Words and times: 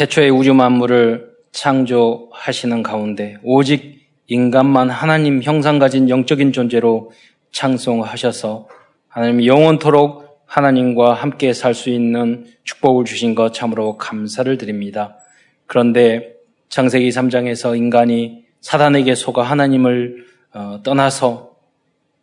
태초에 0.00 0.30
우주 0.30 0.54
만물을 0.54 1.30
창조하시는 1.52 2.82
가운데 2.82 3.36
오직 3.42 4.08
인간만 4.28 4.88
하나님 4.88 5.42
형상 5.42 5.78
가진 5.78 6.08
영적인 6.08 6.54
존재로 6.54 7.12
창송하셔서 7.52 8.66
하나님 9.08 9.44
영원토록 9.44 10.40
하나님과 10.46 11.12
함께 11.12 11.52
살 11.52 11.74
수 11.74 11.90
있는 11.90 12.46
축복을 12.64 13.04
주신 13.04 13.34
것 13.34 13.52
참으로 13.52 13.98
감사를 13.98 14.56
드립니다. 14.56 15.18
그런데 15.66 16.32
창세기 16.70 17.10
3장에서 17.10 17.76
인간이 17.76 18.46
사단에게 18.62 19.14
속아 19.14 19.42
하나님을 19.42 20.24
어, 20.54 20.80
떠나서 20.82 21.56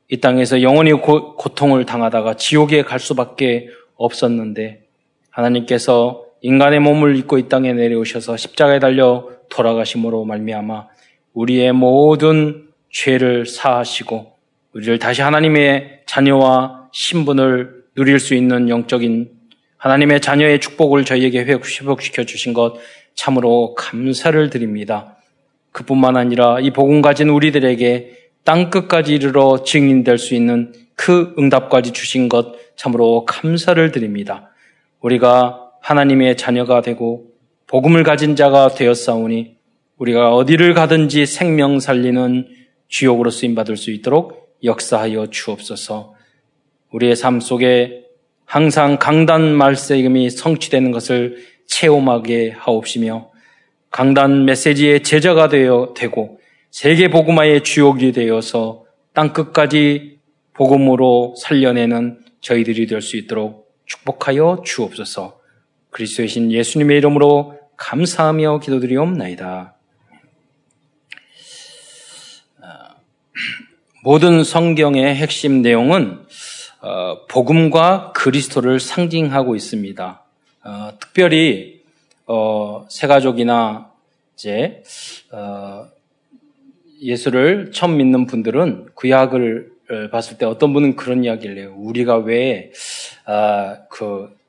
이 0.08 0.20
땅에서 0.20 0.64
영원히 0.64 0.94
고, 0.94 1.36
고통을 1.36 1.86
당하다가 1.86 2.38
지옥에 2.38 2.82
갈 2.82 2.98
수밖에 3.00 3.68
없었는데 3.98 4.82
하나님께서 5.30 6.27
인간의 6.42 6.80
몸을 6.80 7.16
입고 7.18 7.38
이 7.38 7.50
땅에 7.50 7.74
내려오셔서 7.74 8.38
십자가에 8.38 8.80
달려 8.80 9.30
돌아가심으로 9.50 10.26
말미암아 10.26 10.88
우리의 11.34 11.74
모든 11.74 12.68
죄를 12.90 13.46
사하시고 13.46 14.34
우리를 14.74 15.00
다시 15.00 15.22
하나님의 15.22 16.02
자녀와 16.06 16.90
신분을 16.92 17.84
누릴 17.96 18.20
수 18.20 18.36
있는 18.36 18.70
영적인 18.70 19.32
하나님의 19.78 20.22
자녀의 20.22 20.60
축복을 20.60 21.06
저희에게 21.06 21.46
회복시켜 21.46 22.24
주신 22.24 22.54
것 22.54 22.76
참으로 23.16 23.76
감사를 23.76 24.50
드립니다. 24.50 25.18
그뿐만 25.72 26.18
아니라 26.18 26.60
이 26.60 26.72
복음 26.72 27.02
가진 27.02 27.30
우리들에게 27.30 28.16
땅 28.44 28.70
끝까지 28.70 29.14
이르러 29.14 29.64
증인될 29.64 30.18
수 30.18 30.34
있는 30.34 30.74
그 30.96 31.36
응답까지 31.38 31.92
주신 31.92 32.30
것 32.30 32.56
참으로 32.76 33.26
감사를 33.26 33.92
드립니다. 33.92 34.50
우리가 35.02 35.67
하나님의 35.88 36.36
자녀가 36.36 36.82
되고 36.82 37.28
복음을 37.66 38.04
가진 38.04 38.36
자가 38.36 38.68
되었사오니 38.68 39.56
우리가 39.98 40.36
어디를 40.36 40.74
가든지 40.74 41.26
생명 41.26 41.80
살리는 41.80 42.46
주역으로 42.90 43.30
쓰임 43.30 43.56
받을 43.56 43.78
수 43.78 43.92
있도록 43.92 44.58
역사하여 44.66 45.28
주옵소서. 45.28 46.14
우리의 46.92 47.16
삶 47.16 47.40
속에 47.40 48.04
항상 48.44 48.98
강단 48.98 49.54
말씀이 49.54 50.30
성취되는 50.30 50.92
것을 50.92 51.38
체험하게 51.68 52.52
하옵시며 52.58 53.32
강단 53.90 54.44
메시지의 54.44 55.04
제자가 55.04 55.48
되어 55.48 55.94
되고 55.96 56.42
세계 56.70 57.08
복음화의 57.10 57.64
주역이 57.64 58.12
되어서 58.12 58.84
땅 59.14 59.32
끝까지 59.32 60.20
복음으로 60.54 61.36
살려내는 61.38 62.20
저희들이 62.42 62.88
될 62.88 63.02
수 63.02 63.16
있도록 63.16 63.72
축복하여 63.86 64.64
주옵소서. 64.66 65.37
그리스도의 65.98 66.28
신 66.30 66.52
예수님의 66.52 66.98
이름으로 66.98 67.60
감사하며 67.76 68.60
기도드리옵나이다. 68.60 69.74
모든 74.04 74.44
성경의 74.44 75.16
핵심 75.16 75.64
내용은 75.64 76.24
어, 76.82 77.26
복음과 77.26 78.12
그리스도를 78.16 78.80
상징하고 78.80 79.56
있습니다. 79.56 80.24
어, 80.66 80.90
특별히 81.00 81.82
어, 82.28 82.86
세가족이나 82.90 83.92
이제 84.36 84.84
어, 85.32 85.88
예수를 87.02 87.72
처음 87.74 87.98
믿는 87.98 88.28
분들은 88.28 88.90
구약을 88.94 89.72
어, 89.90 90.10
봤을 90.12 90.38
때 90.38 90.46
어떤 90.46 90.74
분은 90.74 90.96
그런 90.96 91.24
이야기를 91.24 91.58
해요. 91.58 91.74
우리가 91.76 92.18
왜그 92.18 92.72
아, 93.26 93.80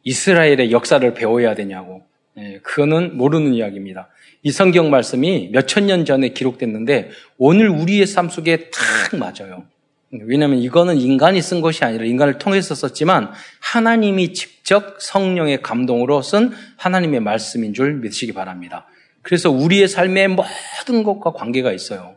이스라엘의 0.09 0.73
역사를 0.73 1.13
배워야 1.13 1.55
되냐고. 1.55 2.03
예, 2.39 2.61
그거는 2.63 3.19
모르는 3.19 3.53
이야기입니다. 3.53 4.09
이 4.43 4.51
성경 4.51 4.89
말씀이 4.89 5.51
몇천 5.53 5.87
년 5.87 6.07
전에 6.07 6.31
기록됐는데 6.31 7.11
오늘 7.37 7.69
우리의 7.69 8.07
삶 8.07 8.31
속에 8.31 8.71
탁 8.71 9.19
맞아요. 9.19 9.65
왜냐하면 10.11 10.61
이거는 10.61 10.97
인간이 10.97 11.43
쓴 11.43 11.61
것이 11.61 11.85
아니라 11.85 12.07
인간을 12.07 12.39
통해서 12.39 12.75
썼지만 12.75 13.33
하나님이 13.61 14.33
직접 14.33 14.97
성령의 14.99 15.61
감동으로 15.61 16.23
쓴 16.23 16.53
하나님의 16.79 17.21
말씀인 17.21 17.75
줄 17.75 17.95
믿으시기 17.95 18.33
바랍니다. 18.33 18.87
그래서 19.21 19.51
우리의 19.51 19.89
삶의 19.89 20.29
모든 20.29 21.03
것과 21.05 21.33
관계가 21.33 21.73
있어요. 21.73 22.15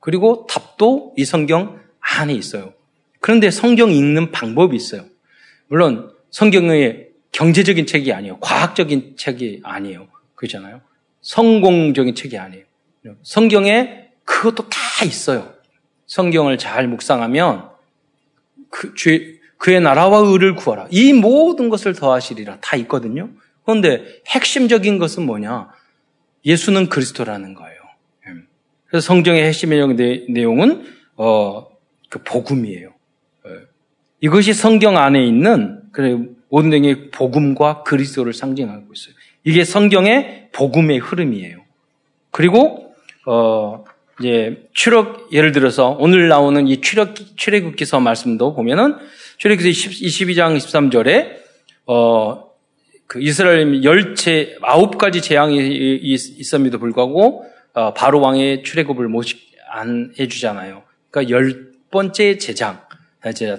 그리고 0.00 0.46
답도 0.48 1.12
이 1.18 1.26
성경 1.26 1.78
안에 2.00 2.32
있어요. 2.32 2.72
그런데 3.20 3.50
성경 3.50 3.90
읽는 3.90 4.32
방법이 4.32 4.74
있어요. 4.74 5.04
물론 5.68 6.10
성경의 6.30 7.13
경제적인 7.34 7.86
책이 7.86 8.12
아니에요. 8.12 8.38
과학적인 8.38 9.16
책이 9.16 9.60
아니에요. 9.64 10.06
그렇잖아요. 10.36 10.80
성공적인 11.20 12.14
책이 12.14 12.38
아니에요. 12.38 12.64
성경에 13.22 14.08
그것도 14.24 14.68
다 14.68 15.04
있어요. 15.04 15.52
성경을 16.06 16.58
잘 16.58 16.86
묵상하면 16.86 17.70
그, 18.70 18.94
주, 18.94 19.34
그의 19.58 19.80
나라와 19.80 20.18
의를 20.18 20.54
구하라. 20.54 20.86
이 20.90 21.12
모든 21.12 21.70
것을 21.70 21.94
더하시리라. 21.94 22.58
다 22.60 22.76
있거든요. 22.78 23.30
그런데 23.64 24.04
핵심적인 24.28 24.98
것은 24.98 25.26
뭐냐? 25.26 25.70
예수는 26.44 26.88
그리스도라는 26.88 27.54
거예요. 27.54 27.80
예. 28.28 28.32
그래서 28.86 29.06
성경의 29.06 29.44
핵심의 29.44 30.26
내용은 30.28 30.86
어, 31.16 31.66
그 32.10 32.22
복음이에요. 32.22 32.92
예. 33.46 33.50
이것이 34.20 34.52
성경 34.52 34.98
안에 34.98 35.24
있는 35.24 35.82
내용의 36.62 37.10
복음과 37.10 37.82
그리스도를 37.82 38.32
상징하고 38.32 38.86
있어요. 38.92 39.14
이게 39.44 39.64
성경의 39.64 40.48
복음의 40.52 40.98
흐름이에요. 40.98 41.58
그리고 42.30 42.94
어, 43.26 43.84
이제 44.20 44.68
출력 44.72 45.32
예를 45.32 45.52
들어서 45.52 45.96
오늘 45.98 46.28
나오는 46.28 46.66
이 46.68 46.80
출력 46.80 47.14
출애굽기서 47.36 48.00
말씀도 48.00 48.54
보면은 48.54 48.96
출애굽기 49.38 49.70
22장 49.70 50.56
13절에 50.56 51.36
어, 51.86 52.50
그 53.06 53.20
이스라엘 53.20 53.84
열채 53.84 54.56
아홉 54.62 54.96
가지 54.98 55.20
재앙이 55.20 55.96
있음에도 56.02 56.78
불구하고 56.78 57.44
어, 57.74 57.92
바로 57.92 58.20
왕의 58.20 58.62
출애굽을 58.62 59.08
못안 59.08 60.14
해주잖아요. 60.18 60.82
그러니까 61.10 61.34
열 61.34 61.72
번째 61.90 62.38
제장, 62.38 62.80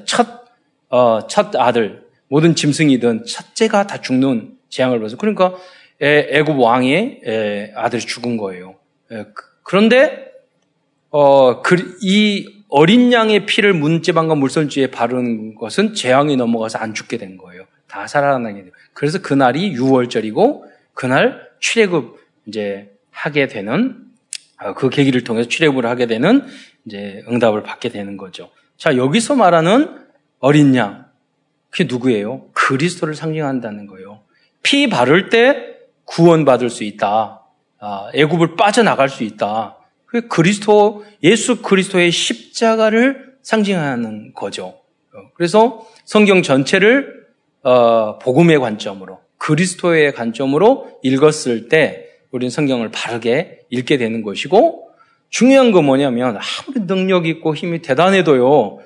첫, 0.06 0.46
어, 0.90 1.28
첫 1.28 1.56
아들, 1.56 2.05
모든 2.28 2.56
짐승이든 2.56 3.26
첫째가 3.26 3.88
다 3.88 4.02
죽는 4.02 4.58
재앙을 4.70 5.00
받아서 5.00 5.18
그러니까 5.18 5.56
애굽 6.02 6.60
왕의 6.60 7.72
아들이 7.76 8.02
죽은 8.02 8.38
거예요. 8.38 8.76
그, 9.08 9.34
그런데 9.64 10.32
어, 11.10 11.62
그, 11.62 11.98
이 12.02 12.64
어린 12.68 13.14
양의 13.14 13.46
피를 13.46 13.74
문제방과 13.74 14.36
물선주에 14.36 14.88
바르는 14.88 15.56
것은 15.56 15.94
재앙이 15.94 16.36
넘어가서 16.36 16.80
안 16.80 16.94
죽게 16.94 17.18
된 17.18 17.38
거예요. 17.38 17.66
다 17.88 18.06
살아나게 18.06 18.64
돼요. 18.64 18.72
그래서 18.94 19.22
그날이 19.22 19.74
6월절이고 19.76 20.64
그날 20.94 21.48
출애굽 21.60 22.20
이제 22.48 22.92
하게 23.12 23.48
되는 23.48 24.04
어, 24.62 24.74
그 24.74 24.90
계기를 24.90 25.24
통해서 25.24 25.48
출애굽을 25.48 25.86
하게 25.86 26.06
되는 26.06 26.46
이제 26.86 27.24
응답을 27.30 27.64
받게 27.64 27.90
되는 27.90 28.18
거죠. 28.18 28.50
자 28.78 28.98
여기서 28.98 29.36
말하는 29.36 29.98
어린 30.40 30.76
양 30.76 31.05
그게 31.76 31.84
누구예요? 31.90 32.46
그리스도를 32.54 33.16
상징한다는 33.16 33.86
거예요. 33.88 34.22
피 34.64 34.88
바를 34.88 35.28
때 35.28 35.76
구원받을 36.06 36.70
수 36.70 36.86
있다. 36.86 37.42
아, 37.80 38.10
애굽을 38.14 38.56
빠져나갈 38.56 39.10
수 39.10 39.24
있다. 39.24 39.78
그 40.06 40.30
그리스도, 40.30 41.04
예수 41.22 41.62
그리스도의 41.62 42.12
십자가를 42.12 43.36
상징하는 43.42 44.32
거죠. 44.34 44.80
그래서 45.34 45.86
성경 46.06 46.42
전체를 46.44 47.26
어, 47.64 48.20
복음의 48.20 48.60
관점으로 48.60 49.20
그리스도의 49.38 50.14
관점으로 50.14 51.00
읽었을 51.04 51.68
때 51.68 52.06
우리는 52.32 52.50
성경을 52.50 52.90
바르게 52.92 53.64
읽게 53.70 53.98
되는 53.98 54.22
것이고 54.22 54.92
중요한 55.30 55.74
건 55.74 55.84
뭐냐면 55.84 56.38
아무리 56.38 56.86
능력 56.88 57.28
있고 57.28 57.54
힘이 57.54 57.82
대단해도요 57.82 58.80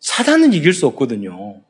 사단은 0.00 0.52
이길 0.52 0.72
수 0.72 0.86
없거든요. 0.88 1.60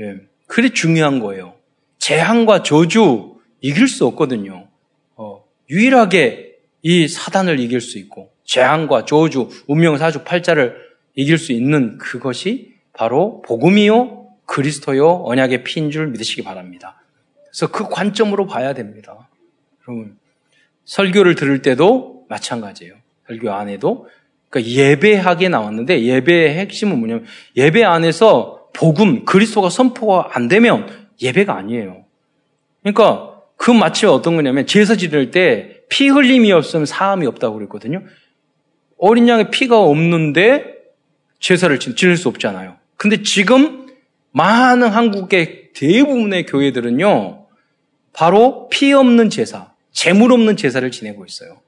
예, 0.00 0.16
그게 0.46 0.70
중요한 0.70 1.20
거예요. 1.20 1.54
재앙과 1.98 2.62
저주 2.62 3.36
이길 3.60 3.88
수 3.88 4.06
없거든요. 4.06 4.68
어, 5.16 5.44
유일하게 5.70 6.56
이 6.82 7.08
사단을 7.08 7.60
이길 7.60 7.80
수 7.80 7.98
있고 7.98 8.30
재앙과 8.44 9.06
저주, 9.06 9.48
운명 9.66 9.96
사주 9.96 10.24
팔자를 10.24 10.76
이길 11.14 11.38
수 11.38 11.52
있는 11.52 11.96
그것이 11.98 12.74
바로 12.92 13.42
복음이요 13.42 14.28
그리스도요 14.46 15.22
언약의 15.24 15.64
피인 15.64 15.90
줄 15.90 16.08
믿으시기 16.08 16.42
바랍니다. 16.42 17.00
그래서 17.46 17.68
그 17.70 17.88
관점으로 17.88 18.46
봐야 18.46 18.74
됩니다. 18.74 19.28
여러분 19.88 20.18
설교를 20.84 21.34
들을 21.34 21.62
때도 21.62 22.26
마찬가지예요. 22.28 22.94
설교 23.26 23.50
안에도 23.50 24.08
그러니까 24.50 24.72
예배하게 24.72 25.48
나왔는데 25.48 26.02
예배의 26.02 26.54
핵심은 26.58 26.98
뭐냐면 26.98 27.24
예배 27.56 27.82
안에서 27.82 28.63
복음 28.74 29.24
그리스도가 29.24 29.70
선포가 29.70 30.30
안 30.32 30.48
되면 30.48 30.86
예배가 31.22 31.56
아니에요. 31.56 32.04
그러니까 32.82 33.40
그 33.56 33.70
마치 33.70 34.04
어떤 34.04 34.36
거냐면 34.36 34.66
제사 34.66 34.94
지낼 34.94 35.30
때피 35.30 36.08
흘림이 36.08 36.52
없으면 36.52 36.84
사함이 36.84 37.26
없다고 37.26 37.56
그랬거든요. 37.56 38.02
어린 38.98 39.26
양의 39.28 39.50
피가 39.50 39.80
없는데 39.80 40.74
제사를 41.38 41.78
지낼 41.78 42.16
수 42.16 42.28
없잖아요. 42.28 42.76
근데 42.96 43.22
지금 43.22 43.86
많은 44.32 44.88
한국의 44.88 45.72
대부분의 45.74 46.46
교회들은요, 46.46 47.46
바로 48.12 48.68
피 48.68 48.92
없는 48.92 49.30
제사, 49.30 49.72
재물 49.92 50.32
없는 50.32 50.56
제사를 50.56 50.88
지내고 50.90 51.24
있어요. 51.24 51.60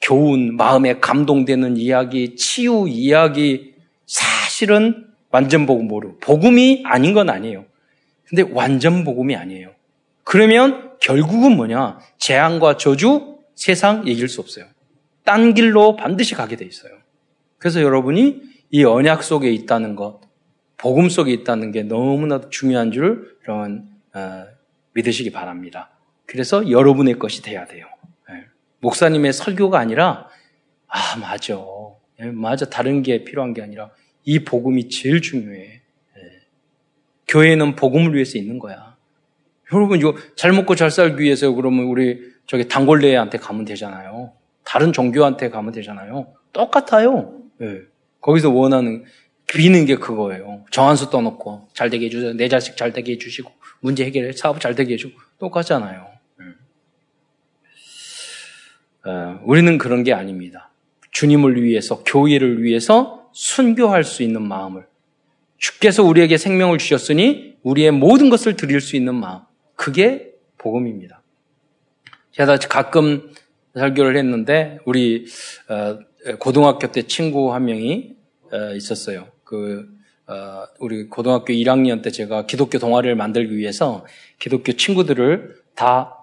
교훈, 0.00 0.56
마음에 0.56 0.98
감동되는 1.00 1.76
이야기, 1.76 2.36
치유 2.36 2.86
이야기, 2.88 3.74
사실은 4.06 5.06
완전 5.36 5.66
복음 5.66 5.86
모르. 5.86 6.16
복음이 6.20 6.84
아닌 6.86 7.12
건 7.12 7.28
아니에요. 7.28 7.66
근데 8.24 8.42
완전 8.52 9.04
복음이 9.04 9.36
아니에요. 9.36 9.70
그러면 10.24 10.96
결국은 10.98 11.56
뭐냐? 11.56 11.98
재앙과 12.16 12.78
저주, 12.78 13.36
세상 13.54 14.06
이길 14.06 14.28
수 14.28 14.40
없어요. 14.40 14.64
딴 15.24 15.52
길로 15.52 15.94
반드시 15.94 16.34
가게 16.34 16.56
돼 16.56 16.64
있어요. 16.64 16.92
그래서 17.58 17.82
여러분이 17.82 18.40
이 18.70 18.84
언약 18.84 19.22
속에 19.22 19.52
있다는 19.52 19.94
것, 19.94 20.20
복음 20.78 21.10
속에 21.10 21.32
있다는 21.32 21.70
게 21.70 21.82
너무나도 21.82 22.48
중요한 22.48 22.90
줄 22.90 23.36
여러분 23.46 23.90
어, 24.14 24.46
믿으시기 24.94 25.32
바랍니다. 25.32 25.90
그래서 26.24 26.70
여러분의 26.70 27.18
것이 27.18 27.42
돼야 27.42 27.66
돼요. 27.66 27.86
네. 28.30 28.44
목사님의 28.80 29.34
설교가 29.34 29.78
아니라 29.78 30.28
아 30.86 31.16
맞아, 31.18 31.58
네, 32.18 32.30
맞아 32.30 32.64
다른 32.70 33.02
게 33.02 33.22
필요한 33.24 33.52
게 33.52 33.62
아니라 33.62 33.90
이 34.26 34.40
복음이 34.40 34.88
제일 34.88 35.22
중요해. 35.22 35.56
네. 35.56 36.22
교회는 37.28 37.76
복음을 37.76 38.12
위해서 38.14 38.36
있는 38.36 38.58
거야. 38.58 38.96
여러분 39.72 39.98
이거 39.98 40.14
잘 40.36 40.52
먹고 40.52 40.74
잘 40.74 40.90
살기 40.90 41.22
위해서 41.22 41.50
그러면 41.52 41.86
우리 41.86 42.20
저기 42.46 42.68
단골레한테 42.68 43.38
가면 43.38 43.64
되잖아요. 43.64 44.32
다른 44.64 44.92
종교한테 44.92 45.48
가면 45.48 45.72
되잖아요. 45.72 46.34
똑같아요. 46.52 47.40
네. 47.58 47.80
거기서 48.20 48.50
원하는 48.50 49.04
비는 49.46 49.86
게 49.86 49.94
그거예요. 49.94 50.64
정한수 50.70 51.10
떠놓고 51.10 51.68
잘 51.72 51.88
되게 51.88 52.06
해주세요. 52.06 52.32
내 52.34 52.48
자식 52.48 52.76
잘 52.76 52.92
되게 52.92 53.12
해주시고 53.12 53.50
문제 53.80 54.04
해결해 54.04 54.32
사업 54.32 54.60
잘 54.60 54.74
되게 54.74 54.94
해주고 54.94 55.16
똑같잖아요. 55.38 56.16
어, 59.04 59.40
우리는 59.44 59.78
그런 59.78 60.02
게 60.02 60.12
아닙니다. 60.12 60.72
주님을 61.12 61.62
위해서 61.62 62.02
교회를 62.02 62.64
위해서 62.64 63.15
순교할 63.36 64.02
수 64.02 64.22
있는 64.22 64.40
마음을 64.40 64.86
주께서 65.58 66.02
우리에게 66.02 66.38
생명을 66.38 66.78
주셨으니 66.78 67.56
우리의 67.62 67.90
모든 67.90 68.30
것을 68.30 68.56
드릴 68.56 68.80
수 68.80 68.96
있는 68.96 69.14
마음 69.14 69.42
그게 69.74 70.32
복음입니다. 70.56 71.20
제가 72.32 72.56
가끔 72.56 73.30
설교를 73.74 74.16
했는데 74.16 74.78
우리 74.86 75.26
어, 75.68 75.98
고등학교 76.38 76.90
때 76.90 77.02
친구 77.02 77.52
한 77.52 77.66
명이 77.66 78.14
어, 78.52 78.74
있었어요. 78.74 79.26
그 79.44 79.86
어, 80.26 80.64
우리 80.78 81.06
고등학교 81.06 81.52
1학년 81.52 82.02
때 82.02 82.10
제가 82.10 82.46
기독교 82.46 82.78
동아리를 82.78 83.14
만들기 83.16 83.54
위해서 83.54 84.06
기독교 84.38 84.72
친구들을 84.72 85.56
다 85.74 86.14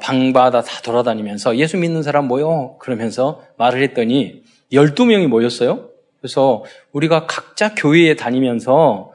방마다 0.00 0.62
다 0.62 0.80
돌아다니면서 0.80 1.58
예수 1.58 1.76
믿는 1.76 2.02
사람 2.02 2.28
모여 2.28 2.76
그러면서 2.80 3.44
말을 3.58 3.82
했더니 3.82 4.42
12명이 4.72 5.26
모였어요. 5.26 5.89
그래서 6.20 6.64
우리가 6.92 7.26
각자 7.26 7.74
교회에 7.74 8.14
다니면서 8.16 9.12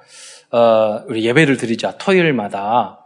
우리 1.08 1.26
예배를 1.26 1.58
드리자 1.58 1.98
토요일마다 1.98 3.06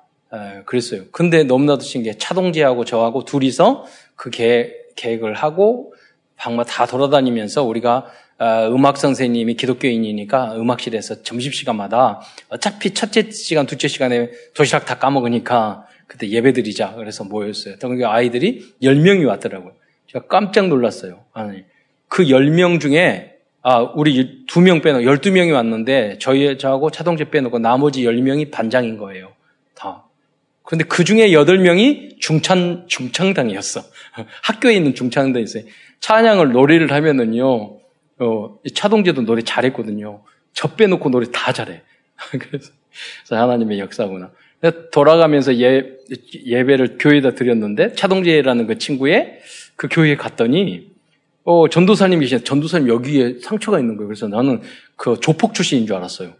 그랬어요. 0.65 1.03
근데 1.11 1.43
너무나도 1.43 1.81
신기해. 1.81 2.17
차동재하고 2.17 2.85
저하고 2.85 3.25
둘이서 3.25 3.85
그 4.15 4.29
계획, 4.29 4.95
계획을 4.95 5.33
하고 5.33 5.93
방마 6.37 6.63
다 6.63 6.85
돌아다니면서 6.85 7.63
우리가 7.63 8.05
어, 8.39 8.69
음악 8.71 8.95
선생님이 8.95 9.55
기독교인이니까 9.55 10.55
음악실에서 10.55 11.23
점심시간마다 11.23 12.21
어차피 12.47 12.93
첫째 12.93 13.29
시간, 13.31 13.65
둘째 13.65 13.89
시간에 13.89 14.29
도시락 14.53 14.85
다 14.85 14.97
까먹으니까 14.97 15.85
그때 16.07 16.29
예배 16.29 16.53
드리자. 16.53 16.93
그래서 16.95 17.25
모였어요. 17.25 17.75
그러니 17.77 18.05
아이들이 18.05 18.73
10명이 18.81 19.27
왔더라고요. 19.27 19.73
제가 20.07 20.27
깜짝 20.27 20.69
놀랐어요. 20.69 21.25
아니, 21.33 21.65
그 22.07 22.23
10명 22.23 22.79
중에 22.79 23.28
아, 23.61 23.79
우리 23.95 24.45
2명 24.47 24.81
빼놓고 24.81 25.03
12명이 25.03 25.53
왔는데 25.53 26.17
저희 26.19 26.57
저하고 26.57 26.91
차동재 26.91 27.29
빼놓고 27.29 27.59
나머지 27.59 28.03
10명이 28.03 28.51
반장인 28.51 28.97
거예요. 28.97 29.33
다. 29.75 30.05
그런데 30.63 30.85
그 30.85 31.03
중에 31.03 31.29
8명이 31.29 32.19
중창, 32.19 32.85
중창당이었어. 32.87 33.81
학교에 34.43 34.75
있는 34.75 34.95
중창당이 34.95 35.43
있어요. 35.43 35.63
찬양을 35.99 36.51
노래를 36.51 36.91
하면은요, 36.91 37.79
어, 38.19 38.59
차동재도 38.73 39.23
노래 39.23 39.41
잘했거든요. 39.41 40.23
저 40.53 40.75
빼놓고 40.75 41.09
노래 41.09 41.27
다 41.31 41.51
잘해. 41.51 41.81
그래서, 42.39 42.71
하나님의 43.29 43.79
역사구나. 43.79 44.31
돌아가면서 44.91 45.55
예, 45.59 45.83
예배를 46.45 46.97
교회에다 46.99 47.31
드렸는데, 47.31 47.93
차동재라는 47.93 48.67
그 48.67 48.77
친구의 48.77 49.39
그 49.75 49.87
교회에 49.89 50.15
갔더니, 50.17 50.91
어, 51.43 51.69
전도사님이 51.69 52.25
계신, 52.25 52.43
전도사님 52.43 52.89
여기에 52.89 53.39
상처가 53.41 53.79
있는 53.79 53.97
거예요. 53.97 54.07
그래서 54.07 54.27
나는 54.27 54.61
그 54.95 55.19
조폭 55.19 55.53
출신인 55.53 55.87
줄 55.87 55.95
알았어요. 55.95 56.33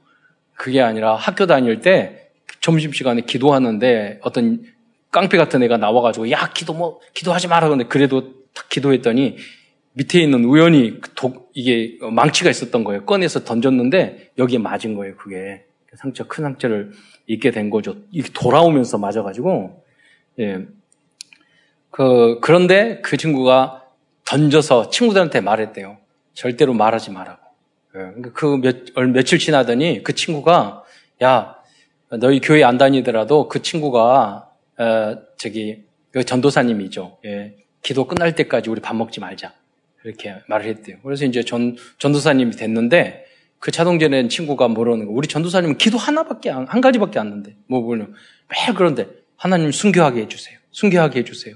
그게 0.55 0.81
아니라 0.81 1.15
학교 1.15 1.45
다닐 1.45 1.81
때 1.81 2.29
점심시간에 2.59 3.21
기도하는데 3.21 4.19
어떤 4.21 4.63
깡패 5.11 5.37
같은 5.37 5.63
애가 5.63 5.77
나와가지고, 5.77 6.29
야, 6.31 6.51
기도 6.53 6.73
뭐, 6.73 6.99
기도하지 7.13 7.47
마라. 7.47 7.69
근데 7.69 7.85
그래도 7.85 8.33
딱 8.53 8.69
기도했더니 8.69 9.37
밑에 9.93 10.21
있는 10.21 10.43
우연히 10.43 10.99
그 11.01 11.09
독, 11.15 11.49
이게 11.53 11.97
망치가 12.11 12.49
있었던 12.49 12.83
거예요. 12.83 13.05
꺼내서 13.05 13.43
던졌는데 13.43 14.31
여기에 14.37 14.59
맞은 14.59 14.95
거예요, 14.95 15.15
그게. 15.15 15.65
상처, 15.95 16.27
큰 16.27 16.43
상처를 16.43 16.91
입게 17.25 17.49
된 17.51 17.69
거죠. 17.69 17.95
이게 18.11 18.29
돌아오면서 18.31 18.97
맞아가지고, 18.99 19.83
예. 20.39 20.67
그, 21.89 22.39
그런데 22.41 23.01
그 23.01 23.17
친구가 23.17 23.78
던져서 24.29 24.91
친구들한테 24.91 25.41
말했대요. 25.41 25.97
절대로 26.33 26.73
말하지 26.73 27.11
말라고. 27.11 27.41
예. 27.95 27.99
그러니까 27.99 28.31
그 28.33 28.57
몇, 28.57 28.93
며칠 29.11 29.39
지나더니 29.39 30.03
그 30.03 30.13
친구가, 30.13 30.83
야, 31.23 31.55
너희 32.11 32.39
교회 32.39 32.63
안 32.63 32.77
다니더라도 32.77 33.47
그 33.47 33.61
친구가, 33.63 34.51
어, 34.77 35.17
저기, 35.37 35.83
그 36.11 36.23
전도사님이죠. 36.23 37.17
예. 37.25 37.55
기도 37.81 38.05
끝날 38.05 38.35
때까지 38.35 38.69
우리 38.69 38.81
밥 38.81 38.95
먹지 38.95 39.19
말자. 39.19 39.53
이렇게 40.05 40.35
말을 40.47 40.67
했대요. 40.67 40.97
그래서 41.03 41.25
이제 41.25 41.43
전, 41.43 41.75
전도사님이 41.97 42.51
됐는데 42.51 43.25
그 43.57 43.71
차동전에 43.71 44.27
친구가 44.29 44.69
뭐라는 44.69 45.07
거 45.07 45.11
우리 45.11 45.27
전도사님은 45.27 45.77
기도 45.77 45.97
하나밖에 45.97 46.51
안, 46.51 46.65
한 46.67 46.79
가지밖에 46.79 47.19
안 47.19 47.29
는데 47.29 47.55
뭐 47.67 47.81
뭐는 47.81 48.13
매일 48.47 48.73
그런데 48.75 49.07
하나님 49.35 49.71
순교하게 49.71 50.21
해주세요. 50.21 50.57
순교하게 50.71 51.19
해주세요. 51.19 51.55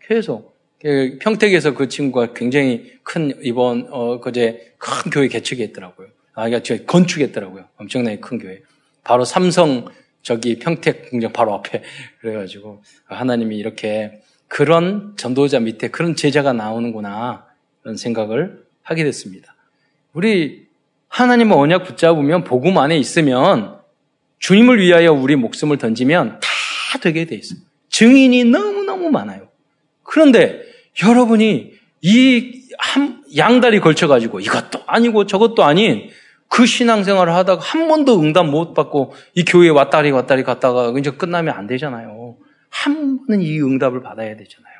계속 0.00 0.51
그 0.82 1.16
평택에서 1.20 1.74
그 1.74 1.88
친구가 1.88 2.32
굉장히 2.34 2.92
큰 3.04 3.32
이번 3.44 3.86
어 3.90 4.18
그제 4.18 4.74
큰 4.78 5.12
교회 5.12 5.28
개척이 5.28 5.62
했더라고요. 5.62 6.08
아, 6.34 6.48
그러니까 6.48 6.84
건축했더라고요. 6.86 7.66
엄청나게 7.76 8.18
큰 8.18 8.38
교회. 8.38 8.62
바로 9.04 9.24
삼성 9.24 9.86
저기 10.22 10.58
평택 10.58 11.10
공장 11.10 11.32
바로 11.32 11.54
앞에 11.54 11.82
그래가지고 12.20 12.82
하나님이 13.04 13.56
이렇게 13.56 14.22
그런 14.48 15.14
전도자 15.16 15.60
밑에 15.60 15.88
그런 15.88 16.16
제자가 16.16 16.52
나오는구나. 16.52 17.46
그런 17.80 17.96
생각을 17.96 18.64
하게 18.82 19.04
됐습니다. 19.04 19.54
우리 20.12 20.66
하나님의 21.06 21.56
언약 21.56 21.84
붙잡으면 21.84 22.42
복음 22.42 22.78
안에 22.78 22.98
있으면 22.98 23.78
주님을 24.40 24.80
위하여 24.80 25.12
우리 25.12 25.36
목숨을 25.36 25.78
던지면 25.78 26.40
다 26.40 26.98
되게 27.00 27.24
돼 27.24 27.36
있어요. 27.36 27.60
증인이 27.88 28.44
너무너무 28.44 29.10
많아요. 29.10 29.48
그런데 30.02 30.71
여러분이 31.04 31.72
이 32.02 32.62
한, 32.78 33.22
양다리 33.36 33.80
걸쳐 33.80 34.08
가지고 34.08 34.40
이것도 34.40 34.80
아니고 34.86 35.26
저것도 35.26 35.64
아닌 35.64 36.10
그 36.48 36.66
신앙생활을 36.66 37.32
하다가 37.32 37.62
한 37.62 37.88
번도 37.88 38.20
응답 38.20 38.46
못 38.46 38.74
받고 38.74 39.14
이 39.34 39.44
교회에 39.44 39.70
왔다리 39.70 40.10
왔다리 40.10 40.42
갔다가 40.42 40.92
이제 40.98 41.10
끝나면 41.10 41.54
안 41.54 41.66
되잖아요. 41.66 42.36
한 42.68 43.24
번은 43.26 43.42
이 43.42 43.60
응답을 43.60 44.02
받아야 44.02 44.36
되잖아요. 44.36 44.74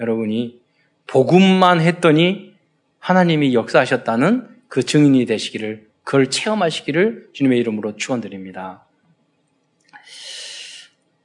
여러분이 0.00 0.60
복음만 1.08 1.80
했더니 1.80 2.54
하나님이 3.00 3.54
역사하셨다는 3.54 4.48
그 4.68 4.82
증인이 4.84 5.24
되시기를, 5.24 5.88
그걸 6.04 6.30
체험하시기를 6.30 7.30
주님의 7.32 7.58
이름으로 7.60 7.96
축원드립니다. 7.96 8.84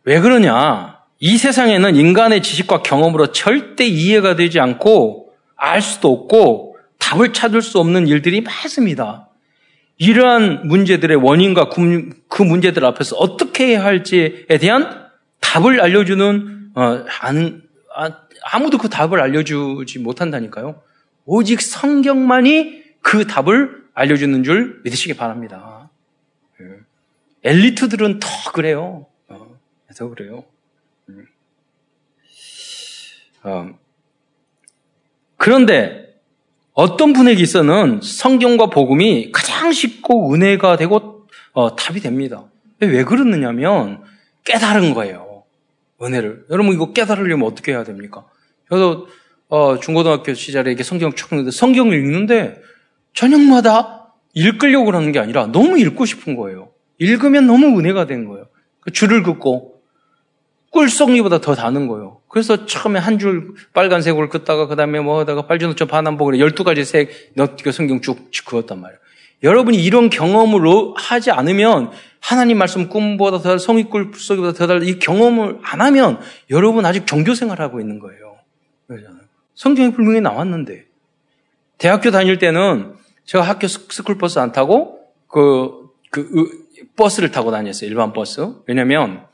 왜 0.05 0.19
그러냐? 0.19 1.02
이 1.25 1.37
세상에는 1.37 1.95
인간의 1.95 2.43
지식과 2.43 2.83
경험으로 2.83 3.31
절대 3.31 3.85
이해가 3.85 4.35
되지 4.35 4.59
않고 4.59 5.31
알 5.55 5.81
수도 5.81 6.11
없고 6.11 6.75
답을 6.99 7.31
찾을 7.31 7.61
수 7.61 7.79
없는 7.79 8.09
일들이 8.09 8.41
많습니다. 8.41 9.29
이러한 9.95 10.67
문제들의 10.67 11.15
원인과 11.15 11.69
그 11.69 12.41
문제들 12.41 12.83
앞에서 12.83 13.15
어떻게 13.15 13.67
해야 13.67 13.85
할지에 13.85 14.47
대한 14.59 15.07
답을 15.39 15.79
알려주는 15.79 16.71
어, 16.75 17.05
아, 17.95 18.17
아무도 18.51 18.77
그 18.77 18.89
답을 18.89 19.21
알려주지 19.21 19.99
못한다니까요. 19.99 20.81
오직 21.23 21.61
성경만이 21.61 22.83
그 23.01 23.27
답을 23.27 23.83
알려주는 23.93 24.43
줄 24.43 24.81
믿으시기 24.83 25.13
바랍니다. 25.13 25.89
예. 26.59 26.65
엘리트들은 27.49 28.19
더 28.19 28.51
그래요. 28.51 29.05
어, 29.29 29.57
더 29.95 30.09
그래요. 30.09 30.43
음. 33.45 33.49
어, 33.49 33.69
그런데 35.37 36.03
어떤 36.73 37.13
분에게 37.13 37.41
있어는 37.41 37.99
성경과 38.01 38.67
복음이 38.67 39.31
가장 39.31 39.71
쉽고 39.71 40.33
은혜가 40.33 40.77
되고 40.77 41.27
어, 41.53 41.75
답이 41.75 41.99
됩니다. 41.99 42.45
왜 42.79 43.03
그러느냐면 43.03 44.03
깨달은 44.43 44.93
거예요. 44.93 45.43
은혜를. 46.01 46.45
여러분 46.49 46.73
이거 46.73 46.91
깨달으려면 46.91 47.47
어떻게 47.47 47.71
해야 47.71 47.83
됩니까? 47.83 48.25
저도 48.69 49.07
어, 49.49 49.79
중고등학교 49.79 50.33
시절에 50.33 50.71
이렇게 50.71 50.83
성경 50.83 51.13
쭉 51.13 51.31
읽는데 51.31 51.51
성경을 51.51 51.93
읽는데 51.93 52.61
저녁마다 53.13 54.13
읽으려고 54.33 54.85
그러는 54.85 55.11
게 55.11 55.19
아니라 55.19 55.47
너무 55.47 55.77
읽고 55.77 56.05
싶은 56.05 56.35
거예요. 56.35 56.71
읽으면 56.97 57.45
너무 57.45 57.79
은혜가 57.79 58.07
된 58.07 58.27
거예요. 58.27 58.47
그 58.79 58.91
줄을 58.91 59.23
긋고 59.23 59.72
꿀송이보다 60.73 61.39
더 61.39 61.55
다는 61.55 61.87
거예요. 61.87 62.19
그래서 62.27 62.65
처음에 62.65 62.99
한 62.99 63.19
줄 63.19 63.53
빨간색으로 63.73 64.27
긋다가 64.29 64.67
그 64.67 64.75
다음에 64.75 64.99
뭐 64.99 65.19
하다가 65.19 65.45
빨주노초 65.45 65.85
반한복을 65.85 66.35
12가지 66.39 66.83
색 66.83 67.31
넣고 67.35 67.71
성경 67.71 68.01
쭉 68.01 68.29
그었단 68.45 68.81
말이에요. 68.81 68.99
여러분이 69.43 69.81
이런 69.83 70.09
경험으로 70.09 70.95
하지 70.97 71.29
않으면 71.31 71.91
하나님 72.19 72.57
말씀 72.57 72.89
꿈보다 72.89 73.39
더 73.39 73.57
성의 73.57 73.85
꿀 73.89 74.11
속이보다 74.15 74.53
더 74.53 74.67
달라 74.67 74.83
이 74.83 74.97
경험을 74.99 75.59
안 75.61 75.81
하면 75.81 76.19
여러분 76.49 76.85
아직 76.85 77.05
종교 77.05 77.35
생활하고 77.35 77.79
있는 77.79 77.99
거예요. 77.99 78.37
성경에 79.53 79.91
분명히 79.91 80.21
나왔는데 80.21 80.85
대학교 81.77 82.09
다닐 82.11 82.39
때는 82.39 82.95
제가 83.25 83.43
학교 83.43 83.67
스쿨버스 83.67 84.39
안 84.39 84.51
타고 84.51 85.01
그, 85.27 85.89
그 86.09 86.23
버스를 86.95 87.31
타고 87.31 87.51
다녔어요. 87.51 87.89
일반 87.89 88.13
버스. 88.13 88.47
왜냐면 88.67 89.25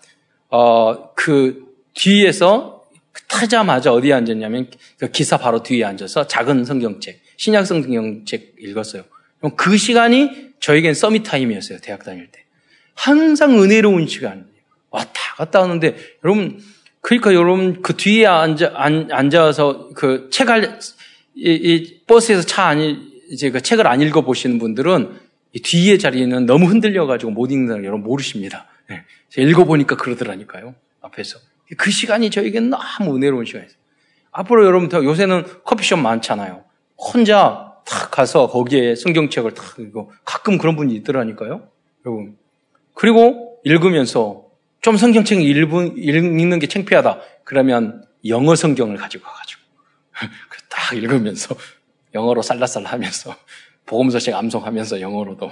어, 0.50 1.14
그 1.14 1.66
뒤에서 1.94 2.84
타자마자 3.28 3.94
어디에 3.94 4.14
앉았냐면 4.14 4.70
그 4.98 5.12
기사 5.12 5.38
바로 5.38 5.64
뒤에 5.64 5.84
앉아서 5.84 6.28
작은 6.28 6.66
성경책, 6.66 7.22
신약 7.38 7.66
성경책 7.66 8.56
읽었어요. 8.60 9.04
그 9.56 9.78
시간이 9.78 10.50
저에겐 10.60 10.94
서밋 10.94 11.24
타임이었어요. 11.24 11.80
대학 11.82 12.04
다닐 12.04 12.28
때. 12.32 12.44
항상 12.96 13.62
은혜로운 13.62 14.08
시간. 14.08 14.50
왔다 14.92 15.36
갔다 15.38 15.62
하는데 15.62 15.96
여러분 16.24 16.60
그러니까 17.02 17.34
여러분 17.34 17.82
그 17.82 17.96
뒤에 17.96 18.26
앉아 18.26 18.74
앉 18.76 19.36
아서 19.36 19.90
그 19.96 20.30
책을 20.32 20.80
이, 21.36 21.52
이 21.52 22.00
버스에서 22.06 22.42
차 22.44 22.66
아니 22.66 22.98
이제 23.32 23.52
그 23.52 23.62
책을 23.62 23.88
안 23.88 24.02
읽어 24.02 24.22
보시는 24.22 24.60
분들은 24.60 25.16
이 25.54 25.62
뒤에 25.62 25.98
자리는 25.98 26.46
너무 26.46 26.66
흔들려 26.66 27.06
가지고 27.06 27.32
못 27.32 27.52
읽는다는 27.52 27.84
여러분 27.86 28.04
모르십니다. 28.04 28.68
네. 28.90 29.04
제가 29.30 29.48
읽어 29.48 29.66
보니까 29.66 29.96
그러더라니까요. 29.96 30.76
앞에서 31.02 31.40
그 31.78 31.92
시간이 31.92 32.30
저에겐 32.32 32.70
너무 32.70 33.16
은혜로운 33.16 33.46
시간이었어요. 33.46 33.78
앞으로 34.32 34.66
여러분 34.66 34.90
요새는 34.92 35.64
커피숍 35.64 35.98
많잖아요. 36.00 36.64
혼자 36.98 37.74
탁 37.86 38.12
가서 38.12 38.48
거기에 38.48 38.96
성경책을 38.96 39.54
탁 39.54 39.80
읽고 39.80 40.12
가끔 40.26 40.58
그런 40.58 40.76
분이 40.76 40.94
있더라니까요. 40.96 41.68
여러분 42.06 42.38
그리고 42.94 43.60
읽으면서 43.64 44.46
좀 44.82 44.98
성경책 44.98 45.42
읽는 45.42 46.60
게 46.60 46.68
창피하다. 46.68 47.20
그러면 47.44 48.06
영어 48.26 48.56
성경을 48.56 48.98
가지고 48.98 49.26
가가지고 49.26 49.62
딱 50.70 50.98
읽으면서 50.98 51.56
영어로 52.14 52.42
살라살라 52.42 52.90
하면서 52.92 53.36
복음서책 53.86 54.36
암송하면서 54.36 55.02
영어로도 55.02 55.52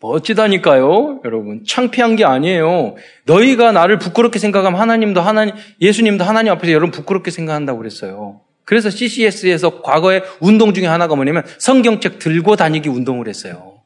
멋지다니까요, 0.00 1.20
여러분. 1.24 1.64
창피한 1.66 2.16
게 2.16 2.24
아니에요. 2.24 2.96
너희가 3.26 3.72
나를 3.72 3.98
부끄럽게 3.98 4.38
생각하면 4.38 4.80
하나님도 4.80 5.20
하나님, 5.20 5.54
예수님도 5.80 6.24
하나님 6.24 6.52
앞에서 6.52 6.72
여러분 6.72 6.90
부끄럽게 6.90 7.30
생각한다고 7.30 7.78
그랬어요. 7.78 8.40
그래서 8.64 8.88
CCS에서 8.88 9.82
과거에 9.82 10.22
운동 10.40 10.72
중에 10.72 10.86
하나가 10.86 11.14
뭐냐면 11.14 11.44
성경책 11.58 12.18
들고 12.18 12.56
다니기 12.56 12.88
운동을 12.88 13.28
했어요. 13.28 13.80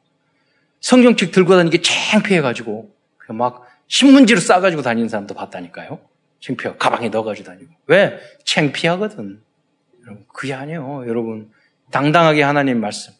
성경책 0.79 1.31
들고 1.31 1.55
다니기 1.55 1.81
창피해가지고 1.81 2.89
막 3.29 3.67
신문지로 3.87 4.39
싸가지고 4.39 4.83
다니는 4.83 5.09
사람도 5.09 5.33
봤다니까요. 5.33 5.99
창피해. 6.39 6.75
가방에 6.77 7.09
넣어가지고 7.09 7.47
다니고. 7.47 7.71
왜? 7.87 8.19
창피하거든. 8.43 9.41
여러분, 10.03 10.25
그게 10.31 10.53
아니에요. 10.53 11.05
여러분, 11.07 11.49
당당하게 11.91 12.43
하나님 12.43 12.79
말씀. 12.79 13.13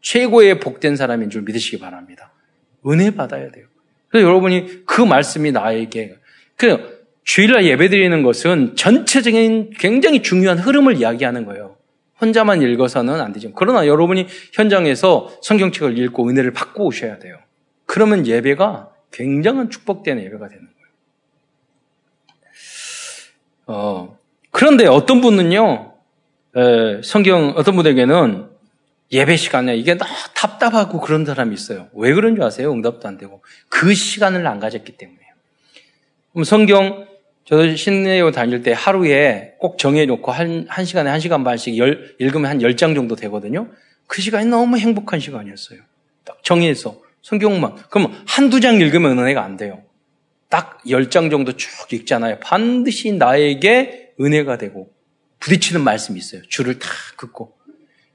최고의 0.00 0.58
복된 0.58 0.96
사람인 0.96 1.30
줄 1.30 1.42
믿으시기 1.42 1.78
바랍니다. 1.78 2.31
은혜 2.86 3.10
받아야 3.14 3.50
돼요. 3.50 3.66
그래서 4.08 4.26
여러분이 4.28 4.84
그 4.84 5.00
말씀이 5.00 5.52
나에게, 5.52 6.16
그, 6.56 7.02
주일날 7.24 7.64
예배 7.64 7.88
드리는 7.88 8.22
것은 8.22 8.74
전체적인 8.76 9.74
굉장히 9.78 10.22
중요한 10.22 10.58
흐름을 10.58 10.96
이야기하는 10.96 11.44
거예요. 11.46 11.76
혼자만 12.20 12.62
읽어서는 12.62 13.20
안 13.20 13.32
되죠. 13.32 13.52
그러나 13.54 13.86
여러분이 13.86 14.26
현장에서 14.52 15.30
성경책을 15.42 15.98
읽고 15.98 16.28
은혜를 16.28 16.52
받고 16.52 16.86
오셔야 16.86 17.18
돼요. 17.18 17.36
그러면 17.86 18.26
예배가 18.26 18.90
굉장한 19.12 19.70
축복된 19.70 20.18
예배가 20.20 20.48
되는 20.48 20.62
거예요. 20.62 20.88
어, 23.66 24.18
그런데 24.50 24.86
어떤 24.86 25.20
분은요, 25.20 25.94
에, 26.56 27.02
성경, 27.02 27.54
어떤 27.56 27.76
분에게는 27.76 28.51
예배 29.12 29.36
시간에 29.36 29.76
이게 29.76 29.94
너무 29.94 30.10
답답하고 30.34 31.00
그런 31.00 31.24
사람이 31.26 31.54
있어요. 31.54 31.88
왜 31.94 32.12
그런 32.14 32.34
줄 32.34 32.42
아세요? 32.44 32.72
응답도 32.72 33.06
안 33.06 33.18
되고. 33.18 33.42
그 33.68 33.94
시간을 33.94 34.46
안 34.46 34.58
가졌기 34.58 34.96
때문에요. 34.96 35.20
그럼 36.32 36.44
성경, 36.44 37.06
저도 37.44 37.76
신내요 37.76 38.30
다닐 38.30 38.62
때 38.62 38.72
하루에 38.72 39.54
꼭 39.58 39.76
정해놓고 39.78 40.32
한, 40.32 40.64
한 40.68 40.84
시간에 40.86 41.10
한 41.10 41.20
시간 41.20 41.44
반씩 41.44 41.76
열, 41.76 42.14
읽으면 42.18 42.50
한 42.50 42.62
열 42.62 42.74
장 42.76 42.94
정도 42.94 43.14
되거든요. 43.16 43.68
그 44.06 44.22
시간이 44.22 44.46
너무 44.46 44.78
행복한 44.78 45.20
시간이었어요. 45.20 45.80
딱 46.24 46.42
정해서. 46.42 47.00
성경만. 47.20 47.76
그럼 47.90 48.12
한두 48.26 48.60
장 48.60 48.80
읽으면 48.80 49.18
은혜가 49.18 49.42
안 49.44 49.56
돼요. 49.56 49.82
딱 50.48 50.80
열 50.88 51.10
장 51.10 51.30
정도 51.30 51.52
쭉 51.56 51.70
읽잖아요. 51.92 52.38
반드시 52.40 53.12
나에게 53.12 54.14
은혜가 54.20 54.56
되고 54.58 54.90
부딪히는 55.40 55.82
말씀이 55.82 56.18
있어요. 56.18 56.42
줄을 56.48 56.78
탁 56.78 56.90
긋고. 57.16 57.56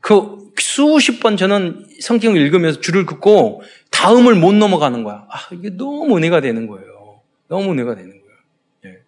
그 0.07 0.53
수십 0.57 1.19
번 1.19 1.35
저는 1.35 1.85
성경을 1.99 2.39
읽으면서 2.39 2.79
줄을 2.79 3.05
긋고 3.05 3.61
다음을 3.91 4.35
못 4.35 4.53
넘어가는 4.53 5.03
거야. 5.03 5.27
아, 5.29 5.49
이게 5.51 5.69
너무 5.71 6.15
은혜가 6.15 6.39
되는 6.39 6.65
거예요. 6.65 7.19
너무 7.49 7.73
은혜가 7.73 7.95
되는 7.95 8.11
거예요. 8.11 8.37
예. 8.85 8.99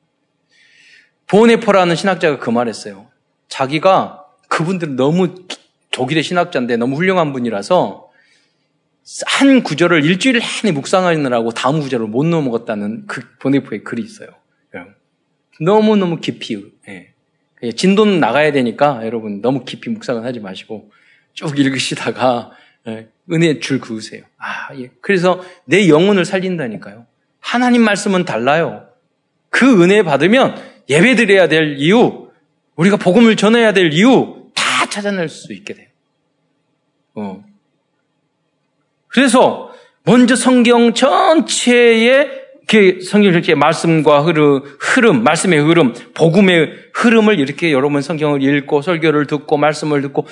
보네퍼라는 1.27 1.96
신학자가 1.96 2.39
그 2.39 2.50
말했어요. 2.50 3.08
자기가 3.48 4.25
그분들은 4.50 4.98
너무 4.98 5.36
독일의 5.91 6.22
신학자인데 6.22 6.75
너무 6.75 6.98
훌륭한 6.98 7.32
분이라서 7.32 8.10
한 9.25 9.63
구절을 9.63 10.03
일주일 10.03 10.41
내내 10.63 10.74
묵상하느라고 10.74 11.51
다음 11.51 11.79
구절을 11.79 12.08
못 12.08 12.25
넘어갔다는 12.25 13.08
그 13.08 13.22
보네포의 13.39 13.86
글이 13.86 14.01
있어요. 14.01 14.27
너무너무 15.62 16.20
깊이, 16.20 16.74
예. 16.89 17.13
진도는 17.75 18.20
나가야 18.20 18.51
되니까 18.51 19.01
여러분 19.06 19.42
너무 19.42 19.66
깊이 19.66 19.89
묵상은 19.89 20.24
하지 20.24 20.39
마시고 20.39 20.92
쭉 21.34 21.58
읽으시다가 21.58 22.51
예. 22.88 23.08
은혜 23.32 23.60
줄 23.60 23.80
그으세요. 23.80 24.24
아, 24.38 24.74
예. 24.75 24.89
그래서 25.01 25.44
내 25.66 25.89
영혼을 25.89 26.25
살린다니까요. 26.25 27.06
하나님 27.39 27.84
말씀은 27.84 28.25
달라요. 28.25 28.88
그 29.50 29.84
은혜 29.84 30.04
받으면 30.04 30.56
예배 30.89 31.16
드려야 31.16 31.48
될 31.48 31.78
이유, 31.78 32.30
우리가 32.75 32.98
복음을 32.98 33.36
전해야 33.36 33.74
될 33.74 33.94
이유 33.94 34.50
다 34.56 34.86
찾아낼 34.89 35.30
수 35.30 35.54
있게 35.54 35.74
돼요. 35.74 35.88
어. 37.16 37.44
그래서 39.08 39.74
먼저 40.04 40.36
성경 40.36 40.94
전체의 40.94 42.38
그 42.70 43.02
성경 43.02 43.34
전체의 43.34 43.56
말씀과 43.56 44.22
흐름, 44.22 44.62
흐름, 44.80 45.24
말씀의 45.24 45.60
흐름, 45.60 45.94
복음의 46.14 46.72
흐름을 46.94 47.40
이렇게 47.40 47.72
여러분 47.72 48.04
성경을 48.04 48.44
읽고 48.44 48.84
설교를 48.84 49.26
듣고 49.26 49.58
말씀을 49.58 50.04
듣고 50.04 50.28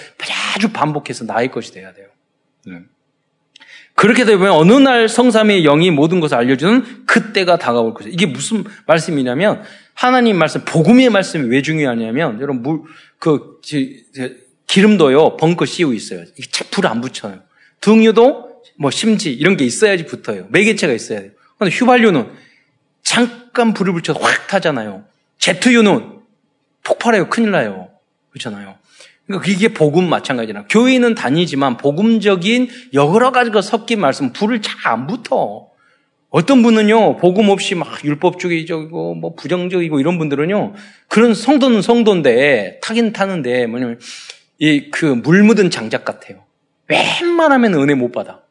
아주 0.55 0.71
반복해서 0.71 1.25
나의 1.25 1.49
것이 1.49 1.73
돼야 1.73 1.93
돼요. 1.93 2.05
네. 2.67 2.81
그렇게 3.95 4.23
되면 4.23 4.51
어느 4.51 4.73
날 4.73 5.09
성삼의 5.09 5.63
영이 5.63 5.89
모든 5.89 6.19
것을 6.19 6.37
알려주는 6.37 7.07
그때가 7.07 7.57
다가올 7.57 7.95
것이에요. 7.95 8.13
이게 8.13 8.27
무슨 8.27 8.63
말씀이냐면 8.85 9.63
하나님 9.95 10.37
말씀, 10.37 10.63
복음의 10.63 11.09
말씀이 11.09 11.49
왜 11.49 11.63
중요하냐면 11.63 12.39
여러분 12.39 12.61
물, 12.61 12.81
그 13.17 13.59
기름도요 14.67 15.37
벙커 15.37 15.65
씌우 15.65 15.95
있어요. 15.95 16.23
이게 16.37 16.65
불안 16.69 17.01
붙여요. 17.01 17.41
등유도 17.81 18.61
뭐 18.77 18.91
심지 18.91 19.33
이런 19.33 19.57
게 19.57 19.65
있어야지 19.65 20.05
붙어요. 20.05 20.45
매개체가 20.51 20.93
있어야 20.93 21.21
돼요. 21.21 21.31
근데 21.57 21.71
휘발유는 21.73 22.31
잠깐 23.03 23.73
불을 23.73 23.93
붙여서 23.93 24.19
확 24.19 24.47
타잖아요. 24.47 25.03
제트유는 25.39 26.19
폭발해요. 26.83 27.29
큰일 27.29 27.51
나요. 27.51 27.89
그렇잖아요. 28.31 28.75
그러니까 29.25 29.51
이게 29.51 29.69
복음 29.73 30.09
마찬가지나 30.09 30.65
교회는 30.69 31.15
다니지만 31.15 31.77
복음적인 31.77 32.69
여러 32.93 33.31
가지가 33.31 33.61
섞인 33.61 33.99
말씀 33.99 34.31
불을 34.33 34.61
잘 34.61 34.77
안 34.87 35.05
붙어. 35.07 35.67
어떤 36.29 36.61
분은요 36.61 37.17
복음 37.17 37.49
없이 37.49 37.73
막 37.75 38.03
율법주의적이고 38.03 39.15
뭐 39.15 39.35
부정적이고 39.35 39.99
이런 39.99 40.17
분들은요 40.17 40.73
그런 41.07 41.33
성도는 41.33 41.81
성도인데 41.81 42.79
타긴 42.83 43.11
타는데 43.13 43.65
뭐냐면 43.67 43.99
이 44.59 44.89
그 44.91 45.15
물 45.15 45.43
묻은 45.43 45.69
장작 45.69 46.05
같아요. 46.05 46.43
웬만하면 46.87 47.73
은혜 47.75 47.95
못 47.95 48.11
받아. 48.11 48.41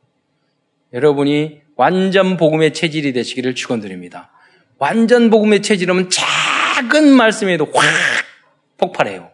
여러분이 0.93 1.61
완전 1.77 2.37
복음의 2.37 2.73
체질이 2.73 3.13
되시기를 3.13 3.55
축원드립니다. 3.55 4.33
완전 4.79 5.31
복음의 5.31 5.63
체질이면 5.63 6.11
작은 6.11 7.09
말씀에도 7.13 7.67
확 7.73 7.85
폭발해요. 8.79 9.31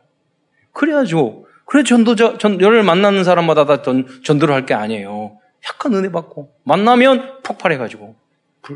그래야죠. 0.73 1.47
그래 1.65 1.85
전도자 1.85 2.37
전여를 2.39 2.83
만나는 2.83 3.25
사람마다 3.25 3.65
다 3.67 3.83
전, 3.83 4.07
전도를 4.23 4.55
할 4.55 4.67
게 4.67 4.75
아니에요. 4.75 5.39
약간 5.69 5.95
은혜 5.95 6.11
받고 6.11 6.53
만나면 6.65 7.43
폭발해가지고 7.43 8.17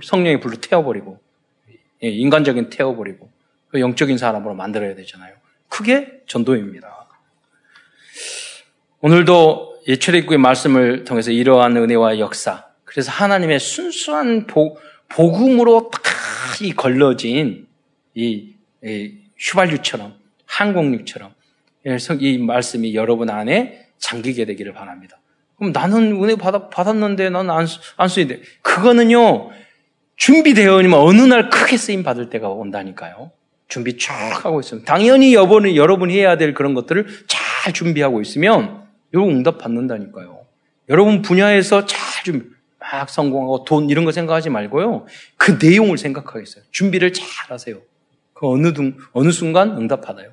성령의 0.03 0.41
불로 0.41 0.57
태워버리고 0.57 1.21
예, 2.05 2.09
인간적인 2.09 2.71
태워버리고 2.71 3.29
그 3.69 3.81
영적인 3.81 4.19
사람으로 4.19 4.55
만들어야 4.55 4.95
되잖아요. 4.95 5.35
그게 5.69 6.21
전도입니다. 6.27 7.09
오늘도 9.01 9.83
이 9.89 9.99
출애굽의 9.99 10.39
말씀을 10.39 11.05
통해서 11.05 11.31
이러한 11.31 11.77
은혜와 11.77 12.19
역사 12.19 12.66
그래서 12.97 13.13
하나님의 13.13 13.61
순수한 13.61 14.47
복, 14.47 14.81
복음으로 15.11 15.91
딱이 15.91 16.73
걸러진 16.73 17.67
이, 18.15 18.55
이 18.83 19.13
휘발유처럼 19.39 20.15
항공유처럼 20.47 21.35
이 22.21 22.39
말씀이 22.39 22.95
여러분 22.95 23.29
안에 23.29 23.87
잠기게 23.99 24.47
되기를 24.47 24.73
바랍니다. 24.73 25.19
그럼 25.59 25.73
나는 25.73 26.13
은혜 26.25 26.37
받, 26.37 26.71
받았는데 26.71 27.29
나는 27.29 27.51
안, 27.51 27.67
안 27.99 28.09
돼. 28.09 28.41
그거는요, 28.63 29.51
준비되어 30.17 30.81
있면 30.81 30.99
어느 30.99 31.21
날 31.21 31.51
크게 31.51 31.77
쓰임 31.77 32.03
받을 32.03 32.31
때가 32.31 32.49
온다니까요. 32.49 33.31
준비 33.69 33.99
쭉 33.99 34.11
하고 34.43 34.61
있으면. 34.61 34.87
당연히 34.87 35.35
여러분이, 35.35 35.77
여러분이 35.77 36.17
해야 36.17 36.39
될 36.39 36.55
그런 36.55 36.73
것들을 36.73 37.07
잘 37.27 37.75
준비하고 37.75 38.23
있으면 38.23 38.85
여러분 39.13 39.37
응답 39.37 39.59
받는다니까요. 39.59 40.47
여러분 40.89 41.21
분야에서 41.21 41.85
잘 41.85 42.25
준비, 42.25 42.56
막 42.93 43.09
성공하고 43.11 43.65
돈 43.65 43.91
이런 43.91 44.05
거 44.05 44.13
생각하지 44.13 44.51
말고요. 44.51 45.07
그 45.37 45.59
내용을 45.63 45.99
생각하겠어요. 45.99 46.65
준비를 46.71 47.13
잘 47.13 47.27
하세요. 47.51 47.77
그 48.33 48.49
어느, 48.49 48.73
둥, 48.73 48.97
어느 49.13 49.31
순간 49.31 49.77
응답 49.77 50.03
받아요. 50.03 50.31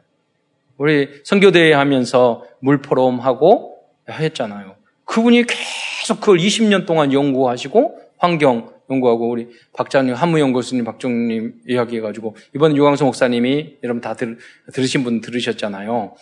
우리 0.77 1.09
선교대회 1.23 1.73
하면서 1.73 2.45
물포럼하고 2.59 3.77
했잖아요. 4.09 4.75
그분이 5.05 5.45
계속 5.45 6.19
그걸 6.19 6.37
20년 6.37 6.85
동안 6.85 7.13
연구하시고 7.13 7.99
환경 8.17 8.73
연구하고 8.89 9.29
우리 9.29 9.47
박자님 9.73 10.13
한무영 10.13 10.51
교수님 10.53 10.83
박종님 10.83 11.61
이야기해가지고 11.67 12.35
이번 12.55 12.75
유광수 12.75 13.05
목사님이 13.05 13.77
여러분 13.83 14.01
다 14.01 14.13
들, 14.13 14.37
들으신 14.73 15.03
분 15.03 15.21
들으셨잖아요. 15.21 16.15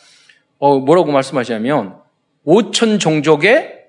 어, 0.60 0.80
뭐라고 0.80 1.12
말씀하시냐면 1.12 1.98
5천 2.46 3.00
종족의 3.00 3.81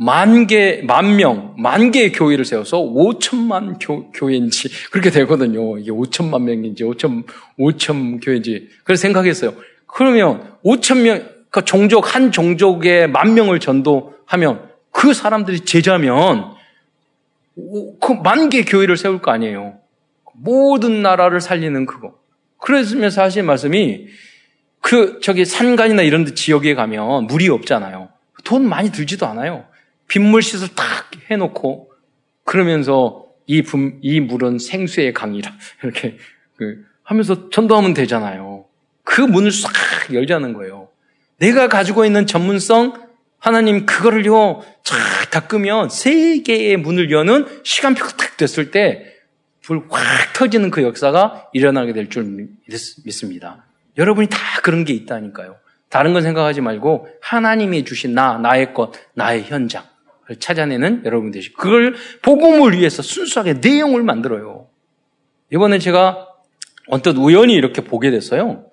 만 0.00 0.46
개, 0.46 0.80
만 0.86 1.16
명, 1.16 1.54
만 1.58 1.90
개의 1.90 2.12
교회를 2.12 2.44
세워서 2.44 2.78
5천만 2.78 3.78
교, 3.80 4.10
교회인지 4.12 4.68
그렇게 4.90 5.10
되거든요. 5.10 5.76
이게 5.78 5.90
5천만 5.90 6.42
명인지 6.42 6.84
5천, 6.84 7.24
5천 7.58 8.24
교회인지. 8.24 8.68
그래서 8.84 9.00
생각했어요. 9.02 9.54
그러면 9.86 10.54
5천 10.64 11.02
명, 11.02 11.28
그 11.50 11.64
종족, 11.64 12.14
한 12.14 12.30
종족의 12.30 13.08
만 13.08 13.34
명을 13.34 13.58
전도하면 13.58 14.68
그 14.92 15.12
사람들이 15.12 15.60
제자면 15.60 16.52
그 18.00 18.12
만 18.22 18.48
개 18.50 18.62
교회를 18.62 18.96
세울 18.96 19.20
거 19.20 19.32
아니에요. 19.32 19.78
모든 20.34 21.02
나라를 21.02 21.40
살리는 21.40 21.86
그거. 21.86 22.14
그러면서 22.58 23.22
하신 23.22 23.46
말씀이 23.46 24.06
그 24.80 25.18
저기 25.22 25.44
산간이나 25.44 26.02
이런 26.02 26.24
데 26.24 26.34
지역에 26.34 26.74
가면 26.76 27.26
물이 27.26 27.48
없잖아요. 27.48 28.10
돈 28.44 28.68
많이 28.68 28.92
들지도 28.92 29.26
않아요. 29.26 29.64
빗물 30.08 30.42
시설 30.42 30.68
딱 30.74 31.10
해놓고 31.30 31.92
그러면서 32.44 33.26
이, 33.46 33.62
분, 33.62 33.98
이 34.02 34.20
물은 34.20 34.58
생수의 34.58 35.12
강이라 35.12 35.52
이렇게 35.82 36.16
그 36.56 36.84
하면서 37.02 37.50
전도하면 37.50 37.94
되잖아요. 37.94 38.66
그 39.04 39.20
문을 39.20 39.52
싹 39.52 39.72
열자는 40.12 40.52
거예요. 40.54 40.88
내가 41.38 41.68
가지고 41.68 42.04
있는 42.04 42.26
전문성 42.26 43.06
하나님 43.38 43.86
그거를요 43.86 44.64
쫙 44.82 44.96
닦으면 45.30 45.88
세 45.88 46.42
개의 46.42 46.76
문을 46.76 47.10
여는 47.10 47.62
시간표가 47.62 48.16
딱 48.16 48.36
됐을 48.36 48.70
때 48.70 49.18
불 49.68 49.84
확 49.90 50.32
터지는 50.32 50.70
그 50.70 50.82
역사가 50.82 51.50
일어나게 51.52 51.92
될 51.92 52.08
줄 52.08 52.48
믿습니다. 53.04 53.66
여러분이 53.98 54.28
다 54.28 54.38
그런 54.62 54.86
게 54.86 54.94
있다니까요. 54.94 55.56
다른 55.90 56.14
건 56.14 56.22
생각하지 56.22 56.62
말고 56.62 57.08
하나님이 57.20 57.84
주신 57.84 58.14
나, 58.14 58.38
나의 58.38 58.72
것, 58.72 58.92
나의 59.12 59.44
현장을 59.44 59.87
찾아내는 60.38 61.02
여러분 61.04 61.30
되시고 61.30 61.56
그걸 61.56 61.94
복음을 62.22 62.78
위해서 62.78 63.02
순수하게 63.02 63.54
내용을 63.54 64.02
만들어요. 64.02 64.66
이번에 65.52 65.78
제가 65.78 66.28
언뜻 66.88 67.16
우연히 67.16 67.54
이렇게 67.54 67.82
보게 67.82 68.10
됐어요. 68.10 68.64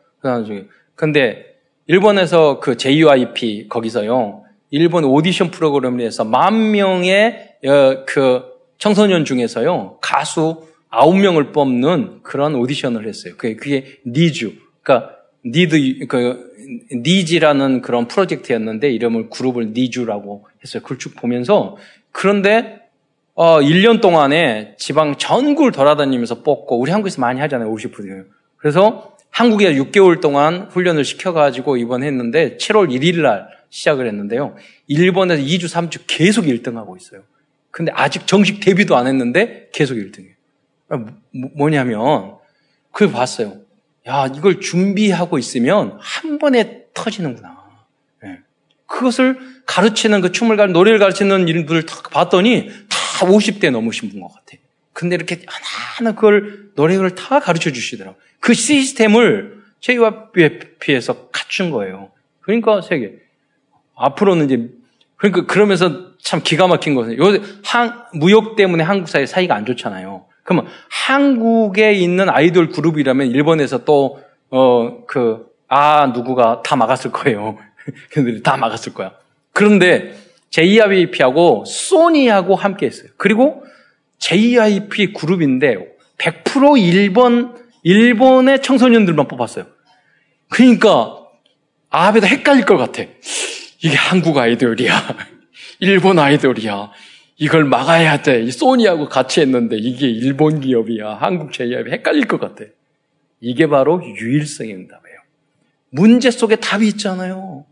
근데 0.96 1.56
일본에서 1.88 2.60
그 2.60 2.78
JYP 2.78 3.68
거기서요. 3.70 4.44
일본 4.72 5.04
오디션 5.06 5.52
프로그램에서 5.52 6.24
만 6.24 6.72
명의 6.72 7.56
어, 7.65 8.04
그 8.06 8.44
청소년 8.78 9.24
중에서요. 9.26 10.00
가수 10.02 10.68
아홉 10.89 11.18
명을 11.18 11.52
뽑는 11.52 12.24
그런 12.24 12.56
오디션을 12.56 13.08
했어요. 13.08 13.36
그게, 13.38 13.56
그게 13.56 14.00
니주. 14.06 14.54
그러니까 14.82 15.14
니드 15.45 16.05
그 16.08 16.51
니지라는 16.91 17.81
그런 17.81 18.08
프로젝트였는데 18.08 18.91
이름을 18.91 19.29
그룹을 19.29 19.73
니주라고 19.73 20.47
했어요. 20.63 20.81
그걸 20.81 20.97
쭉 20.97 21.15
보면서 21.15 21.77
그런데 22.12 22.79
어 23.34 23.60
1년 23.60 24.01
동안에 24.01 24.75
지방 24.77 25.17
전국을 25.17 25.71
돌아다니면서 25.71 26.41
뽑고 26.41 26.79
우리 26.79 26.91
한국에서 26.91 27.21
많이 27.21 27.39
하잖아요. 27.41 27.71
50%. 27.71 28.25
그래서 28.58 29.15
한국에 29.29 29.73
6개월 29.75 30.21
동안 30.21 30.69
훈련을 30.71 31.03
시켜 31.03 31.34
가지고 31.34 31.75
이번 31.77 32.03
했는데 32.03 32.55
7월 32.58 32.89
1일 32.89 33.21
날 33.21 33.49
시작을 33.69 34.08
했는데요. 34.08 34.55
일본에서 34.88 35.43
2주, 35.43 35.65
3주 35.65 36.03
계속 36.08 36.45
1등하고 36.45 36.95
있어요. 36.95 37.23
근데 37.69 37.91
아직 37.93 38.25
정식 38.25 38.62
데뷔도 38.62 38.95
안 38.95 39.05
했는데 39.08 39.67
계속 39.73 39.95
1등이에요. 39.95 40.36
뭐, 40.88 41.51
뭐냐면, 41.58 42.36
그걸 42.91 43.12
봤어요. 43.12 43.64
야, 44.08 44.28
이걸 44.28 44.60
준비하고 44.62 45.38
있으면 45.38 45.98
한 46.00 46.38
번에 46.38 46.86
터지는구나. 46.94 47.58
네. 48.22 48.39
그것을 48.86 49.38
가르치는 49.65 50.22
그 50.22 50.32
춤을 50.32 50.58
가르 50.58 50.72
노래를 50.72 51.00
가르치는 51.00 51.65
분을 51.65 51.86
딱 51.86 52.10
봤더니 52.12 52.70
다 52.89 53.26
50대 53.26 53.72
넘으신 53.72 54.10
분 54.10 54.22
것 54.22 54.32
같아. 54.34 54.58
근데 54.94 55.15
이렇게 55.15 55.41
하나하나 55.46 56.15
그걸 56.15 56.70
노래를 56.76 57.15
다 57.15 57.39
가르쳐 57.39 57.72
주시더라고요. 57.72 58.20
그 58.39 58.54
시스템을 58.54 59.63
JYP에서 59.82 61.30
갖춘 61.32 61.72
거예요. 61.72 62.12
그러니까 62.41 62.82
세계. 62.82 63.13
앞으로는 63.96 64.46
이제, 64.46 64.70
그러니까 65.18 65.46
그러면서 65.52 66.15
참 66.20 66.41
기가 66.44 66.68
막힌 66.68 66.96
것은, 66.96 67.18
요, 67.18 67.26
한, 67.63 68.04
무역 68.13 68.56
때문에 68.56 68.84
한국 68.84 69.10
사회 69.10 69.26
사이가 69.26 69.56
안 69.56 69.65
좋잖아요. 69.65 70.26
그러면 70.45 70.67
한국에 70.89 71.93
있는 71.93 72.29
아이돌 72.29 72.69
그룹이라면 72.69 73.27
일본에서 73.27 73.84
또, 73.84 74.21
어, 74.51 75.05
그, 75.08 75.47
아, 75.67 76.05
누구가 76.13 76.62
다 76.62 76.75
막았을 76.75 77.12
거예요. 77.12 77.58
걔들이 78.13 78.43
다 78.43 78.55
막았을 78.55 78.93
거야. 78.93 79.12
그런데 79.51 80.15
JYP하고 80.51 81.65
소니하고 81.65 82.55
함께 82.55 82.86
했어요. 82.86 83.10
그리고 83.17 83.63
JYP 84.19 85.13
그룹인데 85.13 85.77
100% 86.19 86.79
일본 86.79 87.55
일본의 87.84 88.62
청소년들만 88.62 89.27
뽑았어요. 89.27 89.65
그러니까 90.49 91.17
아베도 91.89 92.27
헷갈릴 92.27 92.65
것 92.65 92.77
같아. 92.77 93.03
이게 93.81 93.95
한국 93.95 94.38
아이돌이야. 94.38 95.15
일본 95.79 96.19
아이돌이야. 96.19 96.91
이걸 97.38 97.65
막아야 97.65 98.21
돼. 98.21 98.50
소니하고 98.50 99.10
같이 99.10 99.41
했는데 99.41 99.78
이게 99.78 100.08
일본 100.08 100.62
기업이야. 100.62 101.15
한국 101.15 101.52
제이압이 101.52 101.91
헷갈릴 101.91 102.28
것 102.28 102.39
같아. 102.39 102.63
이게 103.41 103.67
바로 103.67 104.02
유일성의 104.04 104.74
응답이에요. 104.74 105.17
문제 105.89 106.32
속에 106.32 106.56
답이 106.56 106.88
있잖아요. 106.89 107.65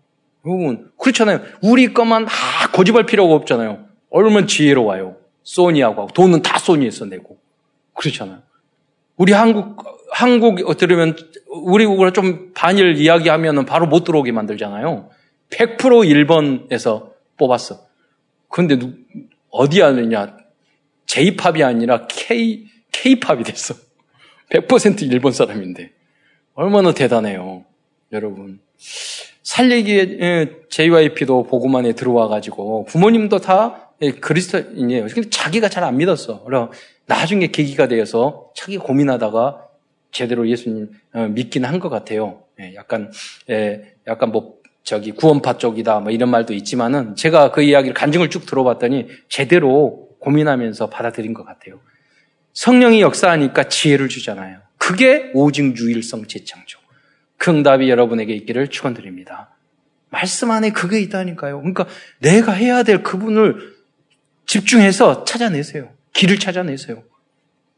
여러분, 0.46 0.92
그렇잖아요. 0.98 1.42
우리 1.62 1.94
것만 1.94 2.26
다 2.26 2.34
고집할 2.74 3.06
필요가 3.06 3.34
없잖아요. 3.36 3.86
얼마나 4.10 4.46
지혜로워요. 4.46 5.16
소니하고 5.44 6.08
돈은 6.14 6.42
다 6.42 6.58
소니에서 6.58 7.06
내고. 7.06 7.38
그렇잖아요. 7.94 8.42
우리 9.16 9.32
한국, 9.32 9.78
한국 10.12 10.78
들으면 10.78 11.16
우리 11.48 11.86
국어를 11.86 12.12
좀 12.12 12.52
반일 12.54 12.98
이야기하면 12.98 13.66
바로 13.66 13.88
못 13.88 14.04
들어오게 14.04 14.32
만들잖아요. 14.32 15.10
100% 15.50 16.08
일본에서 16.10 17.14
뽑았어. 17.38 17.86
근데 18.50 18.78
누, 18.78 18.94
어디 19.54 19.82
하느냐? 19.82 20.36
J-팝이 21.06 21.64
아니라 21.64 22.08
K, 22.08 22.66
K-팝이 22.92 23.44
됐어. 23.44 23.76
100% 24.50 25.04
일본 25.12 25.32
사람인데. 25.32 25.92
얼마나 26.56 26.92
대단해요. 26.94 27.64
여러분. 28.12 28.60
살리기에 29.44 30.50
JYP도 30.70 31.44
보고만에 31.44 31.94
들어와가지고 31.94 32.86
부모님도 32.86 33.40
다 33.40 33.92
그리스도인이에요. 34.22 35.08
근데 35.14 35.30
자기가 35.30 35.70
잘 35.70 35.84
안 35.84 35.98
믿었어. 35.98 36.44
나중에 37.06 37.48
계기가 37.48 37.88
되어서 37.88 38.52
자기 38.56 38.78
고민하다가 38.78 39.68
제대로 40.12 40.48
예수님 40.50 40.90
어, 41.14 41.28
믿긴 41.28 41.66
한 41.66 41.80
것 41.80 41.90
같아요. 41.90 42.44
예, 42.60 42.74
약간 42.76 43.12
예, 43.50 43.96
약간 44.08 44.32
뭐 44.32 44.56
저기 44.84 45.12
구원파 45.12 45.58
쪽이다 45.58 46.00
뭐 46.02 46.12
이런 46.12 46.30
말도 46.30 46.54
있지만은 46.54 47.16
제가 47.16 47.52
그 47.52 47.62
이야기를 47.62 47.94
간증을 47.94 48.30
쭉 48.30 48.46
들어봤더니 48.46 49.08
제대로 49.30 50.10
고민하면서 50.20 50.90
받아들인 50.90 51.34
것 51.34 51.46
같아요. 51.46 51.80
성령이 52.54 53.02
역사하니까 53.02 53.68
지혜를 53.70 54.10
주잖아요. 54.10 54.60
그게 54.78 55.32
오직 55.34 55.78
유일성 55.78 56.28
재창조. 56.28 56.80
그 57.38 57.52
응답이 57.52 57.90
여러분에게 57.90 58.34
있기를 58.34 58.68
축원드립니다. 58.68 59.50
말씀 60.10 60.52
안에 60.52 60.72
그게 60.72 61.00
있다니까요. 61.02 61.58
그러니까 61.58 61.88
내가 62.20 62.52
해야 62.52 62.84
될 62.84 63.02
그분을 63.02 63.74
집중해서 64.46 65.24
찾아내세요. 65.24 65.90
길을 66.14 66.40
찾아내세요. 66.40 67.04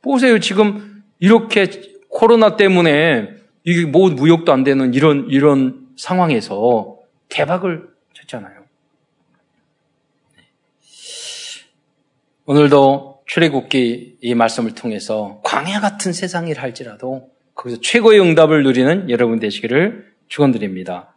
보세요. 0.02 0.40
지금 0.40 1.04
이렇게 1.20 1.70
코로나 2.10 2.58
때문에 2.58 3.30
이게 3.64 3.86
뭐 3.86 4.10
무역도 4.10 4.52
안 4.52 4.64
되는 4.64 4.94
이런 4.94 5.28
이런 5.30 5.88
상황에서 5.98 6.95
대박을 7.30 7.88
쳤잖아요. 8.14 8.66
오늘도 12.46 13.24
출애굽기 13.26 14.18
이 14.22 14.36
말씀을 14.36 14.76
통해서 14.76 15.42
광야 15.44 15.80
같은 15.80 16.14
세상일 16.14 16.60
할지라도 16.60 17.30
거기서 17.56 17.82
최고의 17.82 18.20
응답을 18.20 18.64
누리는 18.64 19.10
여러분 19.10 19.40
되시기를 19.40 20.14
축원드립니다. 20.28 21.16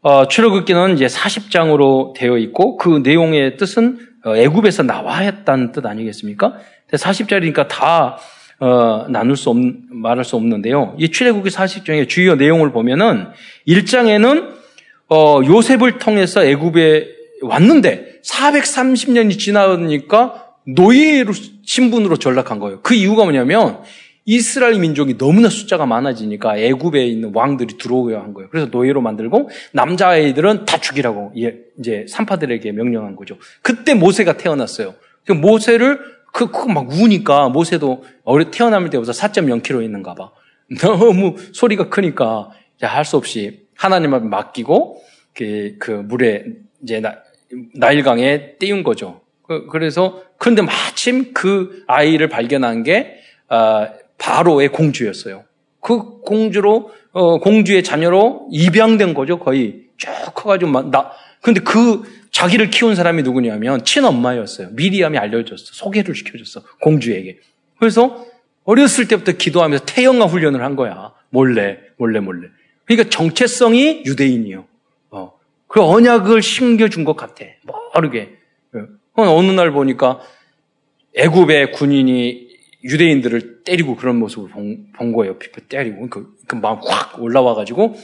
어, 0.00 0.26
출애굽기는 0.26 0.94
이제 0.94 1.06
40장으로 1.06 2.14
되어 2.14 2.38
있고 2.38 2.76
그 2.76 3.02
내용의 3.04 3.56
뜻은 3.56 3.98
어, 4.24 4.36
애굽에서 4.36 4.84
나와야 4.84 5.18
했다는 5.18 5.72
뜻 5.72 5.84
아니겠습니까? 5.84 6.56
40장이니까 6.90 7.68
다 7.68 8.18
어, 8.58 9.06
나눌 9.08 9.36
수 9.36 9.50
없, 9.50 9.56
말할 9.90 10.24
수 10.24 10.36
없는데요. 10.36 10.94
이 10.98 11.10
출애굽기 11.10 11.50
40장의 11.50 12.08
주요 12.08 12.36
내용을 12.36 12.72
보면은 12.72 13.28
1장에는 13.66 14.61
어, 15.12 15.44
요셉을 15.44 15.98
통해서 15.98 16.42
애굽에 16.42 17.06
왔는데 17.42 18.20
430년이 18.24 19.38
지나니까 19.38 20.46
노예로 20.66 21.34
신분으로 21.64 22.16
전락한 22.16 22.58
거예요. 22.58 22.80
그 22.80 22.94
이유가 22.94 23.24
뭐냐면 23.24 23.82
이스라엘 24.24 24.78
민족이 24.78 25.18
너무나 25.18 25.50
숫자가 25.50 25.84
많아지니까 25.84 26.56
애굽에 26.56 27.04
있는 27.04 27.32
왕들이 27.34 27.76
들어오야 27.76 28.20
한 28.20 28.32
거예요. 28.32 28.48
그래서 28.48 28.68
노예로 28.70 29.02
만들고 29.02 29.50
남자아이들은 29.72 30.64
다 30.64 30.78
죽이라고 30.78 31.34
이제 31.78 32.06
산파들에게 32.08 32.72
명령한 32.72 33.14
거죠. 33.16 33.36
그때 33.60 33.92
모세가 33.92 34.38
태어났어요. 34.38 34.94
그 35.26 35.32
모세를 35.32 36.00
그, 36.32 36.50
그막 36.50 36.90
우니까 36.90 37.50
모세도 37.50 38.04
어려 38.24 38.50
태어날 38.50 38.88
때부터 38.88 39.12
4.0kg 39.12 39.84
있는가 39.84 40.14
봐. 40.14 40.30
너무 40.80 41.36
소리가 41.52 41.90
크니까 41.90 42.48
할 42.80 43.04
수 43.04 43.16
없이 43.16 43.61
하나님을 43.82 44.20
맡기고 44.20 45.02
그, 45.34 45.76
그 45.78 45.90
물에 45.90 46.44
이제 46.82 47.00
나, 47.00 47.16
나일강에 47.74 48.56
띄운 48.58 48.82
거죠. 48.82 49.20
그, 49.42 49.76
래서 49.76 50.22
그런데 50.38 50.62
마침 50.62 51.32
그 51.34 51.84
아이를 51.86 52.28
발견한 52.28 52.84
게 52.84 53.16
아, 53.48 53.90
바로의 54.18 54.68
공주였어요. 54.68 55.44
그 55.80 56.20
공주로 56.20 56.92
어, 57.10 57.40
공주의 57.40 57.82
자녀로 57.82 58.48
입양된 58.52 59.14
거죠. 59.14 59.38
거의 59.38 59.88
쭉 59.96 60.08
커가지고 60.34 60.90
나 60.90 61.10
근데 61.42 61.60
그 61.60 62.02
자기를 62.30 62.70
키운 62.70 62.94
사람이 62.94 63.22
누구냐면 63.24 63.84
친엄마였어요. 63.84 64.68
미리암이 64.72 65.18
알려줬어. 65.18 65.72
소개를 65.72 66.14
시켜줬어. 66.14 66.62
공주에게. 66.80 67.38
그래서 67.78 68.24
어렸을 68.64 69.08
때부터 69.08 69.32
기도하면서 69.32 69.84
태영아 69.86 70.26
훈련을 70.26 70.62
한 70.62 70.76
거야. 70.76 71.12
몰래, 71.30 71.78
몰래, 71.98 72.20
몰래. 72.20 72.48
그러니까 72.84 73.10
정체성이 73.10 74.02
유대인이요. 74.06 74.64
어. 75.10 75.32
그 75.66 75.82
언약을 75.82 76.42
심겨준 76.42 77.04
것 77.04 77.16
같아. 77.16 77.44
모르게. 77.94 78.38
어, 79.14 79.22
어느 79.22 79.50
날 79.50 79.72
보니까 79.72 80.20
애굽의 81.14 81.72
군인이 81.72 82.48
유대인들을 82.84 83.62
때리고 83.64 83.96
그런 83.96 84.16
모습을 84.16 84.50
본, 84.50 84.86
본 84.94 85.12
거예요. 85.12 85.38
피피 85.38 85.68
때리고. 85.68 86.08
그, 86.08 86.36
그 86.46 86.56
마음 86.56 86.78
확 86.86 87.20
올라와가지고 87.20 87.94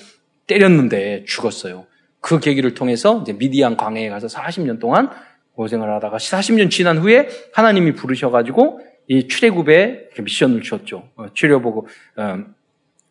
때렸는데 0.47 1.25
죽었어요. 1.27 1.87
그 2.21 2.41
계기를 2.41 2.75
통해서 2.75 3.21
이제 3.23 3.33
미디안 3.33 3.77
광해에 3.77 4.09
가서 4.09 4.27
40년 4.27 4.81
동안 4.81 5.11
고생을 5.55 5.91
하다가 5.95 6.19
40년 6.19 6.71
지난 6.71 6.99
후에 6.99 7.29
하나님이 7.53 7.93
부르셔가지고 7.95 8.81
이 9.09 9.27
출애굽에 9.27 10.11
미션을 10.21 10.63
주었죠. 10.63 11.09
어, 11.17 11.27
출애보고 11.33 11.89
어, 12.17 12.45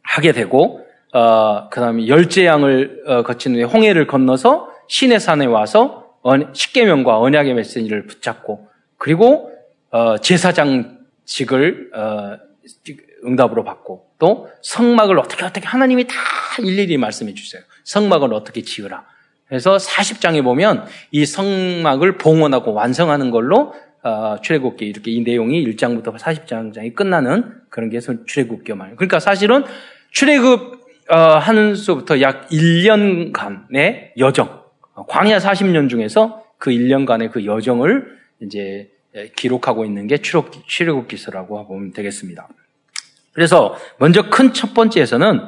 하게 0.04 0.32
되고 0.32 0.87
어, 1.18 1.68
그 1.70 1.80
다음에 1.82 2.08
열재양을 2.08 3.04
어, 3.08 3.24
거친 3.24 3.56
후에 3.56 3.64
홍해를 3.64 4.06
건너서 4.06 4.70
신의 4.88 5.20
산에 5.20 5.48
와서 5.48 6.06
십계명과 6.54 7.20
언약의 7.20 7.56
메시지를 7.56 8.06
붙잡고 8.06 8.68
그리고 8.98 9.52
어, 9.90 10.20
제사장직을 10.20 11.92
어, 11.96 12.38
응답으로 13.26 13.64
받고 13.64 14.12
또 14.20 14.48
성막을 14.62 15.18
어떻게 15.18 15.44
어떻게 15.44 15.66
하나님이 15.66 16.06
다 16.06 16.14
일일이 16.60 16.98
말씀해 16.98 17.34
주세요. 17.34 17.64
성막을 17.84 18.32
어떻게 18.36 18.62
지으라. 18.62 19.04
그래서 19.48 19.78
40장에 19.78 20.44
보면 20.44 20.86
이 21.10 21.26
성막을 21.26 22.20
봉헌하고 22.20 22.74
완성하는 22.74 23.32
걸로 23.32 23.74
어, 24.04 24.36
출애굽기 24.44 24.86
이렇게 24.86 25.10
이 25.10 25.22
내용이 25.22 25.66
1장부터 25.66 26.16
40장이 26.16 26.94
끝나는 26.94 27.56
그런 27.70 27.90
게 27.90 28.00
출애굽기 28.00 28.74
말. 28.76 28.96
그러니까 28.96 29.20
사실은 29.20 29.64
출애굽 30.12 30.74
어, 30.74 30.77
하는 31.10 31.76
수부터 31.76 32.22
약 32.22 32.50
1년간의 32.50 34.12
여정, 34.18 34.64
광야 35.08 35.38
40년 35.40 35.90
중에서 35.90 36.44
그 36.58 36.72
1년간의 36.72 37.32
그 37.32 37.46
여정을 37.46 38.18
이제 38.42 38.90
기록하고 39.36 39.86
있는 39.86 40.08
게 40.08 40.18
출애굽기서라고 40.18 41.68
보면 41.68 41.94
되겠습니다. 41.94 42.48
그래서 43.34 43.78
먼저 43.98 44.30
큰 44.30 44.54
첫 44.54 44.74
번째에서는 44.74 45.42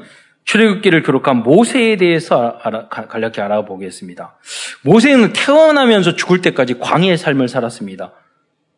출애굽기를 0.46 1.04
기록한 1.04 1.44
모세에 1.44 1.98
대해서 1.98 2.58
알아, 2.62 2.88
간략히 2.88 3.42
알아보겠습니다. 3.42 4.38
모세는 4.84 5.34
태어나면서 5.34 6.16
죽을 6.16 6.42
때까지 6.42 6.80
광야의 6.80 7.18
삶을 7.18 7.48
살았습니다. 7.48 8.14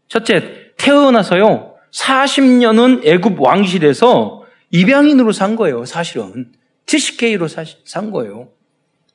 첫째, 0.08 0.72
태어나서요 0.78 1.76
40년은 1.91 3.06
애굽 3.06 3.39
왕실에서 3.39 4.44
입양인으로 4.72 5.32
산 5.32 5.56
거예요. 5.56 5.86
사실은 5.86 6.52
TCK로 6.91 7.47
산 7.47 8.12
거예요. 8.12 8.49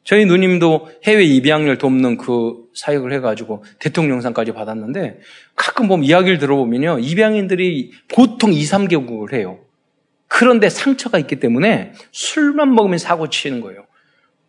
저희 0.03 0.25
누님도 0.25 0.89
해외 1.05 1.25
입양을 1.25 1.79
돕는 1.79 2.17
그 2.17 2.65
사역을 2.75 3.13
해가지고 3.15 3.65
대통령상까지 3.81 4.53
받았는데 4.53 5.19
가끔 5.57 5.89
보면 5.89 6.05
이야기를 6.05 6.39
들어보면요. 6.39 7.01
입양인들이 7.01 7.93
보통 8.09 8.53
2, 8.53 8.63
3개국을 8.63 9.35
해요. 9.35 9.59
그런데 10.29 10.69
상처가 10.71 11.19
있기 11.19 11.37
때문에 11.37 11.93
술만 12.13 12.75
먹으면 12.75 12.99
사고 12.99 13.29
치는 13.29 13.61
거예요. 13.61 13.85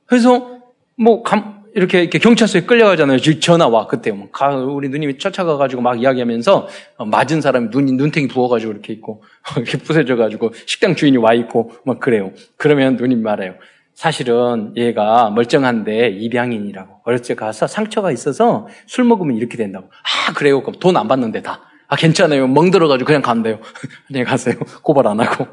그래서 0.06 0.62
뭐 0.96 1.22
감, 1.24 1.57
이렇게, 1.76 2.02
이렇게 2.02 2.20
경찰서에 2.20 2.62
끌려가잖아요. 2.62 3.20
전화 3.40 3.68
와 3.68 3.88
그때 3.88 4.12
뭐 4.12 4.30
가, 4.32 4.56
우리 4.56 4.90
누님이 4.90 5.18
쫓아가가지고 5.18 5.82
막 5.82 6.02
이야기하면서 6.02 6.68
어, 6.98 7.06
맞은 7.06 7.42
사람이 7.42 7.70
눈 7.70 7.86
눈탱이 7.86 8.28
부어가지고 8.28 8.72
이렇게 8.72 8.94
있고 8.94 9.24
이렇게 9.58 9.78
부서져가지고 9.78 10.54
식당 10.66 10.96
주인이 10.96 11.18
와 11.18 11.34
있고 11.34 11.72
막 11.86 12.00
그래요. 12.00 12.32
그러면 12.58 12.96
누님 12.96 13.22
말해요. 13.22 13.56
사실은 13.94 14.74
얘가 14.78 15.32
멀쩡한데 15.32 16.10
입양인이라고 16.10 17.02
어렸을 17.04 17.26
때 17.30 17.36
가서 17.36 17.66
상처가 17.68 18.12
있어서 18.12 18.68
술 18.86 19.06
먹으면 19.06 19.38
이렇게 19.38 19.58
된다고. 19.58 19.90
아 19.90 20.34
그래요. 20.34 20.62
그럼 20.62 20.80
돈 20.80 20.96
안 20.98 21.08
받는데 21.08 21.42
다. 21.42 21.62
아 21.88 21.96
괜찮아요. 21.96 22.48
멍들어가지고 22.48 23.06
그냥 23.08 23.22
간대요. 23.22 23.60
그냥 24.08 24.24
가세요. 24.26 24.56
고발 24.84 25.08
안 25.08 25.20
하고. 25.20 25.48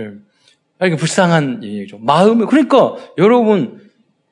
예. 0.00 0.10
아, 0.78 0.86
이게 0.86 0.96
불쌍한 0.96 1.62
얘기죠. 1.62 1.98
마음에, 1.98 2.44
그러니까 2.44 2.96
여러분, 3.16 3.80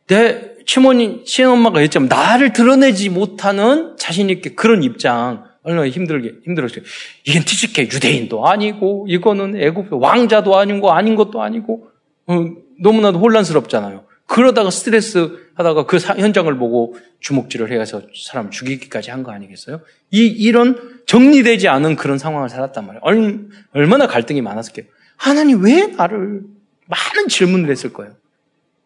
내 0.08 0.49
친모님, 0.70 1.24
친엄마가 1.24 1.80
했지만 1.80 2.06
나를 2.06 2.52
드러내지 2.52 3.08
못하는 3.08 3.96
자신있게 3.96 4.54
그런 4.54 4.84
입장, 4.84 5.42
얼마나 5.64 5.88
힘들게, 5.88 6.34
힘들었어요. 6.44 6.84
이게 7.24 7.40
티치케 7.40 7.82
유대인도 7.82 8.46
아니고, 8.46 9.06
이거는 9.08 9.60
애굽 9.60 9.88
왕자도 9.90 10.56
아니고, 10.56 10.92
아닌 10.92 11.16
것도 11.16 11.42
아니고, 11.42 11.88
어, 12.28 12.44
너무나도 12.78 13.18
혼란스럽잖아요. 13.18 14.04
그러다가 14.26 14.70
스트레스 14.70 15.38
하다가 15.54 15.86
그 15.86 15.98
사, 15.98 16.14
현장을 16.14 16.56
보고 16.56 16.94
주먹질을 17.18 17.72
해서 17.72 18.02
사람 18.14 18.52
죽이기까지 18.52 19.10
한 19.10 19.24
거 19.24 19.32
아니겠어요? 19.32 19.80
이, 20.12 20.24
이런 20.28 21.02
정리되지 21.06 21.66
않은 21.66 21.96
그런 21.96 22.16
상황을 22.16 22.48
살았단 22.48 22.86
말이에요. 22.86 23.00
얼, 23.02 23.48
얼마나 23.72 24.06
갈등이 24.06 24.40
많았을게요. 24.40 24.86
하나님 25.16 25.64
왜 25.64 25.88
나를 25.88 26.42
많은 26.86 27.26
질문을 27.28 27.68
했을 27.72 27.92
거예요. 27.92 28.12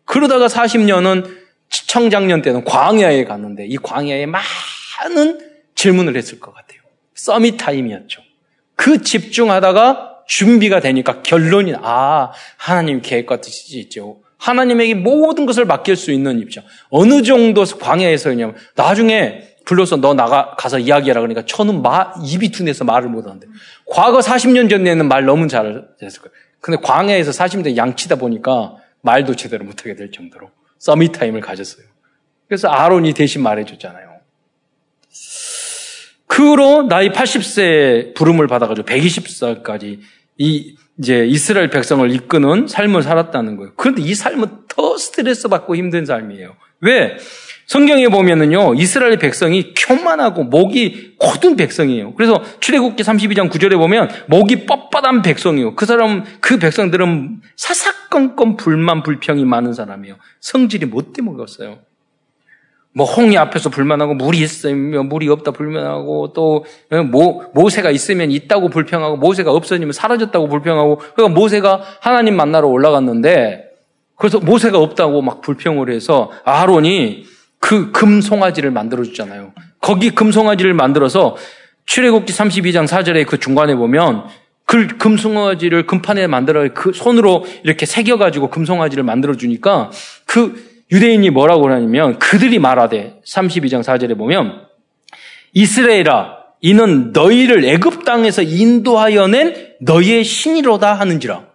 그러다가 0.07 0.47
40년은 0.47 1.44
청장년 1.87 2.43
때는 2.43 2.65
광야에 2.65 3.25
갔는데 3.25 3.67
이 3.67 3.77
광야에 3.77 4.27
많은 4.27 5.41
질문을 5.75 6.17
했을 6.17 6.41
것 6.41 6.55
같아요. 6.55 6.81
서밋 7.15 7.57
타임이었죠. 7.57 8.23
그 8.77 9.03
집중하다가 9.03 10.23
준비가 10.27 10.81
되니까 10.81 11.23
결론이 11.23 11.75
아 11.83 12.33
하나님 12.57 13.03
계획과 13.03 13.41
뜻이 13.41 13.79
있죠. 13.81 14.21
하나님에게 14.39 14.95
모든 14.95 15.47
것을 15.47 15.65
맡길 15.65 15.97
수 15.97 16.13
있는 16.13 16.39
입장. 16.41 16.65
어느 16.91 17.23
정도 17.23 17.65
광야에서냐면 17.65 18.57
나중에 18.75 19.55
불러서 19.65 19.97
너 19.97 20.13
나가 20.13 20.55
가서 20.57 20.79
이야기하라 20.79 21.21
그러니까 21.23 21.45
저는 21.47 21.81
마, 21.81 22.13
입이 22.23 22.51
둔해서 22.51 22.85
말을 22.85 23.09
못하는데 23.09 23.47
과거 23.87 24.19
40년 24.19 24.69
전에는 24.69 25.09
말 25.09 25.25
너무 25.25 25.49
잘했을 25.49 25.87
거예요. 25.99 26.35
근데 26.61 26.81
광야에서 26.83 27.31
40년 27.31 27.77
양치다 27.77 28.17
보니까 28.17 28.77
말도 29.01 29.37
제대로 29.37 29.65
못하게 29.65 29.95
될 29.95 30.11
정도로 30.11 30.51
서밋 30.85 31.13
타임을 31.13 31.41
가졌어요. 31.41 31.87
그래서 32.47 32.69
아론이 32.69 33.15
대신 33.15 33.43
말해줬잖아요. 33.43 34.21
그 36.27 36.51
후로 36.51 36.89
나이 36.89 37.09
80세 37.09 38.15
부름을 38.15 38.47
받아가지고 38.49 38.87
120살까지 38.87 40.01
이 40.37 40.77
이제 40.99 41.25
이스라엘 41.25 41.71
백성을 41.71 42.09
이끄는 42.11 42.67
삶을 42.67 43.03
살았다는 43.03 43.57
거예요. 43.57 43.73
그런데 43.77 44.03
이 44.03 44.15
삶은 44.15 44.67
더 44.69 44.99
스트레스 44.99 45.49
받고 45.49 45.75
힘든 45.75 46.05
삶이에요. 46.05 46.55
왜? 46.81 47.17
성경에 47.67 48.09
보면은요, 48.09 48.75
이스라엘 48.75 49.19
백성이 49.19 49.73
교만하고 49.75 50.45
목이 50.45 51.15
곧은 51.19 51.57
백성이에요. 51.57 52.15
그래서 52.15 52.43
출애굽기 52.61 53.03
32장 53.03 53.51
9절에 53.51 53.77
보면 53.77 54.09
목이 54.27 54.67
뻣뻣한 54.67 55.25
백성이에요. 55.25 55.75
그 55.75 55.87
사람, 55.87 56.25
그 56.41 56.59
백성들은 56.59 57.41
사사건건 57.57 58.57
불만, 58.57 59.03
불평이 59.03 59.45
많은 59.45 59.73
사람이에요. 59.73 60.17
성질이 60.41 60.87
못돼 60.87 61.23
먹었어요. 61.23 61.79
뭐 62.97 63.07
홍이 63.07 63.37
앞에서 63.37 63.71
불만하고 63.71 64.15
물이 64.15 64.39
있으면 64.39 65.09
물이 65.09 65.29
없다 65.29 65.51
불만하고 65.51 66.33
또 66.33 66.65
모, 67.11 67.43
모세가 67.53 67.91
있으면 67.91 68.31
있다고 68.31 68.69
불평하고 68.69 69.17
모세가 69.17 69.51
없어지면 69.51 69.93
사라졌다고 69.93 70.49
불평하고 70.49 70.99
그러니까 71.15 71.41
모세가 71.41 71.83
하나님 72.01 72.37
만나러 72.37 72.69
올라갔는데 72.69 73.65
그래서 74.15 74.39
모세가 74.39 74.79
없다고 74.79 75.23
막 75.23 75.41
불평을 75.41 75.91
해서 75.91 76.31
아론이 76.45 77.34
그 77.65 77.93
금송아지를 77.93 78.71
만들어 78.71 79.03
줬잖아요. 79.05 79.55
거기 79.81 80.11
금송아지를 80.11 80.75
만들어서 80.75 81.35
출애굽기 81.87 82.31
32장 82.31 82.87
4절에 82.87 83.27
그 83.27 83.41
중간에 83.41 83.75
보면 83.75 84.25
그 84.67 84.87
금송아지를 84.99 85.87
금판에 85.87 86.27
만들어 86.27 86.69
그 86.75 86.93
손으로 86.93 87.47
이렇게 87.63 87.87
새겨 87.87 88.19
가지고 88.19 88.51
금송아지를 88.51 89.03
만들어 89.03 89.35
주니까 89.39 89.91
그 90.27 90.63
유대인이 90.93 91.31
뭐라고 91.31 91.71
하냐면 91.71 92.19
그들이 92.19 92.59
말하되 92.59 93.21
32장 93.27 93.83
4절에 93.83 94.19
보면 94.19 94.67
이스라엘아 95.55 96.37
이는 96.61 97.13
너희를 97.13 97.65
애굽 97.65 98.05
땅에서 98.05 98.43
인도하여 98.43 99.27
낸 99.29 99.75
너희의 99.81 100.23
신이로다 100.23 100.93
하는지라. 100.93 101.47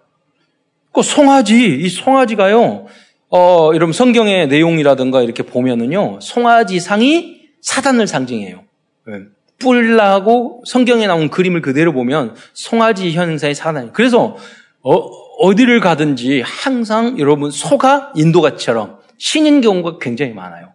그 0.91 1.03
송아지 1.03 1.77
이 1.81 1.87
송아지가요. 1.87 2.87
어, 3.31 3.71
여러분 3.73 3.93
성경의 3.93 4.47
내용이라든가 4.47 5.21
이렇게 5.21 5.43
보면은요. 5.43 6.19
송아지 6.21 6.79
상이 6.79 7.41
사단을 7.61 8.07
상징해요. 8.07 8.63
예. 9.09 9.13
뿔나고 9.59 10.63
성경에 10.65 11.05
나온 11.05 11.29
그림을 11.29 11.61
그대로 11.61 11.91
보면 11.93 12.35
송아지 12.53 13.11
현상의 13.11 13.53
사단. 13.53 13.91
그래서 13.93 14.37
어, 14.81 14.95
어디를 15.39 15.79
가든지 15.79 16.41
항상 16.45 17.19
여러분 17.19 17.51
소가 17.51 18.11
인도가처럼 18.15 18.97
신인 19.17 19.61
경우가 19.61 19.97
굉장히 19.99 20.33
많아요. 20.33 20.73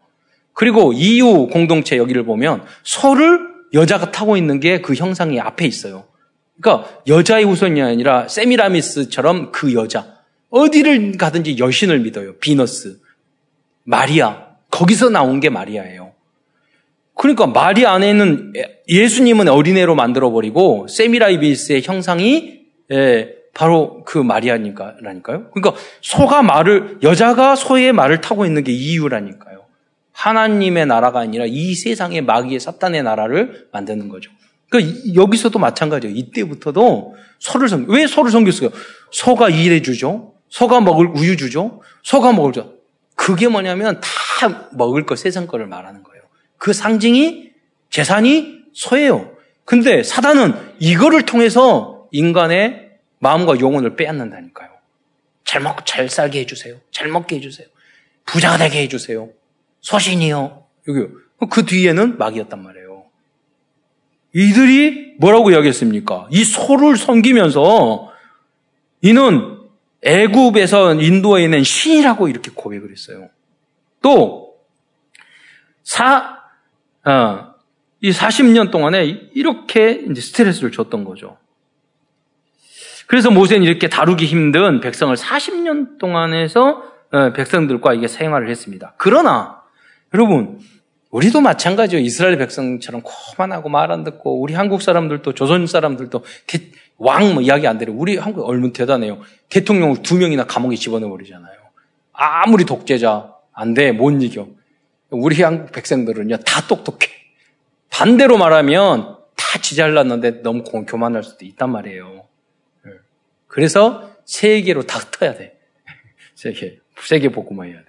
그리고 0.53 0.93
이유 0.93 1.49
공동체 1.51 1.97
여기를 1.97 2.25
보면 2.25 2.63
소를 2.85 3.41
여자가 3.73 4.13
타고 4.13 4.37
있는 4.37 4.61
게 4.61 4.81
그 4.81 4.95
형상이 4.95 5.41
앞에 5.41 5.67
있어요. 5.67 6.05
그러니까 6.61 6.89
여자의 7.09 7.45
우선이 7.45 7.83
아니라 7.83 8.29
세미라미스처럼 8.29 9.51
그 9.51 9.75
여자 9.75 10.14
어디를 10.55 11.17
가든지 11.19 11.59
여신을 11.59 11.99
믿어요. 11.99 12.37
비너스, 12.37 13.01
마리아 13.83 14.47
거기서 14.71 15.11
나온 15.11 15.41
게 15.41 15.51
마리아예요. 15.51 16.13
그러니까 17.17 17.47
마리아 17.49 17.93
안에는 17.93 18.53
예수님은 18.89 19.49
어린애로 19.49 19.97
만들어 19.97 20.31
버리고 20.31 20.87
세미라미스의 20.89 21.83
형상이 21.83 22.61
예, 22.93 23.35
바로 23.53 24.05
그 24.05 24.19
마리아니까라니까요. 24.19 25.51
그러니까 25.51 25.81
소가 26.01 26.43
말을 26.43 26.99
여자가 27.03 27.57
소의 27.57 27.93
말을 27.93 28.21
타고 28.21 28.47
있는 28.47 28.63
게 28.63 28.71
이유라니까요. 28.71 29.65
하나님의 30.13 30.87
나라가 30.87 31.19
아니라 31.19 31.47
이 31.49 31.75
세상의 31.75 32.23
마귀의 32.23 32.61
사탄의 32.61 33.03
나라를 33.03 33.67
만드는 33.73 34.09
거죠. 34.09 34.31
그러니까 34.69 35.15
여기서도 35.15 35.59
마찬가지예요. 35.59 36.15
이때부터도 36.15 37.17
소를 37.41 37.69
섬, 37.69 37.87
왜 37.89 38.07
소를 38.07 38.31
섬겼어요? 38.31 38.71
소가 39.11 39.49
일해 39.49 39.83
주죠. 39.83 40.34
소가 40.55 40.81
먹을 40.81 41.09
우유 41.17 41.37
주죠. 41.37 41.83
소가 42.05 42.33
먹을 42.33 42.53
죠. 42.53 42.75
그게 43.17 43.49
뭐냐면 43.49 44.01
다 44.01 44.69
먹을 44.71 45.05
거 45.05 45.17
세상 45.17 45.49
거를 45.49 45.67
말하는 45.67 46.05
거예요. 46.05 46.23
그 46.59 46.73
상징이 46.73 47.51
재산이 47.91 48.61
소예요. 48.73 49.33
근데 49.65 50.05
사단은 50.05 50.55
이거를 50.79 51.27
통해서 51.27 52.07
인간의 52.13 52.91
마음과 53.19 53.59
영혼을 53.59 53.97
빼앗는다니까요. 53.97 54.71
잘 55.43 55.61
먹고 55.61 55.83
잘 55.85 56.09
살게 56.09 56.39
해주세요. 56.43 56.77
잘 56.93 57.09
먹게 57.09 57.35
해주세요. 57.37 57.67
부자가 58.25 58.57
되게 58.57 58.83
해주세요. 58.83 59.31
소신이요. 59.81 60.67
여기요. 60.87 61.09
그 61.51 61.65
뒤에는 61.67 62.17
마귀였단 62.17 62.63
말이에요. 62.63 63.07
이들이 64.35 65.17
뭐라고 65.19 65.51
이야기했습니까? 65.51 66.29
이 66.31 66.45
소를 66.45 66.97
섬기면서 66.97 68.13
이는 69.03 69.54
애굽에서 70.05 70.95
인도에 70.95 71.45
있는 71.45 71.63
신이라고 71.63 72.29
이렇게 72.29 72.51
고백을 72.55 72.91
했어요. 72.91 73.31
또, 74.03 74.55
사, 75.83 76.41
어, 77.05 77.55
이 78.01 78.11
40년 78.11 78.71
동안에 78.71 79.05
이렇게 79.35 80.05
이제 80.11 80.21
스트레스를 80.21 80.71
줬던 80.71 81.05
거죠. 81.05 81.39
그래서 83.07 83.31
모세는 83.31 83.67
이렇게 83.67 83.89
다루기 83.89 84.27
힘든 84.27 84.81
백성을 84.81 85.15
40년 85.15 85.99
동안 85.99 86.35
해서 86.35 86.83
어, 87.11 87.33
백성들과 87.33 87.95
이게 87.95 88.09
생활을 88.09 88.51
했습니다. 88.51 88.95
그러나 88.99 89.63
여러분 90.13 90.61
우리도 91.11 91.41
마찬가지요. 91.41 92.01
이스라엘 92.01 92.37
백성처럼 92.39 93.03
코만하고 93.05 93.69
말 93.69 93.93
안 93.93 94.03
듣고 94.03 94.41
우리 94.41 94.53
한국 94.53 94.83
사람들도 94.83 95.33
조선 95.35 95.67
사람들도 95.67 96.25
왕 96.99 97.35
뭐 97.35 97.43
이야기 97.43 97.67
안 97.67 97.79
들어. 97.79 97.93
우리 97.93 98.17
한국 98.17 98.49
얼마나 98.49 98.73
대단해요. 98.73 99.21
대통령을 99.49 100.03
두 100.03 100.17
명이나 100.17 100.45
감옥에 100.47 100.77
집어넣어 100.77 101.09
버리잖아요. 101.11 101.53
아무리 102.13 102.65
독재자 102.65 103.35
안 103.53 103.75
돼, 103.75 103.93
못 103.93 104.11
이겨. 104.23 104.49
우리 105.11 105.43
한국 105.43 105.73
백성들은요 105.73 106.39
다 106.39 106.67
똑똑해. 106.67 107.11
반대로 107.91 108.39
말하면 108.39 109.17
다 109.37 109.59
지잘났는데 109.61 110.43
너무 110.43 110.63
교만할 110.63 111.23
수도 111.23 111.45
있단 111.45 111.71
말이에요. 111.71 112.25
그래서 113.47 114.11
세계로 114.25 114.83
닥터야 114.83 115.35
돼. 115.35 115.59
세계, 116.35 116.79
세계 117.01 117.29
복음화 117.29 117.65
해야 117.65 117.77
돼. 117.77 117.85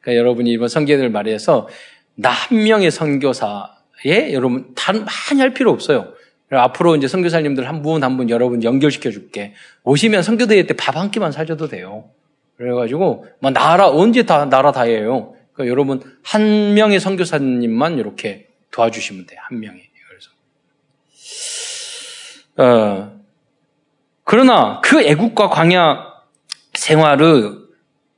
그러니까 0.00 0.18
여러분이 0.20 0.50
이번 0.50 0.68
성경을 0.68 1.10
말해서 1.10 1.68
나 2.14 2.30
한 2.30 2.62
명의 2.64 2.90
선교사에 2.90 4.32
여러분 4.32 4.74
단 4.74 5.04
많이 5.04 5.40
할 5.40 5.54
필요 5.54 5.70
없어요. 5.70 6.12
앞으로 6.60 6.96
이제 6.96 7.08
선교사님들 7.08 7.68
한 7.68 7.82
분 7.82 8.02
한 8.02 8.16
분 8.16 8.28
여러분 8.30 8.62
연결시켜 8.62 9.10
줄게. 9.10 9.54
오시면 9.84 10.22
선교대회 10.22 10.66
때 10.66 10.74
밥 10.74 10.96
한 10.96 11.10
끼만 11.10 11.32
사줘도 11.32 11.68
돼요. 11.68 12.10
그래가지고 12.56 13.26
뭐 13.40 13.50
나라 13.50 13.88
언제 13.88 14.24
다 14.24 14.44
나라 14.46 14.72
다예요. 14.72 15.34
그러니까 15.52 15.70
여러분 15.70 16.00
한 16.22 16.74
명의 16.74 17.00
선교사님만 17.00 17.98
이렇게 17.98 18.48
도와주시면 18.70 19.26
돼요. 19.26 19.40
한 19.42 19.60
명이. 19.60 19.80
그래서 20.08 20.30
어, 22.56 23.20
그러나 24.24 24.80
그 24.82 25.00
애국과 25.02 25.48
광야 25.48 26.12
생활을 26.74 27.62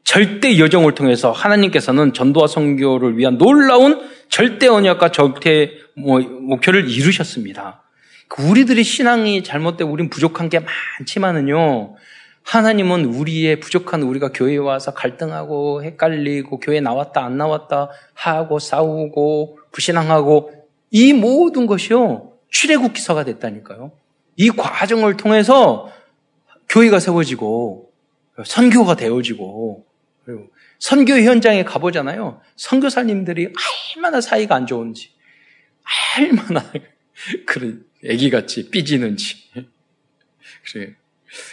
절대 0.04 0.58
여정을 0.58 0.94
통해서 0.94 1.32
하나님께서는 1.32 2.12
전도와 2.12 2.46
선교를 2.46 3.16
위한 3.16 3.38
놀라운 3.38 4.06
절대 4.28 4.66
언약과 4.68 5.10
절대 5.12 5.72
뭐, 5.96 6.20
목표를 6.20 6.88
이루셨습니다. 6.90 7.83
그 8.28 8.42
우리들이 8.42 8.82
신앙이 8.82 9.42
잘못되고 9.42 9.90
우린 9.90 10.10
부족한 10.10 10.48
게 10.48 10.60
많지만은요. 10.98 11.96
하나님은 12.42 13.06
우리의 13.06 13.60
부족한 13.60 14.02
우리가 14.02 14.30
교회에 14.32 14.58
와서 14.58 14.92
갈등하고 14.92 15.82
헷갈리고 15.82 16.60
교회 16.60 16.80
나왔다 16.80 17.24
안 17.24 17.38
나왔다 17.38 17.88
하고 18.12 18.58
싸우고 18.58 19.58
불신앙하고 19.72 20.52
이 20.90 21.12
모든 21.12 21.66
것이요 21.66 22.32
출애굽 22.50 22.92
기사가 22.92 23.24
됐다니까요. 23.24 23.92
이 24.36 24.50
과정을 24.50 25.16
통해서 25.16 25.90
교회가 26.68 27.00
세워지고 27.00 27.90
선교가 28.44 28.96
되어지고 28.96 29.86
그리고 30.24 30.48
선교 30.78 31.14
현장에 31.14 31.64
가보잖아요. 31.64 32.40
선교사님들이 32.56 33.52
얼마나 33.96 34.20
사이가 34.20 34.54
안 34.54 34.66
좋은지, 34.66 35.10
얼마나 36.18 36.64
그런 37.46 37.84
애기같이 38.04 38.70
삐지는지. 38.70 39.36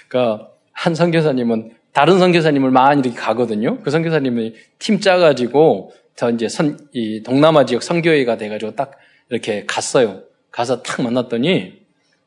그러니까 0.09 0.49
한 0.71 0.95
선교사님은 0.95 1.75
다른 1.93 2.19
선교사님을 2.19 2.71
많이 2.71 3.01
이렇게 3.01 3.15
가거든요. 3.17 3.79
그 3.81 3.91
선교사님이 3.91 4.55
팀 4.79 4.99
짜가지고 4.99 5.93
저 6.15 6.29
이제 6.29 6.47
선, 6.47 6.77
이 6.93 7.21
동남아 7.23 7.65
지역 7.65 7.83
선교회가 7.83 8.37
돼가지고 8.37 8.75
딱 8.75 8.91
이렇게 9.29 9.65
갔어요. 9.65 10.23
가서 10.51 10.81
탁 10.83 11.01
만났더니 11.01 11.81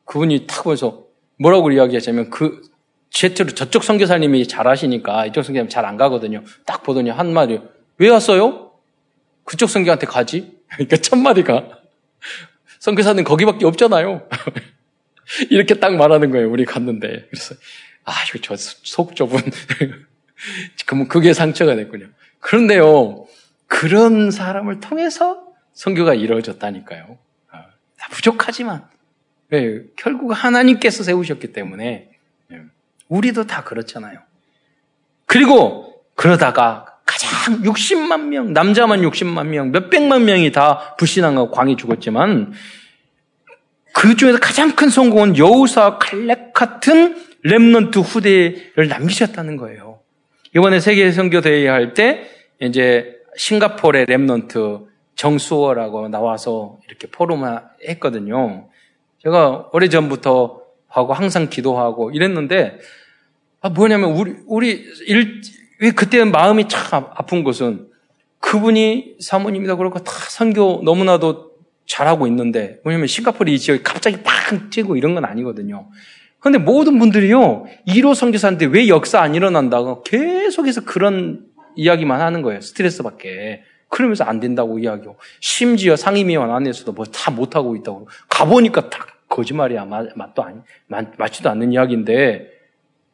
그분이 0.05 0.47
탁 0.47 0.63
보면서 0.63 1.05
뭐라고 1.37 1.71
이야기하냐면 1.71 2.29
그 2.29 2.61
제트로 3.09 3.51
저쪽 3.53 3.83
선교사님이 3.83 4.47
잘하시니까 4.47 5.27
이쪽 5.27 5.43
선교사님 5.43 5.69
잘 5.69 5.85
안 5.85 5.97
가거든요. 5.97 6.43
딱 6.65 6.83
보더니 6.83 7.09
한 7.09 7.33
마디 7.33 7.59
왜 7.97 8.09
왔어요? 8.09 8.71
그쪽 9.43 9.69
선교한테 9.69 10.05
가지? 10.07 10.57
그러니까 10.69 10.97
첫 10.97 11.17
마디가 11.17 11.79
선교사님 12.85 13.23
거기밖에 13.23 13.65
없잖아요. 13.65 14.29
이렇게 15.49 15.73
딱 15.79 15.95
말하는 15.95 16.29
거예요. 16.29 16.51
우리 16.51 16.65
갔는데 16.65 17.25
그래서 17.31 17.55
아 18.03 18.11
이거 18.29 18.37
저 18.39 18.55
속 18.55 19.15
좁은 19.15 19.41
그러면 20.85 21.07
그게 21.07 21.33
상처가 21.33 21.75
됐군요. 21.75 22.05
그런데요 22.39 23.25
그런 23.65 24.29
사람을 24.29 24.81
통해서 24.81 25.47
선교가 25.73 26.13
이루어졌다니까요. 26.13 27.17
아, 27.49 27.65
다 27.97 28.07
부족하지만 28.11 28.87
네, 29.49 29.81
결국 29.95 30.31
하나님께서 30.31 31.01
세우셨기 31.03 31.53
때문에 31.53 32.11
네, 32.49 32.61
우리도 33.07 33.47
다 33.47 33.63
그렇잖아요. 33.63 34.19
그리고 35.25 36.03
그러다가 36.13 36.94
가장 37.05 37.61
60만 37.61 38.27
명, 38.27 38.53
남자만 38.53 39.01
60만 39.01 39.47
명, 39.47 39.71
몇백만 39.71 40.25
명이 40.25 40.51
다 40.51 40.95
불신앙하고 40.97 41.51
광이 41.51 41.77
죽었지만 41.77 42.53
그 43.93 44.15
중에서 44.15 44.39
가장 44.39 44.75
큰 44.75 44.89
성공은 44.89 45.37
여우사 45.37 45.97
칼렉 45.99 46.53
같은 46.53 47.15
렘넌트 47.43 47.99
후대를 47.99 48.87
남기셨다는 48.89 49.55
거예요. 49.57 49.99
이번에 50.55 50.79
세계 50.79 51.11
선교 51.11 51.41
대회 51.41 51.67
할 51.67 51.93
때 51.93 52.29
이제 52.61 53.15
싱가포르의 53.37 54.05
렘넌트 54.07 54.79
정수어라고 55.15 56.07
나와서 56.09 56.77
이렇게 56.87 57.07
포럼을 57.07 57.61
했거든요. 57.87 58.67
제가 59.23 59.69
오래전부터 59.73 60.61
하고 60.87 61.13
항상 61.13 61.49
기도하고 61.49 62.11
이랬는데 62.11 62.79
아 63.61 63.69
뭐냐면 63.69 64.11
우리 64.11 64.35
우리 64.45 64.85
일, 65.07 65.41
왜 65.79 65.91
그때 65.91 66.23
마음이 66.23 66.67
참 66.67 67.05
아픈 67.15 67.43
것은 67.43 67.87
그분이 68.39 69.15
사모님이다 69.19 69.75
그러고 69.75 69.99
다 69.99 70.11
선교 70.29 70.81
너무나도 70.83 71.51
잘하고 71.87 72.27
있는데 72.27 72.79
뭐냐면 72.83 73.07
싱가포르 73.07 73.49
이 73.51 73.59
지역이 73.59 73.83
갑자기 73.83 74.21
팍 74.23 74.71
찌고 74.71 74.95
이런 74.97 75.13
건 75.15 75.25
아니거든요. 75.25 75.87
근데 76.39 76.57
모든 76.59 76.99
분들이요 76.99 77.65
1호 77.87 78.13
선교사인데 78.13 78.67
왜 78.67 78.87
역사 78.87 79.19
안 79.21 79.33
일어난다고 79.35 80.03
계속해서 80.03 80.85
그런 80.85 81.45
이야기만 81.75 82.21
하는 82.21 82.41
거예요. 82.41 82.61
스트레스밖에. 82.61 83.63
그러면서 83.89 84.23
안 84.25 84.39
된다고 84.39 84.77
이야기하고 84.77 85.17
심지어 85.39 85.95
상임위원 85.95 86.51
안에서도 86.51 86.91
뭐 86.91 87.05
다 87.05 87.31
못하고 87.31 87.75
있다고 87.75 88.07
가보니까 88.29 88.89
다 88.89 89.05
거짓말이야. 89.29 89.85
맛도 89.85 90.43
아니, 90.43 90.59
맞지도 90.87 91.49
않는 91.49 91.71
이야기인데 91.71 92.47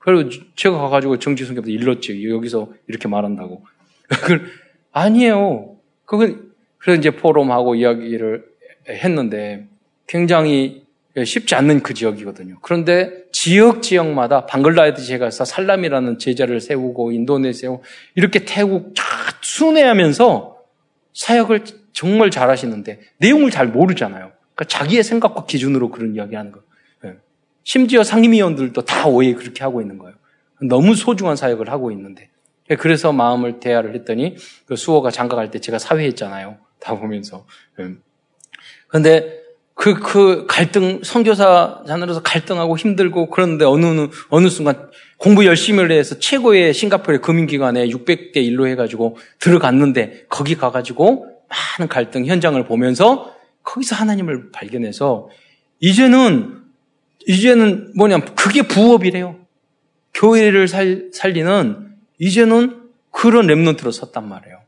그리고 0.01 0.29
제가 0.55 0.77
가가지고 0.77 1.19
정치성경도 1.19 1.69
일렀지. 1.69 2.27
여기서 2.29 2.73
이렇게 2.87 3.07
말한다고. 3.07 3.63
아니에요. 4.91 5.75
그건, 6.05 6.51
그래서 6.79 6.99
이제 6.99 7.11
포럼하고 7.11 7.75
이야기를 7.75 8.43
했는데 8.89 9.67
굉장히 10.07 10.83
쉽지 11.23 11.55
않는 11.55 11.83
그 11.83 11.93
지역이거든요. 11.93 12.57
그런데 12.61 13.25
지역 13.31 13.83
지역마다 13.83 14.45
방글라데시에 14.45 15.19
가서 15.19 15.45
살람이라는 15.45 16.17
제자를 16.17 16.61
세우고 16.61 17.11
인도네시아 17.11 17.77
이렇게 18.15 18.43
태국 18.45 18.93
쫙 18.95 19.03
순회하면서 19.41 20.57
사역을 21.13 21.63
정말 21.93 22.31
잘하시는데 22.31 22.99
내용을 23.17 23.51
잘 23.51 23.67
모르잖아요. 23.67 24.31
그러니까 24.55 24.65
자기의 24.65 25.03
생각과 25.03 25.45
기준으로 25.45 25.91
그런 25.91 26.15
이야기하는 26.15 26.51
거. 26.51 26.61
심지어 27.63 28.03
상임위원들도 28.03 28.81
다 28.83 29.07
오해 29.07 29.33
그렇게 29.33 29.63
하고 29.63 29.81
있는 29.81 29.97
거예요. 29.97 30.15
너무 30.61 30.95
소중한 30.95 31.35
사역을 31.35 31.69
하고 31.69 31.91
있는데. 31.91 32.29
그래서 32.79 33.11
마음을 33.11 33.59
대화를 33.59 33.95
했더니 33.95 34.35
그 34.65 34.75
수호가 34.75 35.11
장가 35.11 35.35
갈 35.35 35.51
때 35.51 35.59
제가 35.59 35.77
사회했잖아요. 35.79 36.57
다 36.79 36.95
보면서. 36.97 37.45
그런데 38.87 39.41
그, 39.73 39.95
그 39.95 40.45
갈등, 40.47 41.01
선교사 41.03 41.83
자녀로서 41.87 42.21
갈등하고 42.21 42.77
힘들고 42.77 43.29
그런데 43.29 43.65
어느, 43.65 44.09
어느 44.29 44.47
순간 44.47 44.89
공부 45.17 45.45
열심히 45.45 45.83
해서 45.95 46.19
최고의 46.19 46.73
싱가포르의 46.73 47.21
금융기관에 47.21 47.87
600대 47.87 48.37
1로 48.37 48.67
해가지고 48.67 49.17
들어갔는데 49.39 50.25
거기 50.29 50.55
가가지고 50.55 51.25
많은 51.49 51.89
갈등 51.89 52.25
현장을 52.25 52.63
보면서 52.65 53.35
거기서 53.63 53.95
하나님을 53.95 54.51
발견해서 54.51 55.29
이제는 55.79 56.60
이제는 57.27 57.93
뭐냐면 57.95 58.33
그게 58.35 58.61
부업이래요. 58.61 59.37
교회를 60.13 60.67
살, 60.67 61.09
살리는 61.13 61.95
이제는 62.19 62.81
그런 63.11 63.47
랩런트로 63.47 63.91
섰단 63.91 64.27
말이에요. 64.27 64.59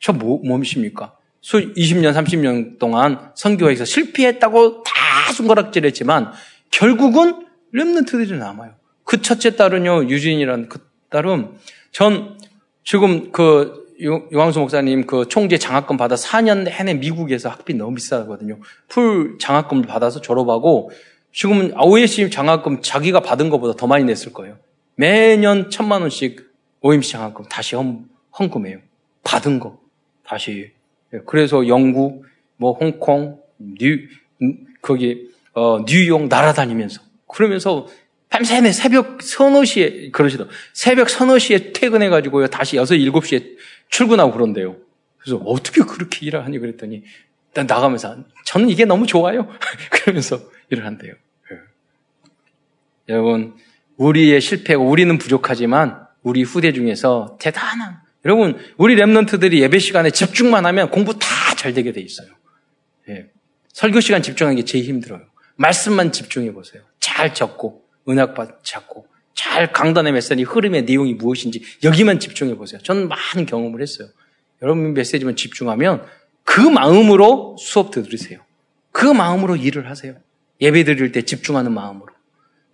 저 0.00 0.12
뭐, 0.12 0.40
뭡니까? 0.44 1.16
20년, 1.42 2.12
30년 2.12 2.78
동안 2.78 3.30
선교에서 3.34 3.84
실패했다고 3.84 4.82
다 4.82 5.32
손가락질했지만 5.32 6.32
결국은 6.70 7.46
랩런트들이 7.74 8.34
남아요. 8.34 8.74
그 9.04 9.22
첫째 9.22 9.54
딸은요, 9.54 10.08
유진이라는 10.08 10.68
그 10.68 10.80
딸은 11.10 11.52
전 11.92 12.36
지금 12.84 13.30
그 13.30 13.86
요광수 14.02 14.60
목사님 14.60 15.06
그 15.06 15.26
총재 15.28 15.56
장학금 15.56 15.96
받아 15.96 16.16
4년 16.16 16.64
내내 16.64 16.94
미국에서 16.94 17.48
학비 17.48 17.74
너무 17.74 17.94
비싸거든요. 17.94 18.58
full 18.88 19.38
장학금을 19.38 19.84
받아서 19.86 20.20
졸업하고 20.20 20.90
지금은 21.36 21.78
OSC 21.78 22.30
장학금 22.30 22.80
자기가 22.80 23.20
받은 23.20 23.50
것보다 23.50 23.76
더 23.76 23.86
많이 23.86 24.04
냈을 24.04 24.32
거예요. 24.32 24.56
매년 24.94 25.68
천만 25.68 26.00
원씩 26.00 26.50
OMC 26.80 27.12
장학금 27.12 27.44
다시 27.44 27.76
헌, 27.76 28.08
헌금해요. 28.38 28.78
받은 29.22 29.60
거 29.60 29.78
다시. 30.24 30.70
예, 31.12 31.18
그래서 31.26 31.68
영국, 31.68 32.24
뭐 32.56 32.72
홍콩, 32.72 33.38
뉴 33.58 34.08
거기 34.80 35.28
어, 35.52 35.84
뉴욕 35.84 36.26
날아다니면서 36.26 37.02
그러면서 37.28 37.86
밤새내 38.30 38.72
새벽 38.72 39.20
서너 39.20 39.66
시에 39.66 40.10
그러시더 40.12 40.48
새벽 40.72 41.10
서너 41.10 41.38
시에 41.38 41.74
퇴근해 41.74 42.08
가지고요 42.08 42.46
다시 42.46 42.76
여섯 42.76 42.94
일곱 42.94 43.26
시에 43.26 43.44
출근하고 43.90 44.32
그런대요. 44.32 44.76
그래서 45.18 45.36
어떻게 45.44 45.82
그렇게 45.82 46.24
일을 46.24 46.46
하니 46.46 46.58
그랬더니 46.58 47.02
나가면서 47.52 48.24
저는 48.46 48.70
이게 48.70 48.86
너무 48.86 49.06
좋아요. 49.06 49.48
그러면서 49.92 50.40
일을 50.70 50.86
한대요. 50.86 51.14
여러분, 53.08 53.54
우리의 53.96 54.40
실패고 54.40 54.84
우리는 54.84 55.16
부족하지만 55.18 56.06
우리 56.22 56.42
후대 56.42 56.72
중에서 56.72 57.36
대단한 57.40 57.98
여러분, 58.24 58.58
우리 58.76 58.96
랩런트들이 58.96 59.60
예배 59.60 59.78
시간에 59.78 60.10
집중만 60.10 60.66
하면 60.66 60.90
공부 60.90 61.18
다 61.18 61.36
잘 61.56 61.72
되게 61.74 61.90
돼 61.90 62.00
있어요. 62.00 62.28
예. 63.08 63.26
설교 63.72 64.00
시간 64.00 64.22
집중하는 64.22 64.56
게 64.56 64.64
제일 64.64 64.84
힘들어요. 64.84 65.22
말씀만 65.56 66.12
집중해 66.12 66.52
보세요. 66.52 66.82
잘 67.00 67.34
적고 67.34 67.82
은학받 68.08 68.62
찾고 68.62 69.08
잘 69.34 69.72
강단의 69.72 70.12
메시지 70.12 70.42
흐름의 70.44 70.84
내용이 70.84 71.14
무엇인지 71.14 71.62
여기만 71.82 72.20
집중해 72.20 72.54
보세요. 72.54 72.80
저는 72.82 73.08
많은 73.08 73.46
경험을 73.46 73.82
했어요. 73.82 74.08
여러분 74.62 74.94
메시지만 74.94 75.34
집중하면 75.34 76.06
그 76.44 76.60
마음으로 76.60 77.56
수업 77.58 77.90
들으세요. 77.90 78.40
그 78.92 79.06
마음으로 79.06 79.56
일을 79.56 79.90
하세요. 79.90 80.14
예배 80.60 80.84
드릴 80.84 81.12
때 81.12 81.22
집중하는 81.22 81.72
마음으로. 81.72 82.06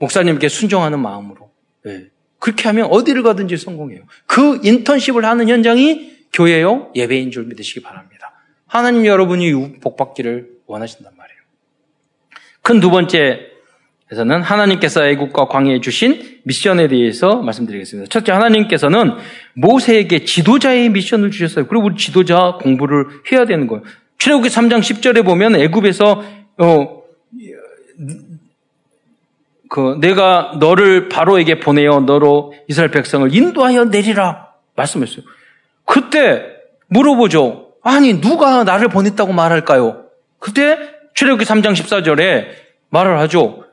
목사님께 0.02 0.48
순종하는 0.48 0.98
마음으로. 0.98 1.50
네. 1.84 2.06
그렇게 2.40 2.64
하면 2.68 2.86
어디를 2.86 3.22
가든지 3.22 3.56
성공해요. 3.56 4.02
그 4.26 4.60
인턴십을 4.64 5.24
하는 5.24 5.48
현장이 5.48 6.10
교회요 6.32 6.90
예배인 6.96 7.30
줄 7.30 7.44
믿으시기 7.44 7.82
바랍니다. 7.82 8.32
하나님 8.66 9.06
여러분이 9.06 9.78
복받기를 9.80 10.48
원하신단 10.66 11.12
말이에요. 11.16 11.40
큰 12.62 12.80
두 12.80 12.90
번째에서는 12.90 14.42
하나님께서 14.42 15.06
애국과 15.06 15.46
광해에 15.46 15.80
주신 15.80 16.40
미션에 16.44 16.88
대해서 16.88 17.36
말씀드리겠습니다. 17.36 18.08
첫째 18.08 18.32
하나님께서는 18.32 19.12
모세에게 19.54 20.24
지도자의 20.24 20.88
미션을 20.88 21.30
주셨어요. 21.30 21.68
그리고 21.68 21.86
우리 21.86 21.96
지도자 21.96 22.56
공부를 22.60 23.06
해야 23.30 23.44
되는 23.44 23.68
거예요. 23.68 23.84
출애굽기 24.18 24.48
3장 24.48 24.80
10절에 24.80 25.24
보면 25.24 25.54
애굽에서 25.54 26.24
어, 26.58 27.02
그 29.72 29.96
내가 30.00 30.52
너를 30.60 31.08
바로에게 31.08 31.58
보내어 31.58 32.00
너로 32.00 32.52
이스라엘 32.68 32.90
백성을 32.90 33.34
인도하여 33.34 33.86
내리라 33.86 34.48
말씀했어요. 34.76 35.22
그때 35.86 36.44
물어보죠. 36.88 37.70
아니 37.82 38.20
누가 38.20 38.64
나를 38.64 38.88
보냈다고 38.88 39.32
말할까요? 39.32 40.04
그때 40.38 40.76
출애굽기 41.14 41.46
3장 41.46 41.72
14절에 41.72 42.48
말을 42.90 43.18
하죠. 43.20 43.64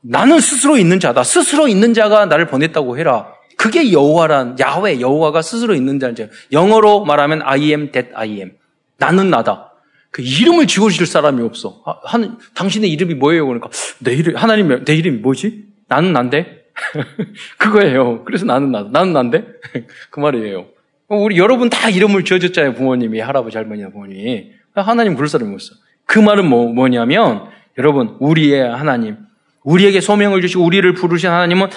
나는 0.00 0.40
스스로 0.40 0.76
있는 0.76 0.98
자다. 0.98 1.22
스스로 1.22 1.68
있는 1.68 1.94
자가 1.94 2.26
나를 2.26 2.48
보냈다고 2.48 2.98
해라. 2.98 3.32
그게 3.56 3.92
여호와란 3.92 4.56
야훼 4.58 5.00
여호와가 5.00 5.40
스스로 5.42 5.76
있는 5.76 6.00
자죠. 6.00 6.26
영어로 6.50 7.04
말하면 7.04 7.42
I 7.44 7.60
am 7.66 7.92
that 7.92 8.10
I 8.16 8.30
am. 8.30 8.56
나는 8.96 9.30
나다. 9.30 9.67
그 10.10 10.22
이름을 10.22 10.66
지어줄 10.66 11.06
사람이 11.06 11.42
없어. 11.42 11.82
아, 11.84 11.96
한, 12.04 12.38
당신의 12.54 12.90
이름이 12.90 13.14
뭐예요? 13.14 13.46
그러니까, 13.46 13.68
내 14.00 14.14
이름, 14.14 14.36
하나님, 14.36 14.84
내 14.84 14.94
이름이 14.94 15.18
뭐지? 15.18 15.64
나는 15.86 16.12
난데? 16.12 16.64
그거예요. 17.58 18.24
그래서 18.24 18.44
나는 18.46 18.72
나, 18.72 18.86
나는 18.90 19.12
난데? 19.12 19.44
그 20.10 20.20
말이에요. 20.20 20.66
우리 21.08 21.38
여러분 21.38 21.70
다 21.70 21.88
이름을 21.88 22.24
지어줬잖아요. 22.24 22.74
부모님이, 22.74 23.20
할아버지, 23.20 23.56
할머니나 23.56 23.90
부모님이. 23.90 24.52
하나님 24.74 25.14
부를 25.14 25.28
사람이 25.28 25.52
없어. 25.52 25.74
그 26.04 26.18
말은 26.18 26.46
뭐, 26.46 26.72
뭐냐면, 26.72 27.46
여러분, 27.78 28.16
우리의 28.20 28.68
하나님, 28.68 29.16
우리에게 29.62 30.00
소명을 30.00 30.40
주시고 30.40 30.64
우리를 30.64 30.92
부르신 30.94 31.28
하나님은 31.30 31.68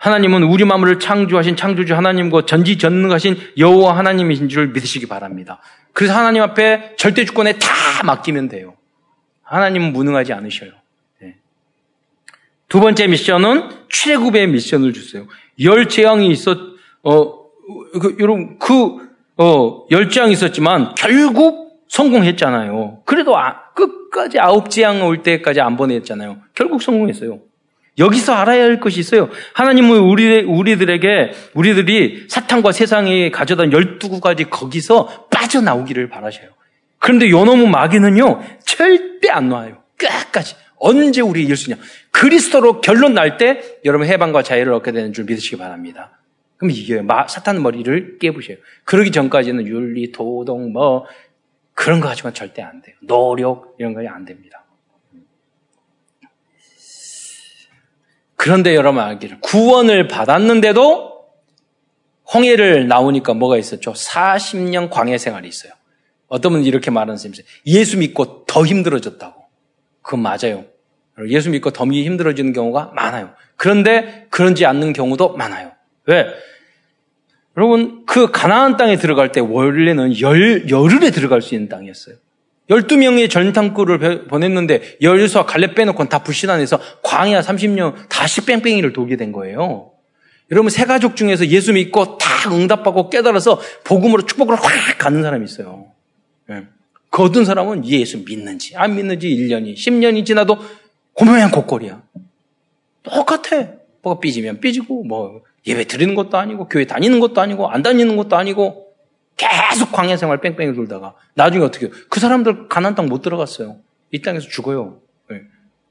하나님은 0.00 0.44
우리 0.44 0.64
마음을 0.64 0.98
창조하신 0.98 1.56
창조주 1.56 1.94
하나님과 1.94 2.46
전지전능하신 2.46 3.36
여호와 3.58 3.98
하나님이신 3.98 4.48
줄 4.48 4.68
믿으시기 4.68 5.06
바랍니다. 5.06 5.60
그래서 6.00 6.14
하나님 6.14 6.40
앞에 6.40 6.94
절대 6.96 7.26
주권에 7.26 7.58
다 7.58 7.68
맡기면 8.06 8.48
돼요. 8.48 8.72
하나님은 9.42 9.92
무능하지 9.92 10.32
않으셔요. 10.32 10.70
네. 11.20 11.34
두 12.70 12.80
번째 12.80 13.06
미션은 13.06 13.68
출애굽의 13.90 14.46
미션을 14.46 14.94
주세요. 14.94 15.26
열 15.62 15.90
재앙이 15.90 16.30
있었 16.30 16.56
어 17.02 17.44
그, 18.00 18.16
여러분 18.18 18.58
그 18.58 19.10
어, 19.36 19.84
열 19.90 20.08
재앙이 20.08 20.32
있었지만 20.32 20.94
결국 20.94 21.84
성공했잖아요. 21.88 23.02
그래도 23.04 23.36
아, 23.36 23.64
끝까지 23.74 24.38
아홉 24.38 24.70
재앙 24.70 25.06
올 25.06 25.22
때까지 25.22 25.60
안 25.60 25.76
보냈잖아요. 25.76 26.38
결국 26.54 26.80
성공했어요. 26.80 27.40
여기서 27.98 28.32
알아야 28.32 28.64
할 28.64 28.80
것이 28.80 28.98
있어요. 29.00 29.28
하나님은 29.52 29.98
우리, 29.98 30.40
우리들에게, 30.40 31.32
우리들이 31.52 32.26
사탄과 32.28 32.72
세상에 32.72 33.30
가져다 33.30 33.64
12가지 33.64 34.48
거기서 34.48 35.26
빠져나오기를 35.40 36.08
바라셔요. 36.08 36.50
그런데 36.98 37.30
요놈의 37.30 37.68
마귀는요, 37.68 38.42
절대 38.64 39.30
안 39.30 39.48
놔요. 39.48 39.82
끝까지. 39.96 40.56
언제 40.76 41.20
우리 41.20 41.42
이길 41.42 41.56
수 41.56 41.70
있냐. 41.70 41.82
그리스도로 42.10 42.80
결론 42.80 43.14
날 43.14 43.38
때 43.38 43.60
여러분 43.84 44.06
해방과 44.06 44.42
자유를 44.42 44.72
얻게 44.72 44.92
되는 44.92 45.12
줄 45.12 45.24
믿으시기 45.24 45.56
바랍니다. 45.56 46.18
그럼 46.56 46.70
이겨요. 46.70 47.06
사탄 47.28 47.62
머리를 47.62 48.18
깨부셔요. 48.18 48.58
그러기 48.84 49.12
전까지는 49.12 49.66
윤리, 49.66 50.12
도덕, 50.12 50.70
뭐, 50.70 51.06
그런 51.74 52.00
거 52.00 52.08
하지만 52.08 52.34
절대 52.34 52.60
안 52.60 52.82
돼요. 52.82 52.94
노력, 53.00 53.74
이런 53.78 53.94
거안 53.94 54.26
됩니다. 54.26 54.64
그런데 58.36 58.74
여러분 58.74 59.02
알기를 59.02 59.38
구원을 59.40 60.08
받았는데도 60.08 61.09
홍해를 62.32 62.88
나오니까 62.88 63.34
뭐가 63.34 63.58
있었죠? 63.58 63.92
40년 63.92 64.90
광해 64.90 65.18
생활이 65.18 65.48
있어요. 65.48 65.72
어떤 66.28 66.52
분은 66.52 66.64
이렇게 66.64 66.90
말하는 66.90 67.16
있어요. 67.16 67.44
예수 67.66 67.98
믿고 67.98 68.44
더 68.46 68.64
힘들어졌다고. 68.64 69.42
그건 70.02 70.20
맞아요. 70.20 70.64
예수 71.28 71.50
믿고 71.50 71.70
더 71.70 71.84
힘들어지는 71.84 72.52
경우가 72.52 72.92
많아요. 72.94 73.30
그런데 73.56 74.26
그런지 74.30 74.64
않는 74.64 74.92
경우도 74.92 75.36
많아요. 75.36 75.72
왜? 76.06 76.26
여러분, 77.56 78.06
그 78.06 78.30
가나안 78.30 78.76
땅에 78.76 78.96
들어갈 78.96 79.32
때 79.32 79.40
원래는 79.40 80.18
열, 80.20 80.70
열흘에 80.70 81.10
들어갈 81.10 81.42
수 81.42 81.54
있는 81.54 81.68
땅이었어요. 81.68 82.14
12명의 82.70 83.28
전탕꾼을 83.28 84.28
보냈는데 84.28 84.98
열수와 85.02 85.44
갈렙 85.44 85.74
빼놓고 85.74 86.08
다 86.08 86.22
불신안해서 86.22 86.78
광야 87.02 87.40
30년 87.40 88.08
다시 88.08 88.46
뺑뺑이를 88.46 88.92
돌게 88.92 89.16
된 89.16 89.32
거예요. 89.32 89.90
여러분 90.50 90.70
세 90.70 90.84
가족 90.84 91.16
중에서 91.16 91.46
예수 91.46 91.72
믿고 91.72 92.18
다 92.18 92.50
응답하고 92.50 93.08
깨달아서 93.10 93.60
복음으로 93.84 94.26
축복을 94.26 94.56
확 94.56 94.98
가는 94.98 95.22
사람이 95.22 95.44
있어요. 95.44 95.86
네. 96.48 96.66
그 97.10 97.22
어떤 97.22 97.44
사람은 97.44 97.84
예수 97.86 98.24
믿는지 98.24 98.76
안 98.76 98.96
믿는지 98.96 99.28
1년이 99.28 99.74
10년이 99.74 100.26
지나도 100.26 100.58
고모양 101.14 101.50
고꼴이야. 101.50 102.02
똑같아. 103.02 103.68
뭐가 104.02 104.20
삐지면 104.20 104.60
삐지고 104.60 105.04
뭐 105.04 105.42
예배 105.66 105.84
드리는 105.84 106.14
것도 106.14 106.38
아니고 106.38 106.68
교회 106.68 106.86
다니는 106.86 107.20
것도 107.20 107.40
아니고 107.40 107.68
안 107.68 107.82
다니는 107.82 108.16
것도 108.16 108.36
아니고 108.36 108.94
계속 109.36 109.92
광야 109.92 110.16
생활 110.16 110.40
뺑뺑이 110.40 110.74
돌다가 110.74 111.14
나중에 111.34 111.64
어떻게 111.64 111.86
해요? 111.86 111.94
그 112.08 112.20
사람들 112.20 112.68
가난 112.68 112.94
땅 112.94 113.06
못 113.06 113.22
들어갔어요. 113.22 113.76
이 114.10 114.22
땅에서 114.22 114.48
죽어요. 114.48 115.00
네. 115.30 115.42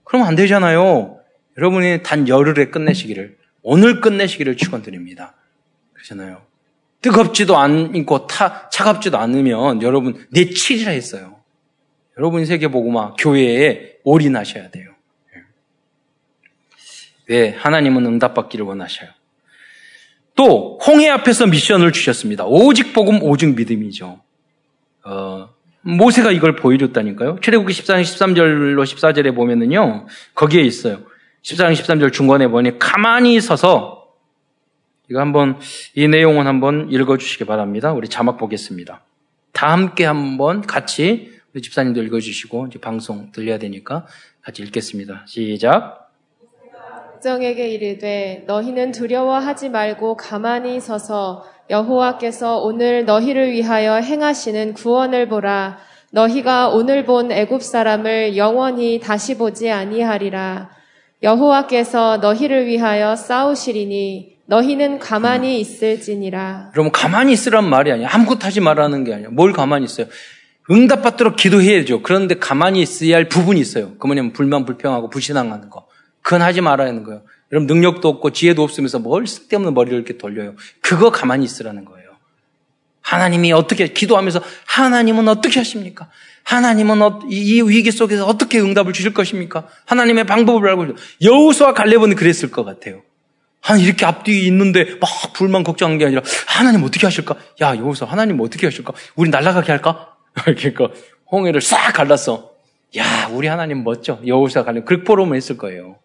그러면 0.04 0.28
안 0.28 0.36
되잖아요. 0.36 1.20
여러분이 1.58 2.04
단 2.04 2.28
열흘에 2.28 2.66
끝내시기를 2.66 3.38
오늘 3.72 4.02
끝내시기를 4.02 4.58
축원드립니다. 4.58 5.36
그러잖아요. 5.94 6.42
뜨겁지도 7.02 7.56
않고 7.56 8.26
타, 8.26 8.68
차갑지도 8.72 9.20
않으면 9.20 9.84
여러분 9.84 10.26
내치리라 10.32 10.92
했어요. 10.92 11.40
여러분 12.18 12.48
세계보고마 12.48 13.14
교회에 13.14 13.98
올인하셔야 14.04 14.72
돼요. 14.72 14.90
네. 15.32 15.42
왜 17.28 17.50
하나님은 17.50 18.08
응답받기를 18.08 18.66
원하셔요. 18.66 19.12
또 20.34 20.80
홍해 20.80 21.08
앞에서 21.10 21.46
미션을 21.46 21.92
주셨습니다. 21.92 22.46
오직 22.48 22.92
복음, 22.92 23.22
오직 23.22 23.56
믿음이죠. 23.56 24.20
어, 25.04 25.50
모세가 25.82 26.32
이걸 26.32 26.56
보여줬다니까요. 26.56 27.38
출애굽기 27.42 27.72
14장 27.72 28.02
13절로 28.02 28.84
14절에 28.84 29.36
보면은요. 29.36 30.08
거기에 30.34 30.64
있어요. 30.64 31.04
14장 31.44 31.74
13절 31.74 32.12
중간에 32.12 32.48
보니 32.48 32.80
가만히 32.80 33.40
서서 33.40 34.14
이거 35.10 35.20
한번 35.20 35.58
이 35.96 36.08
내용은 36.08 36.46
한번 36.48 36.92
읽어 36.92 37.18
주시기 37.18 37.46
바랍니다. 37.46 37.94
우리 37.94 38.08
자막 38.08 38.38
보겠습니다. 38.38 39.02
다 39.54 39.72
함께 39.72 40.06
한번 40.06 40.62
같이 40.62 41.32
우리 41.54 41.62
집사님도 41.62 42.04
읽어 42.04 42.20
주시고 42.20 42.68
이제 42.68 42.80
방송 42.80 43.32
들려야 43.32 43.58
되니까 43.58 44.06
같이 44.42 44.62
읽겠습니다. 44.64 45.24
시작. 45.26 46.12
백정에게 47.14 47.70
이르되 47.70 48.44
너희는 48.48 48.92
두려워하지 48.92 49.70
말고 49.70 50.16
가만히 50.16 50.80
서서 50.80 51.46
여호와께서 51.70 52.60
오늘 52.60 53.06
너희를 53.06 53.52
위하여 53.52 53.96
행하시는 53.96 54.74
구원을 54.74 55.28
보라. 55.28 55.80
너희가 56.12 56.70
오늘 56.70 57.06
본 57.06 57.32
애굽 57.32 57.62
사람을 57.62 58.38
영원히 58.38 59.00
다시 59.00 59.38
보지 59.38 59.70
아니하리라. 59.70 60.70
여호와께서 61.22 62.18
너희를 62.18 62.68
위하여 62.68 63.16
싸우시리니 63.16 64.38
너희는 64.46 65.00
가만히 65.00 65.60
있을지니라. 65.60 66.70
그러면 66.72 66.92
가만히 66.92 67.34
있으란 67.34 67.70
말이 67.70 67.92
아니야. 67.92 68.08
아무것도 68.12 68.40
하지 68.46 68.62
말라는 68.62 69.04
게 69.04 69.14
아니야. 69.14 69.30
뭘 69.30 69.54
가만히 69.54 69.86
있어요? 69.86 70.08
응답받도록 70.72 71.36
기도해야죠. 71.36 72.02
그런데 72.02 72.36
가만히 72.36 72.82
있어야 72.82 73.16
할 73.16 73.28
부분이 73.28 73.60
있어요. 73.60 73.96
그 73.98 74.08
뭐냐면 74.08 74.34
불만 74.34 74.66
불평하고 74.66 75.10
불신앙하는 75.10 75.70
거. 75.70 75.88
그건 76.22 76.42
하지 76.42 76.62
말아야 76.62 76.88
하는 76.88 77.04
거예요. 77.04 77.22
여러분 77.52 77.68
능력도 77.68 78.08
없고 78.08 78.32
지혜도 78.32 78.64
없으면서 78.64 79.00
뭘 79.00 79.28
쓸데없는 79.28 79.74
머리를 79.74 79.98
이렇게 79.98 80.18
돌려요. 80.18 80.56
그거 80.82 81.10
가만히 81.12 81.46
있으라는 81.46 81.86
거예요. 81.86 81.99
하나님이 83.10 83.52
어떻게 83.54 83.88
기도하면서 83.88 84.42
하나님은 84.68 85.28
어떻게 85.28 85.60
하십니까? 85.60 86.10
하나님은 86.44 87.02
어, 87.02 87.20
이 87.28 87.62
위기 87.62 87.92
속에서 87.92 88.28
어떻게 88.28 88.60
응답을 88.60 88.94
주실 88.94 89.16
것입니까? 89.16 89.68
하나님의 89.86 90.26
방법을 90.26 90.70
알고 90.70 90.96
여우수와 91.24 91.74
갈렙은 91.74 92.16
그랬을 92.16 92.52
것 92.52 92.64
같아요. 92.64 93.02
하나님 93.62 93.88
이렇게 93.88 94.06
앞뒤 94.06 94.46
있는데 94.46 94.86
막 95.02 95.10
불만 95.34 95.64
걱정한 95.64 95.98
게 95.98 96.06
아니라 96.06 96.22
하나님 96.46 96.84
어떻게 96.84 97.08
하실까? 97.08 97.36
야 97.62 97.76
여우수 97.76 98.06
하나님 98.06 98.40
어떻게 98.42 98.68
하실까? 98.68 98.94
우리 99.16 99.32
날아가게 99.32 99.72
할까? 99.72 100.14
그러니까 100.34 100.90
홍해를 101.32 101.62
싹 101.62 101.94
갈랐어. 101.94 102.52
야 102.98 103.28
우리 103.32 103.48
하나님 103.48 103.84
멋져. 103.84 104.20
여우수와 104.26 104.66
갈렙 104.66 104.86
극보로만 104.86 105.36
했을 105.36 105.58
거예요. 105.58 105.98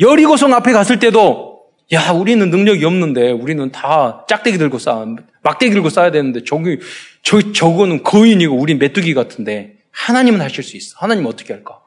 여리고성 0.00 0.52
앞에 0.54 0.72
갔을 0.72 0.98
때도 0.98 1.51
야, 1.92 2.10
우리는 2.12 2.48
능력이 2.48 2.84
없는데, 2.84 3.32
우리는 3.32 3.70
다 3.70 4.24
짝대기 4.28 4.58
들고 4.58 4.78
싸, 4.78 5.04
막대기 5.42 5.72
들고 5.72 5.90
싸야 5.90 6.10
되는데, 6.10 6.42
저기, 6.44 6.78
저, 7.22 7.52
저거는 7.52 8.02
거인이고, 8.02 8.56
우린 8.56 8.78
메뚜기 8.78 9.14
같은데, 9.14 9.78
하나님은 9.90 10.40
하실 10.40 10.64
수 10.64 10.76
있어. 10.76 10.96
하나님 10.98 11.26
어떻게 11.26 11.52
할까? 11.52 11.80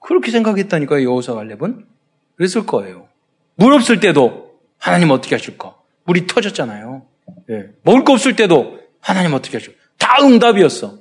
그렇게 0.00 0.30
생각했다니까요, 0.30 1.04
여호사 1.04 1.34
갈렙은. 1.34 1.86
그랬을 2.36 2.66
거예요. 2.66 3.08
물 3.54 3.72
없을 3.72 4.00
때도, 4.00 4.58
하나님 4.78 5.10
어떻게 5.10 5.34
하실까? 5.34 5.76
물이 6.04 6.26
터졌잖아요. 6.26 7.06
예. 7.50 7.66
먹을 7.82 8.04
거 8.04 8.12
없을 8.12 8.34
때도, 8.36 8.80
하나님 9.00 9.32
어떻게 9.34 9.56
하실까? 9.58 9.78
다 9.98 10.16
응답이었어. 10.22 10.98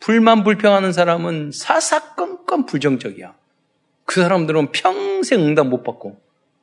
불만 0.00 0.44
불평하는 0.44 0.92
사람은 0.92 1.50
사사건건 1.52 2.66
불정적이야. 2.66 3.34
그 4.04 4.22
사람들은 4.22 4.72
평생 4.72 5.40
응답 5.40 5.66
못 5.66 5.82
받고 5.82 6.18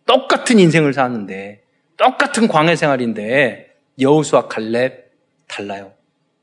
똑같은 0.05 0.59
인생을 0.59 0.93
사는데 0.93 1.63
똑같은 1.97 2.47
광해 2.47 2.75
생활인데 2.75 3.75
여우수와 3.99 4.47
갈렙 4.47 5.05
달라요. 5.47 5.93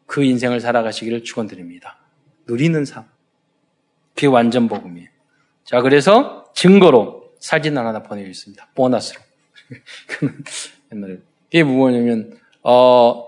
그 0.06 0.24
인생을 0.24 0.60
살아가시기를 0.60 1.24
축원드립니다. 1.24 1.98
누리는 2.46 2.84
삶. 2.84 3.04
그게 4.14 4.26
완전 4.26 4.68
복음이에요. 4.68 5.08
자, 5.64 5.80
그래서 5.80 6.50
증거로 6.54 7.32
사진을 7.38 7.84
하나 7.84 8.02
보내주습니다 8.02 8.68
보너스로. 8.74 9.20
옛날에. 10.92 11.18
이게 11.50 11.64
뭐냐면, 11.64 12.38
어, 12.62 13.26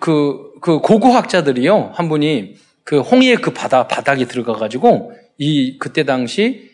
그, 0.00 0.52
그 0.60 0.80
고고학자들이요. 0.80 1.92
한 1.94 2.08
분이 2.08 2.56
그 2.84 3.00
홍해 3.00 3.36
그 3.36 3.52
바다, 3.52 3.88
바닥에 3.88 4.26
들어가가지고 4.26 5.12
이, 5.38 5.78
그때 5.78 6.04
당시 6.04 6.70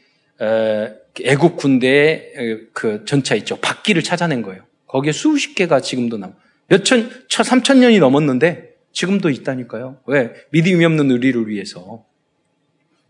애국 1.22 1.56
군대의 1.56 2.68
그 2.72 3.04
전차 3.04 3.34
있죠. 3.36 3.56
바퀴를 3.56 4.02
찾아낸 4.02 4.42
거예요. 4.42 4.62
거기에 4.86 5.12
수십 5.12 5.54
개가 5.54 5.80
지금도 5.80 6.18
남. 6.18 6.34
몇 6.68 6.84
천, 6.84 7.10
천, 7.28 7.44
삼천 7.44 7.80
년이 7.80 7.98
넘었는데 7.98 8.72
지금도 8.92 9.30
있다니까요. 9.30 9.98
왜? 10.06 10.32
믿음이 10.50 10.84
없는 10.84 11.10
의리를 11.10 11.48
위해서. 11.48 12.04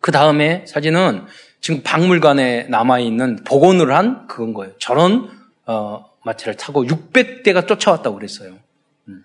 그 0.01 0.11
다음에 0.11 0.65
사진은 0.67 1.27
지금 1.61 1.83
박물관에 1.83 2.65
남아있는 2.65 3.45
복원을 3.45 3.95
한 3.95 4.27
그건 4.27 4.53
거예요. 4.53 4.75
저런, 4.79 5.31
어, 5.67 6.05
마차를 6.25 6.57
타고 6.57 6.85
600대가 6.85 7.67
쫓아왔다고 7.67 8.17
그랬어요. 8.17 8.59
음. 9.09 9.25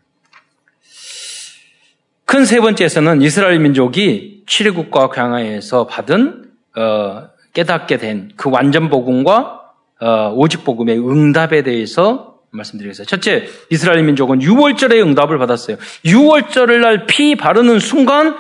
큰세 2.25 2.59
번째에서는 2.59 3.21
이스라엘 3.21 3.59
민족이 3.59 4.43
출애국과 4.45 5.09
광야에서 5.09 5.87
받은 5.87 6.51
어, 6.75 7.29
깨닫게 7.61 7.97
된 7.97 8.29
그 8.37 8.49
완전 8.51 8.89
복음과 8.89 9.61
어, 9.99 10.31
오직 10.35 10.63
복음의 10.63 10.99
응답에 10.99 11.63
대해서 11.63 12.35
말씀드리겠습니다. 12.51 13.09
첫째, 13.09 13.47
이스라엘 13.71 14.03
민족은 14.03 14.39
6월절의 14.39 15.01
응답을 15.07 15.39
받았어요. 15.39 15.77
6월절을 16.05 16.79
날 16.81 17.05
피 17.07 17.35
바르는 17.35 17.79
순간 17.79 18.37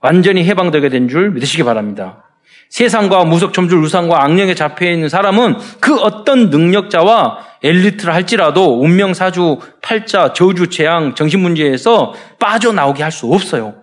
완전히 0.00 0.44
해방되게 0.44 0.88
된 0.88 1.08
줄 1.08 1.30
믿으시기 1.32 1.62
바랍니다. 1.62 2.24
세상과 2.70 3.24
무속 3.24 3.52
점줄 3.52 3.78
우상과 3.82 4.24
악령에 4.24 4.54
잡혀 4.54 4.90
있는 4.90 5.08
사람은 5.10 5.56
그 5.80 5.96
어떤 6.00 6.48
능력자와 6.50 7.38
엘리트를 7.62 8.14
할지라도 8.14 8.80
운명 8.80 9.12
사주 9.14 9.58
팔자 9.82 10.32
저주 10.32 10.68
재앙 10.68 11.14
정신 11.14 11.40
문제에서 11.40 12.14
빠져나오게 12.38 13.02
할 13.02 13.12
수 13.12 13.26
없어요. 13.26 13.74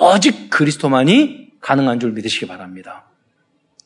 오직 0.00 0.50
그리스도만이 0.50 1.48
가능한 1.60 1.98
줄 2.00 2.12
믿으시기 2.12 2.46
바랍니다. 2.46 3.04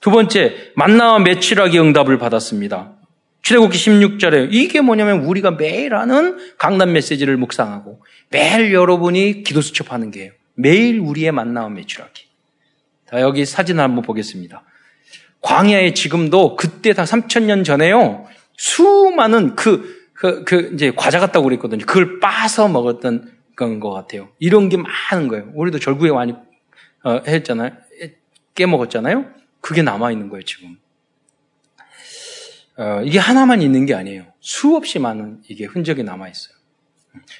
두 0.00 0.10
번째, 0.10 0.72
만나와 0.76 1.18
매출하기 1.18 1.78
응답을 1.78 2.18
받았습니다. 2.18 2.94
출애굽기 3.42 3.78
16절에 3.78 4.48
이게 4.52 4.80
뭐냐면 4.80 5.24
우리가 5.24 5.52
매일 5.52 5.94
하는 5.94 6.38
강단 6.58 6.92
메시지를 6.92 7.36
묵상하고 7.36 8.02
매일 8.30 8.72
여러분이 8.72 9.42
기도 9.42 9.60
수첩하는 9.60 10.10
게요. 10.10 10.32
매일 10.54 11.00
우리의 11.00 11.32
만나와 11.32 11.68
매출하기. 11.68 12.26
자, 13.10 13.20
여기 13.20 13.46
사진을 13.46 13.82
한번 13.82 14.02
보겠습니다. 14.02 14.64
광야에 15.40 15.94
지금도 15.94 16.56
그때 16.56 16.92
다 16.92 17.04
3천년 17.04 17.64
전에요. 17.64 18.26
수많은 18.56 19.56
그, 19.56 19.96
그, 20.12 20.44
그, 20.44 20.72
이제 20.74 20.92
과자 20.94 21.20
같다고 21.20 21.44
그랬거든요. 21.44 21.86
그걸 21.86 22.20
빠서 22.20 22.68
먹었던 22.68 23.32
그런 23.54 23.80
것 23.80 23.90
같아요. 23.90 24.28
이런 24.38 24.68
게 24.68 24.76
많은 24.76 25.28
거예요. 25.28 25.50
우리도 25.54 25.78
절구에 25.78 26.10
많이 26.10 26.34
어, 27.04 27.20
했잖아요. 27.26 27.70
깨먹었잖아요. 28.54 29.37
그게 29.60 29.82
남아있는 29.82 30.28
거예요, 30.28 30.42
지금. 30.42 30.78
어, 32.76 33.02
이게 33.04 33.18
하나만 33.18 33.60
있는 33.60 33.86
게 33.86 33.94
아니에요. 33.94 34.26
수없이 34.40 34.98
많은 34.98 35.42
이게 35.48 35.64
흔적이 35.64 36.04
남아있어요. 36.04 36.56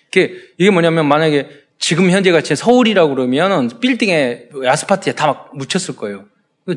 이게, 0.09 0.35
이게 0.59 0.71
뭐냐면 0.71 1.07
만약에 1.07 1.49
지금 1.79 2.11
현재 2.11 2.33
같이 2.33 2.57
서울이라고 2.57 3.15
그러면 3.15 3.71
빌딩에 3.81 4.49
아스파트에 4.65 5.15
다 5.15 5.27
막 5.29 5.57
묻혔을 5.57 5.97
거예요. 5.97 6.27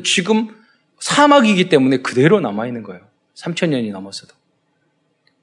지금 0.04 0.54
사막이기 1.00 1.68
때문에 1.68 1.98
그대로 1.98 2.40
남아있는 2.40 2.84
거예요. 2.84 3.02
3천년이 3.34 3.90
넘었어도. 3.90 4.34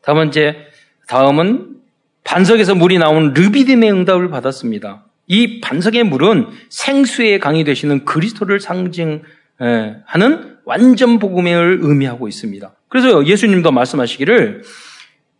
다음 0.01 0.17
번째, 0.17 0.67
다음은 1.07 1.75
반석에서 2.23 2.75
물이 2.75 2.97
나오는 2.99 3.33
르비딤의 3.33 3.91
응답을 3.91 4.29
받았습니다. 4.29 5.05
이 5.27 5.59
반석의 5.59 6.05
물은 6.05 6.47
생수의 6.69 7.39
강이 7.39 7.63
되시는 7.63 8.05
그리스도를 8.05 8.59
상징, 8.59 9.21
예, 9.21 9.23
하는 9.59 10.57
완전 10.65 11.19
복음을 11.19 11.79
의미하고 11.81 12.27
있습니다. 12.27 12.71
그래서 12.87 13.25
예수님도 13.25 13.71
말씀하시기를 13.71 14.63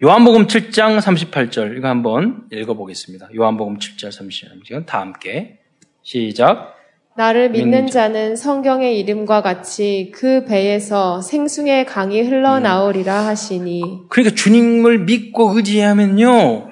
요한복음 0.03 0.47
7장 0.47 0.99
38절 0.99 1.77
이거 1.77 1.87
한번 1.87 2.43
읽어보겠습니다. 2.51 3.29
요한복음 3.35 3.79
7장 3.79 4.09
38절 4.09 4.85
다 4.85 5.01
함께 5.01 5.59
시작. 6.03 6.75
나를 7.17 7.49
믿는 7.49 7.87
자는 7.87 8.37
성경의 8.37 8.97
이름과 8.99 9.41
같이 9.41 10.09
그 10.15 10.45
배에서 10.45 11.21
생수의 11.21 11.85
강이 11.85 12.21
흘러나오리라 12.21 13.25
하시니. 13.25 14.05
그러니까 14.07 14.33
주님을 14.35 14.99
믿고 14.99 15.51
의지하면요. 15.57 16.69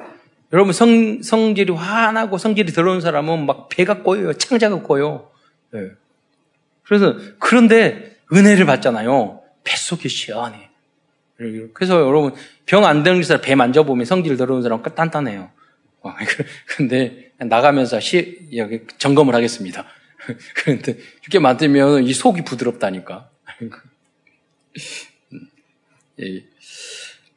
여러분 0.54 0.72
성, 0.72 1.22
성질이 1.22 1.74
화나고 1.74 2.38
성질이 2.38 2.72
더러운 2.72 3.02
사람은 3.02 3.46
막 3.46 3.68
배가 3.68 4.04
꼬여요. 4.04 4.34
창자가 4.34 4.84
꼬여. 4.84 5.30
네. 5.74 5.82
그래서 6.88 7.18
그런데 7.40 8.16
은혜를 8.34 8.66
받잖아요. 8.66 9.42
뱃속이 9.64 10.08
시원해. 10.10 10.70
그래서 11.74 12.00
여러분 12.00 12.34
병 12.66 12.86
안 12.86 13.04
되는 13.04 13.22
사람 13.22 13.42
배 13.42 13.54
만져보면 13.56 14.06
성질 14.06 14.38
더러운 14.38 14.64
사람 14.64 14.82
단단해요. 14.82 15.52
어, 16.02 16.14
근데 16.66 17.32
나가면서 17.38 18.00
시, 18.00 18.50
여기 18.56 18.82
점검을 18.98 19.36
하겠습니다. 19.36 19.86
그런데 20.56 20.98
이렇게 21.22 21.40
만들면 21.40 22.04
이 22.06 22.14
속이 22.14 22.44
부드럽다니까. 22.44 23.30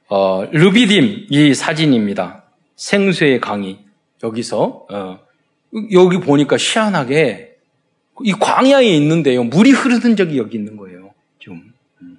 어, 0.08 0.44
루비딤 0.50 1.26
이 1.28 1.54
사진입니다. 1.54 2.44
생수의 2.76 3.40
강이 3.40 3.78
여기서 4.22 4.86
어, 4.90 5.20
여기 5.92 6.18
보니까 6.18 6.56
희한하게 6.56 7.49
이 8.24 8.32
광야에 8.32 8.86
있는데요. 8.86 9.44
물이 9.44 9.70
흐르는 9.70 10.16
적이 10.16 10.38
여기 10.38 10.56
있는 10.56 10.76
거예요. 10.76 11.12
좀. 11.38 11.72
음. 12.02 12.18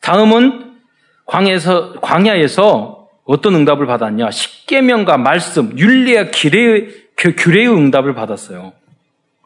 다음은 0.00 0.72
광야에서, 1.26 2.00
광야에서 2.00 3.08
어떤 3.24 3.54
응답을 3.54 3.86
받았냐? 3.86 4.30
십계명과 4.30 5.18
말씀, 5.18 5.78
윤리와 5.78 6.30
규례의, 6.30 6.88
규례의 7.16 7.68
응답을 7.68 8.14
받았어요. 8.14 8.72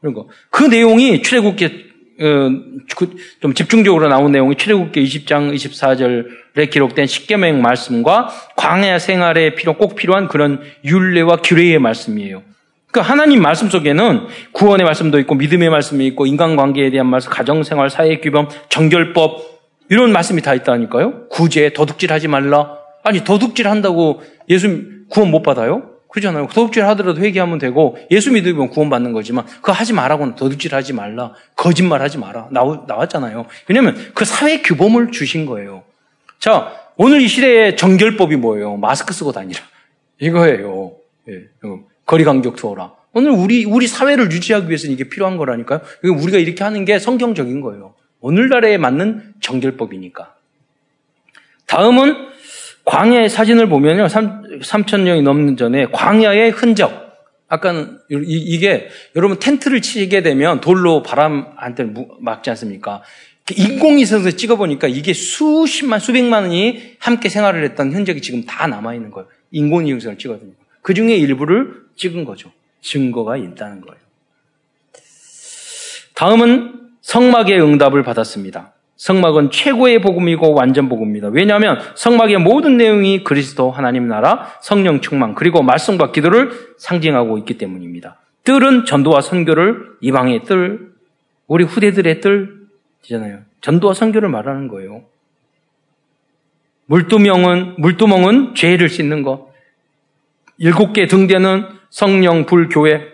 그리고 0.01 0.31
그 0.51 0.65
내용이 0.65 1.23
출애굽기 1.23 1.93
어, 2.21 2.51
그좀 2.95 3.55
집중적으로 3.55 4.09
나온 4.09 4.33
내용이 4.33 4.57
출애굽기 4.57 5.03
20장 5.03 5.55
24절에 5.55 6.71
기록된 6.71 7.07
십계명 7.07 7.63
말씀과 7.63 8.29
광야 8.57 8.99
생활에 8.99 9.55
필요 9.55 9.77
꼭 9.77 9.97
필요한 9.97 10.29
그런 10.29 10.61
윤례와 10.85 11.39
규례의 11.39 11.79
말씀이에요. 11.79 12.43
그 12.93 13.01
하나님 13.01 13.41
말씀 13.41 13.71
속에는 13.71 14.27
구원의 14.53 14.85
말씀도 14.85 15.19
있고 15.21 15.35
믿음의 15.35 15.71
말씀이 15.71 16.07
있고 16.09 16.27
인간관계에 16.27 16.91
대한 16.91 17.07
말씀, 17.07 17.31
가정생활, 17.31 17.89
사회규범, 17.89 18.49
정결법 18.69 19.53
이런 19.89 20.13
말씀이 20.13 20.43
다 20.43 20.55
있다니까요. 20.55 21.29
구제, 21.29 21.71
도둑질하지 21.71 22.29
말라. 22.29 22.79
아니 23.03 23.25
도둑질 23.25 23.67
한다고 23.67 24.23
예수 24.51 24.85
구원 25.09 25.31
못 25.31 25.43
받아요? 25.43 25.91
그러잖아요. 26.09 26.49
도둑질 26.49 26.85
하더라도 26.85 27.23
회개하면 27.23 27.59
되고 27.59 27.97
예수 28.11 28.31
믿으면 28.31 28.69
구원 28.69 28.91
받는 28.91 29.15
거지만 29.15 29.47
그거 29.47 29.73
하지 29.73 29.95
말라고는 29.95 30.35
도둑질 30.35 30.75
하지 30.75 30.93
말라. 30.93 31.33
거짓말 31.57 32.03
하지 32.03 32.19
마라. 32.19 32.49
나오, 32.51 32.85
나왔잖아요. 32.87 33.47
왜냐면 33.69 33.97
그 34.13 34.27
사회 34.27 34.61
규범을 34.61 35.13
주신 35.13 35.47
거예요. 35.47 35.83
자, 36.39 36.75
오늘 36.99 37.23
이 37.23 37.29
시대의 37.29 37.79
정결법이 37.79 38.37
뭐예요? 38.37 38.77
마스크 38.77 39.15
쓰고 39.15 39.33
다니라. 39.33 39.61
이거예요. 40.21 40.93
예. 41.31 41.35
거리 42.07 42.25
간격 42.25 42.57
투어라. 42.57 42.93
오늘 43.13 43.31
우리, 43.31 43.65
우리 43.65 43.87
사회를 43.87 44.31
유지하기 44.33 44.69
위해서는 44.69 44.95
이게 44.95 45.09
필요한 45.09 45.37
거라니까요. 45.37 45.81
우리가 46.05 46.39
이렇게 46.39 46.65
하는 46.65 46.85
게 46.85 46.99
성경적인 46.99 47.61
거예요. 47.61 47.95
오늘날에 48.21 48.79
맞는 48.79 49.35
정결법이니까. 49.41 50.35
다음은 51.67 52.33
광야의 52.85 53.29
사진을 53.29 53.69
보면요. 53.69 54.09
3, 54.09 54.61
3천년이 54.61 55.23
넘는 55.23 55.57
전에 55.57 55.87
광야의 55.87 56.51
흔적. 56.51 57.03
아까는 57.49 57.99
이, 58.11 58.59
게 58.59 58.89
여러분 59.15 59.39
텐트를 59.39 59.83
치게 59.83 60.23
되면 60.23 60.63
돌로 60.63 61.03
바람한테 61.03 61.93
막지 62.21 62.49
않습니까? 62.51 63.03
인공위성에서 63.55 64.31
찍어보니까 64.31 64.89
이게 64.89 65.13
수십만, 65.13 66.01
수백만이 66.01 66.97
함께 66.99 67.29
생활을 67.29 67.63
했던 67.65 67.93
흔적이 67.93 68.23
지금 68.23 68.47
다 68.47 68.67
남아 68.67 68.95
있는 68.95 69.11
거예요. 69.11 69.29
인공위성을 69.51 70.17
찍어보니까. 70.17 70.62
그 70.83 70.95
중에 70.95 71.15
일부를 71.17 71.83
찍은 71.97 72.25
거죠. 72.25 72.51
증거가 72.81 73.37
있다는 73.37 73.81
거예요. 73.81 74.01
다음은 76.15 76.91
성막의 77.01 77.61
응답을 77.61 78.03
받았습니다. 78.03 78.73
성막은 78.97 79.51
최고의 79.51 80.01
복음이고 80.01 80.55
완전 80.55 80.89
복음입니다. 80.89 81.29
왜냐하면 81.29 81.81
성막의 81.97 82.39
모든 82.39 82.77
내용이 82.77 83.25
그리스도 83.25 83.71
하나님 83.71 84.07
나라, 84.07 84.53
성령 84.61 85.01
충만, 85.01 85.35
그리고 85.35 85.63
말씀과 85.63 86.13
기도를 86.13 86.53
상징하고 86.79 87.39
있기 87.39 87.59
때문입니다. 87.59 88.19
뜰은 88.45 88.85
전도와 88.85 89.21
선교를 89.21 89.97
이방의 90.01 90.45
뜰, 90.45 90.93
우리 91.49 91.65
후대들의 91.65 92.21
뜰이잖아요. 92.21 93.41
전도와 93.61 93.95
선교를 93.95 94.29
말하는 94.29 94.69
거예요. 94.69 95.03
물두멍은 96.87 97.75
물두멍은 97.79 98.55
죄를 98.55 98.89
씻는 98.89 99.23
것. 99.23 99.52
일곱 100.63 100.93
개 100.93 101.09
등대는 101.09 101.67
성령 101.91 102.47
불 102.47 102.69
교회, 102.69 103.09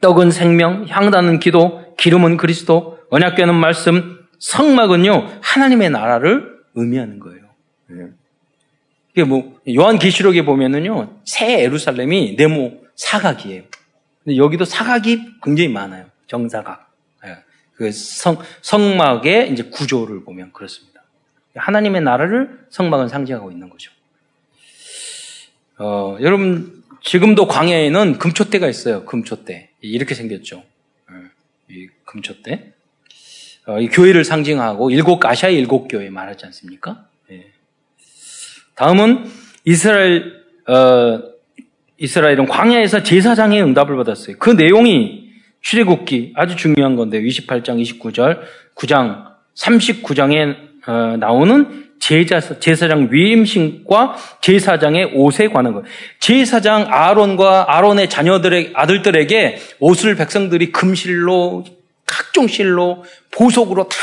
떡은 0.00 0.32
생명, 0.32 0.86
향단은 0.88 1.38
기도, 1.38 1.94
기름은 1.96 2.36
그리스도, 2.36 2.98
언약궤는 3.10 3.54
말씀, 3.54 4.18
성막은요, 4.40 5.38
하나님의 5.40 5.90
나라를 5.90 6.58
의미하는 6.74 7.20
거예요. 7.20 7.42
예. 7.92 8.08
이게 9.12 9.22
뭐, 9.22 9.56
요한 9.72 10.00
계시록에 10.00 10.44
보면은요, 10.44 11.20
새 11.24 11.62
에루살렘이 11.62 12.34
네모 12.36 12.82
사각이에요. 12.96 13.62
근데 14.24 14.36
여기도 14.36 14.64
사각이 14.64 15.38
굉장히 15.44 15.68
많아요. 15.68 16.06
정사각. 16.26 16.90
예. 17.26 17.36
그 17.74 17.92
성, 17.92 18.36
성막의 18.62 19.52
이제 19.52 19.62
구조를 19.62 20.24
보면 20.24 20.50
그렇습니다. 20.52 21.04
하나님의 21.54 22.00
나라를 22.00 22.66
성막은 22.70 23.06
상징하고 23.06 23.52
있는 23.52 23.70
거죠. 23.70 23.92
어, 25.78 26.16
여러분, 26.20 26.82
지금도 27.02 27.48
광야에는 27.48 28.18
금초대가 28.18 28.68
있어요. 28.68 29.04
금초대. 29.04 29.70
이렇게 29.80 30.14
생겼죠. 30.14 30.62
예. 31.10 31.74
이 31.74 31.88
금초대. 32.04 32.72
어, 33.66 33.80
이 33.80 33.88
교회를 33.88 34.24
상징하고 34.24 34.90
일곱 34.90 35.24
아시아의 35.24 35.56
일곱 35.56 35.88
교회 35.88 36.10
말하지 36.10 36.46
않습니까? 36.46 37.06
예. 37.30 37.46
다음은 38.74 39.24
이스라엘 39.64 40.44
어, 40.66 41.34
이스라엘은 41.98 42.46
광야에서 42.46 43.02
제사장의 43.02 43.62
응답을 43.62 43.96
받았어요. 43.96 44.36
그 44.38 44.50
내용이 44.50 45.30
출애굽기 45.60 46.32
아주 46.36 46.56
중요한 46.56 46.96
건데 46.96 47.20
28장 47.20 47.80
29절 47.80 48.40
9장 48.74 49.34
39장에 49.54 50.56
어, 50.86 51.16
나오는 51.16 51.88
제자, 52.04 52.38
제사장 52.38 53.08
위임신과 53.10 54.16
제사장의 54.42 55.12
옷에 55.14 55.48
관한 55.48 55.72
것. 55.72 55.84
제사장 56.20 56.84
아론과 56.92 57.74
아론의 57.74 58.10
자녀들의 58.10 58.72
아들들에게 58.74 59.56
옷을 59.80 60.14
백성들이 60.14 60.70
금실로 60.70 61.64
각종 62.04 62.46
실로 62.46 63.04
보석으로 63.30 63.88
다 63.88 63.96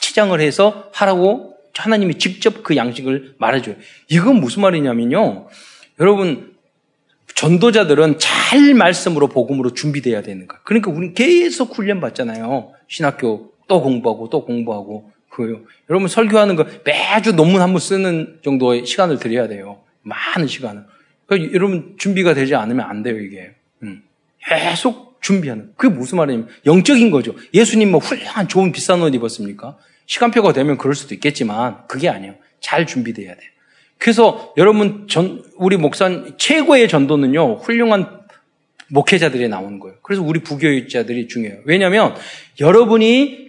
치장을 0.00 0.38
해서 0.38 0.90
하라고 0.92 1.54
하나님이 1.74 2.16
직접 2.16 2.62
그 2.62 2.76
양식을 2.76 3.36
말해줘요. 3.38 3.76
이건 4.10 4.36
무슨 4.36 4.60
말이냐면요. 4.60 5.46
여러분, 6.00 6.52
전도자들은 7.36 8.18
잘 8.18 8.74
말씀으로 8.74 9.28
복음으로 9.28 9.72
준비돼야 9.72 10.20
되는 10.20 10.46
거예요. 10.46 10.60
그러니까 10.66 10.90
우리는 10.90 11.14
계속 11.14 11.74
훈련 11.78 12.02
받잖아요. 12.02 12.72
신학교 12.86 13.52
또 13.66 13.80
공부하고 13.80 14.28
또 14.28 14.44
공부하고 14.44 15.15
그요. 15.36 15.60
여러분 15.90 16.08
설교하는 16.08 16.56
거 16.56 16.66
매주 16.84 17.32
논문 17.36 17.60
한 17.60 17.72
번 17.72 17.78
쓰는 17.80 18.38
정도의 18.42 18.86
시간을 18.86 19.18
드려야 19.18 19.48
돼요. 19.48 19.80
많은 20.02 20.46
시간을. 20.46 20.84
그러니까 21.26 21.52
여러분 21.54 21.94
준비가 21.98 22.32
되지 22.32 22.54
않으면 22.54 22.86
안 22.88 23.02
돼요 23.02 23.18
이게. 23.20 23.50
음. 23.82 24.02
계속 24.42 25.18
준비하는. 25.20 25.72
그게 25.76 25.92
무슨 25.94 26.16
말이냐면 26.16 26.48
영적인 26.64 27.10
거죠. 27.10 27.34
예수님 27.52 27.90
뭐 27.90 28.00
훌륭한 28.00 28.48
좋은 28.48 28.72
비싼 28.72 29.02
옷 29.02 29.14
입었습니까? 29.14 29.76
시간표가 30.06 30.54
되면 30.54 30.78
그럴 30.78 30.94
수도 30.94 31.14
있겠지만 31.14 31.86
그게 31.86 32.08
아니에요. 32.08 32.36
잘 32.60 32.86
준비돼야 32.86 33.34
돼요. 33.34 33.50
그래서 33.98 34.54
여러분 34.56 35.06
전 35.08 35.44
우리 35.56 35.76
목사 35.76 36.08
최고의 36.38 36.88
전도는요 36.88 37.56
훌륭한 37.56 38.20
목회자들이 38.88 39.48
나오는 39.48 39.80
거예요. 39.80 39.96
그래서 40.02 40.22
우리 40.22 40.40
부교육자들이 40.40 41.28
중요해요. 41.28 41.60
왜냐하면 41.64 42.14
여러분이 42.60 43.45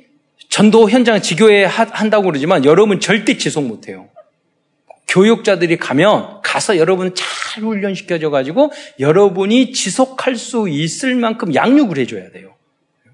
전도 0.50 0.90
현장 0.90 1.22
지교회 1.22 1.66
한다고 1.66 2.26
그러지만 2.26 2.66
여러분 2.66 3.00
절대 3.00 3.38
지속 3.38 3.66
못해요. 3.66 4.08
교육자들이 5.08 5.78
가면 5.78 6.42
가서 6.44 6.78
여러분 6.78 7.14
잘 7.16 7.64
훈련시켜줘 7.64 8.30
가지고 8.30 8.72
여러분이 9.00 9.72
지속할 9.72 10.36
수 10.36 10.68
있을 10.70 11.16
만큼 11.16 11.56
양육을 11.56 11.98
해줘야 11.98 12.30
돼요. 12.32 12.56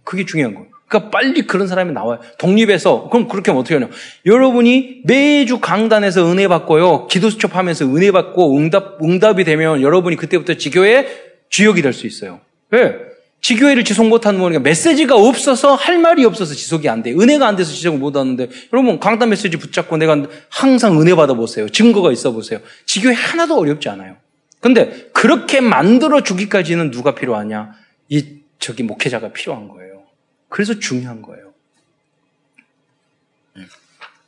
그게 0.04 0.26
중요한 0.26 0.54
거예요. 0.56 0.68
그러니까 0.88 1.12
빨리 1.12 1.44
그런 1.48 1.68
사람이 1.68 1.92
나와요. 1.92 2.20
독립해서 2.38 3.10
그럼 3.10 3.28
그렇게 3.28 3.52
하면 3.52 3.62
어떻게 3.62 3.76
하냐? 3.76 3.90
여러분이 4.26 5.02
매주 5.06 5.60
강단에서 5.60 6.32
은혜 6.32 6.48
받고요, 6.48 7.08
기도 7.08 7.30
수첩하면서 7.30 7.86
은혜 7.96 8.12
받고 8.12 8.58
응답 8.58 9.02
응답이 9.04 9.44
되면 9.44 9.82
여러분이 9.82 10.16
그때부터 10.18 10.56
지교의 10.56 11.08
주역이 11.50 11.82
될 11.82 11.94
수 11.94 12.06
있어요. 12.06 12.42
왜? 12.70 12.84
네. 12.84 12.96
지교회를 13.44 13.84
지속 13.84 14.08
못하는 14.08 14.40
거니까 14.40 14.62
메시지가 14.62 15.16
없어서 15.16 15.76
할 15.76 16.00
말이 16.00 16.24
없어서 16.24 16.54
지속이 16.54 16.88
안 16.88 17.04
돼. 17.04 17.12
은혜가 17.12 17.46
안 17.46 17.58
돼서 17.58 17.74
지속을 17.74 18.00
못 18.00 18.16
하는데 18.16 18.50
여러분 18.72 19.00
강단 19.00 19.30
메시지 19.30 19.58
붙잡고 19.58 19.98
내가 19.98 20.26
항상 20.50 21.00
은혜 21.00 21.14
받아 21.14 21.34
보세요. 21.34 21.68
증거가 21.68 22.12
있어 22.14 22.32
보세요. 22.32 22.60
지교회 22.86 23.14
하나도 23.14 23.58
어렵지 23.60 23.90
않아요. 23.90 24.16
근데 24.62 25.10
그렇게 25.12 25.60
만들어 25.60 26.24
주기까지는 26.24 26.90
누가 26.92 27.14
필요하냐? 27.16 27.74
이 28.08 28.38
저기 28.60 28.84
목회자가 28.84 29.34
필요한 29.34 29.68
거예요. 29.68 30.04
그래서 30.48 30.80
중요한 30.80 31.22
거예요. 31.22 31.52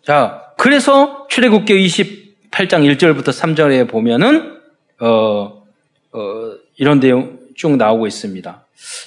자, 0.03 0.51
그래서 0.57 1.25
출애굽기 1.29 1.73
28장 1.87 2.83
1절부터 2.97 3.29
3절에 3.29 3.89
보면은 3.89 4.59
어, 4.99 5.63
어, 6.11 6.55
이런 6.75 6.99
내용 6.99 7.39
쭉 7.55 7.77
나오고 7.77 8.07
있습니다. 8.07 8.64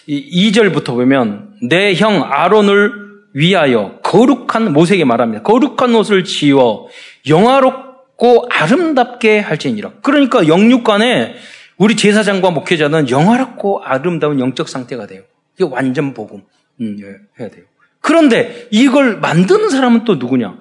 2절부터 0.08 0.86
보면 0.86 1.56
내 1.62 1.94
형 1.94 2.22
아론을 2.24 3.08
위하여 3.34 3.98
거룩한 4.02 4.72
모세에게 4.72 5.04
말합니다. 5.04 5.42
거룩한 5.42 5.94
옷을 5.94 6.24
지어 6.24 6.86
영화롭고 7.28 8.46
아름답게 8.50 9.38
할지니라. 9.40 9.92
그러니까 10.02 10.48
영육간에 10.48 11.34
우리 11.76 11.94
제사장과 11.94 12.50
목회자는 12.50 13.10
영화롭고 13.10 13.82
아름다운 13.84 14.40
영적 14.40 14.68
상태가 14.68 15.06
돼요. 15.06 15.22
이게 15.56 15.64
완전 15.70 16.14
복음 16.14 16.42
음, 16.80 16.96
예, 17.00 17.16
해야 17.40 17.50
돼요. 17.50 17.64
그런데 18.00 18.66
이걸 18.70 19.18
만드는 19.18 19.70
사람은 19.70 20.04
또 20.04 20.16
누구냐? 20.16 20.56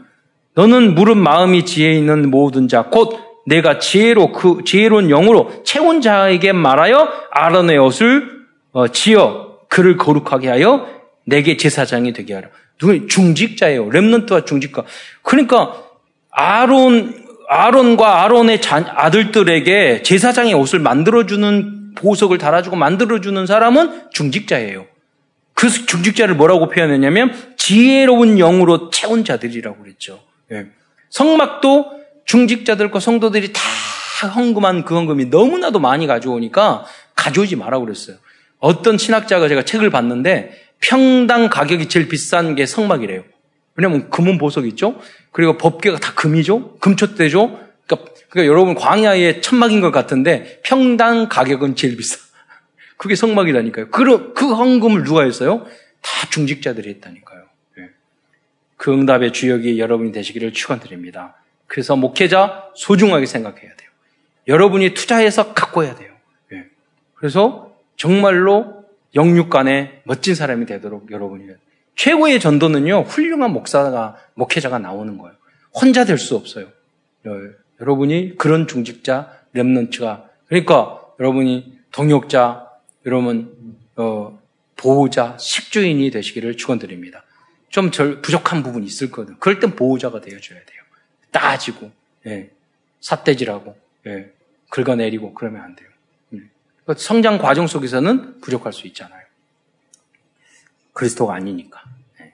너는 0.55 0.95
물은 0.95 1.17
마음이 1.17 1.65
지혜 1.65 1.93
있는 1.93 2.29
모든 2.29 2.67
자, 2.67 2.83
곧 2.83 3.17
내가 3.45 3.79
지혜로 3.79 4.33
그 4.33 4.63
지혜로운 4.65 5.07
영으로 5.07 5.63
채운 5.63 6.01
자에게 6.01 6.51
말하여 6.51 7.07
아론의 7.31 7.77
옷을 7.77 8.23
어, 8.23 8.36
지어 8.85 9.57
그를 9.69 9.97
거룩하게 9.97 10.49
하여 10.49 10.87
내게 11.25 11.57
제사장이 11.57 12.13
되게 12.13 12.33
하라. 12.33 12.49
누구 12.77 13.07
중직자예요. 13.07 13.89
렘넌트와 13.89 14.45
중직자. 14.45 14.83
그러니까 15.23 15.83
아론 16.29 17.25
아론과 17.49 18.23
아론의 18.23 18.61
아들들에게 18.69 20.03
제사장의 20.03 20.53
옷을 20.53 20.79
만들어주는 20.79 21.95
보석을 21.95 22.37
달아주고 22.37 22.75
만들어주는 22.75 23.45
사람은 23.45 24.11
중직자예요. 24.11 24.85
그 25.53 25.69
중직자를 25.69 26.35
뭐라고 26.35 26.69
표현했냐면 26.69 27.33
지혜로운 27.57 28.37
영으로 28.37 28.91
채운 28.91 29.25
자들이라고 29.25 29.81
그랬죠. 29.81 30.21
예. 30.51 30.67
성막도 31.09 31.91
중직자들과 32.25 32.99
성도들이 32.99 33.53
다 33.53 33.61
헌금한 34.35 34.85
그 34.85 34.95
헌금이 34.95 35.25
너무나도 35.25 35.79
많이 35.79 36.05
가져오니까 36.05 36.85
가져오지 37.15 37.55
말라고 37.55 37.85
그랬어요. 37.85 38.17
어떤 38.59 38.97
신학자가 38.97 39.47
제가 39.47 39.63
책을 39.63 39.89
봤는데 39.89 40.67
평당 40.79 41.49
가격이 41.49 41.89
제일 41.89 42.07
비싼 42.07 42.55
게 42.55 42.65
성막이래요. 42.65 43.23
왜냐면 43.75 44.09
금은 44.09 44.37
보석 44.37 44.67
있죠? 44.67 44.99
그리고 45.31 45.57
법계가 45.57 45.99
다 45.99 46.13
금이죠? 46.15 46.77
금초대죠? 46.79 47.59
그러니까, 47.85 48.11
그러니까 48.29 48.51
여러분 48.51 48.75
광야의 48.75 49.41
천막인 49.41 49.81
것 49.81 49.91
같은데 49.91 50.61
평당 50.63 51.29
가격은 51.29 51.75
제일 51.75 51.95
비싸. 51.95 52.17
그게 52.97 53.15
성막이라니까요. 53.15 53.89
그, 53.89 54.33
그 54.33 54.53
헌금을 54.53 55.03
누가 55.03 55.23
했어요? 55.23 55.65
다 56.01 56.27
중직자들이 56.29 56.89
했다니까요. 56.89 57.43
네. 57.77 57.89
그 58.77 58.91
응답의 58.91 59.33
주역이 59.33 59.79
여러분이 59.79 60.11
되시기를 60.11 60.53
축원드립니다. 60.53 61.35
그래서 61.67 61.95
목회자 61.95 62.71
소중하게 62.75 63.25
생각해야 63.25 63.75
돼요. 63.75 63.89
여러분이 64.47 64.93
투자해서 64.93 65.53
갖고 65.53 65.83
해야 65.83 65.95
돼요. 65.95 66.13
예. 66.53 66.65
그래서 67.15 67.66
정말로 67.97 68.85
영육간에 69.15 70.01
멋진 70.05 70.35
사람이 70.35 70.65
되도록 70.65 71.11
여러분이 71.11 71.47
최고의 71.95 72.39
전도는요 72.39 73.01
훌륭한 73.01 73.51
목사가 73.51 74.15
목회자가 74.35 74.79
나오는 74.79 75.17
거예요. 75.17 75.35
혼자 75.73 76.05
될 76.05 76.17
수 76.17 76.35
없어요. 76.35 76.67
여러분이 77.81 78.37
그런 78.37 78.67
중직자 78.67 79.31
렘넌츠가 79.53 80.29
그러니까 80.47 81.01
여러분이 81.19 81.77
동역자 81.91 82.71
여러분 83.05 83.77
어, 83.95 84.39
보호자 84.75 85.35
식주인이 85.39 86.09
되시기를 86.11 86.55
축원드립니다. 86.57 87.23
좀 87.69 87.91
절, 87.91 88.21
부족한 88.21 88.63
부분이 88.63 88.85
있을 88.85 89.11
거든. 89.11 89.37
그럴 89.39 89.59
땐 89.59 89.75
보호자가 89.75 90.21
되어줘야 90.21 90.59
돼요. 90.59 90.81
따지고 91.31 91.91
예, 92.27 92.49
삿대질하고 93.01 93.75
예, 94.07 94.31
긁어내리고 94.69 95.33
그러면 95.33 95.61
안 95.63 95.75
돼요. 95.75 95.89
예. 96.89 96.93
성장 96.95 97.37
과정 97.37 97.67
속에서는 97.67 98.41
부족할 98.41 98.73
수 98.73 98.87
있잖아요. 98.87 99.21
그리스도가 100.93 101.35
아니니까. 101.35 101.81
예. 102.21 102.33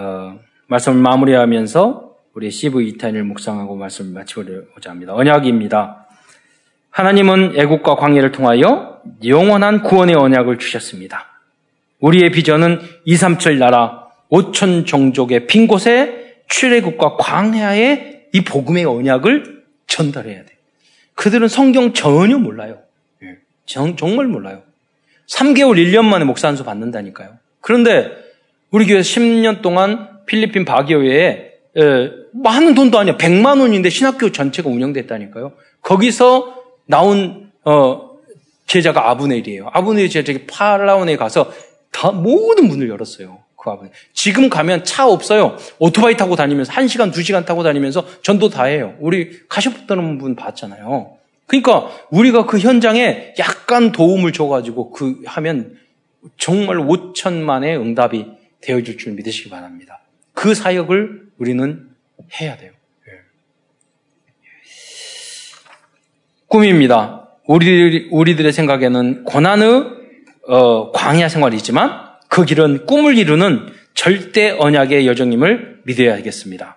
어, 0.00 0.38
말씀을 0.66 0.98
마무리하면서 0.98 2.14
우리 2.34 2.50
CV 2.50 2.94
2탄을 2.94 3.22
묵상하고 3.22 3.76
말씀을 3.76 4.12
마치고자 4.12 4.90
합니다. 4.90 5.14
언약입니다. 5.14 6.06
하나님은 6.90 7.54
애국과 7.56 7.96
광해를 7.96 8.32
통하여 8.32 9.00
영원한 9.24 9.82
구원의 9.82 10.16
언약을 10.16 10.58
주셨습니다. 10.58 11.40
우리의 12.00 12.30
비전은 12.30 12.80
2, 13.04 13.16
3, 13.16 13.38
7 13.38 13.58
나라 13.58 14.08
5천 14.30 14.86
종족의 14.86 15.46
빈 15.46 15.66
곳에 15.66 16.42
출애굽과 16.48 17.16
광야의 17.16 18.28
이 18.32 18.40
복음의 18.42 18.84
언약을 18.84 19.64
전달해야 19.86 20.44
돼. 20.44 20.56
그들은 21.14 21.48
성경 21.48 21.92
전혀 21.92 22.38
몰라요. 22.38 22.83
예. 23.68 23.72
정, 23.72 23.96
정말 23.96 24.26
몰라요. 24.26 24.62
3개월, 25.28 25.76
1년 25.76 26.04
만에 26.04 26.24
목사 26.24 26.48
한 26.48 26.56
수 26.56 26.64
받는다니까요. 26.64 27.30
그런데 27.60 28.10
우리 28.70 28.86
교회 28.86 29.00
10년 29.00 29.62
동안 29.62 30.08
필리핀 30.26 30.64
바기오에 30.64 31.52
에, 31.76 32.10
많은 32.32 32.74
돈도 32.74 32.98
아니야. 32.98 33.16
100만 33.16 33.60
원인데 33.60 33.88
신학교 33.90 34.30
전체가 34.32 34.68
운영됐다니까요. 34.68 35.52
거기서 35.82 36.62
나온 36.86 37.50
어, 37.64 38.10
제자가 38.66 39.10
아브넬이에요. 39.10 39.70
아브넬이 39.72 40.10
제자가 40.10 40.40
팔라운에 40.50 41.16
가서 41.16 41.52
다 41.90 42.10
모든 42.10 42.68
문을 42.68 42.88
열었어요. 42.88 43.38
그 43.56 43.70
아버님. 43.70 43.92
지금 44.12 44.50
가면 44.50 44.84
차 44.84 45.06
없어요. 45.08 45.56
오토바이 45.78 46.16
타고 46.16 46.36
다니면서 46.36 46.72
1시간, 46.72 47.12
2시간 47.12 47.46
타고 47.46 47.62
다니면서 47.62 48.04
전도 48.22 48.50
다 48.50 48.64
해요. 48.64 48.94
우리 49.00 49.40
가셨다는 49.48 50.18
분 50.18 50.36
봤잖아요. 50.36 51.16
그러니까 51.46 51.90
우리가 52.10 52.46
그 52.46 52.58
현장에 52.58 53.34
약간 53.38 53.92
도움을 53.92 54.32
줘가지고 54.32 54.90
그 54.90 55.20
하면 55.26 55.76
정말 56.36 56.78
5천만의 56.78 57.80
응답이 57.80 58.26
되어줄 58.60 58.96
줄 58.96 59.12
믿으시기 59.12 59.50
바랍니다. 59.50 60.00
그 60.32 60.54
사역을 60.54 61.28
우리는 61.38 61.88
해야 62.40 62.56
돼요. 62.56 62.72
예. 63.08 63.12
꿈입니다. 66.46 67.28
우리, 67.46 68.08
우리들의 68.10 68.52
생각에는 68.52 69.24
고난의 69.24 69.68
어, 70.48 70.92
광야 70.92 71.28
생활이지만 71.28 72.04
그 72.28 72.44
길은 72.44 72.86
꿈을 72.86 73.18
이루는 73.18 73.68
절대 73.94 74.50
언약의 74.50 75.06
여정임을 75.06 75.82
믿어야겠습니다. 75.84 76.76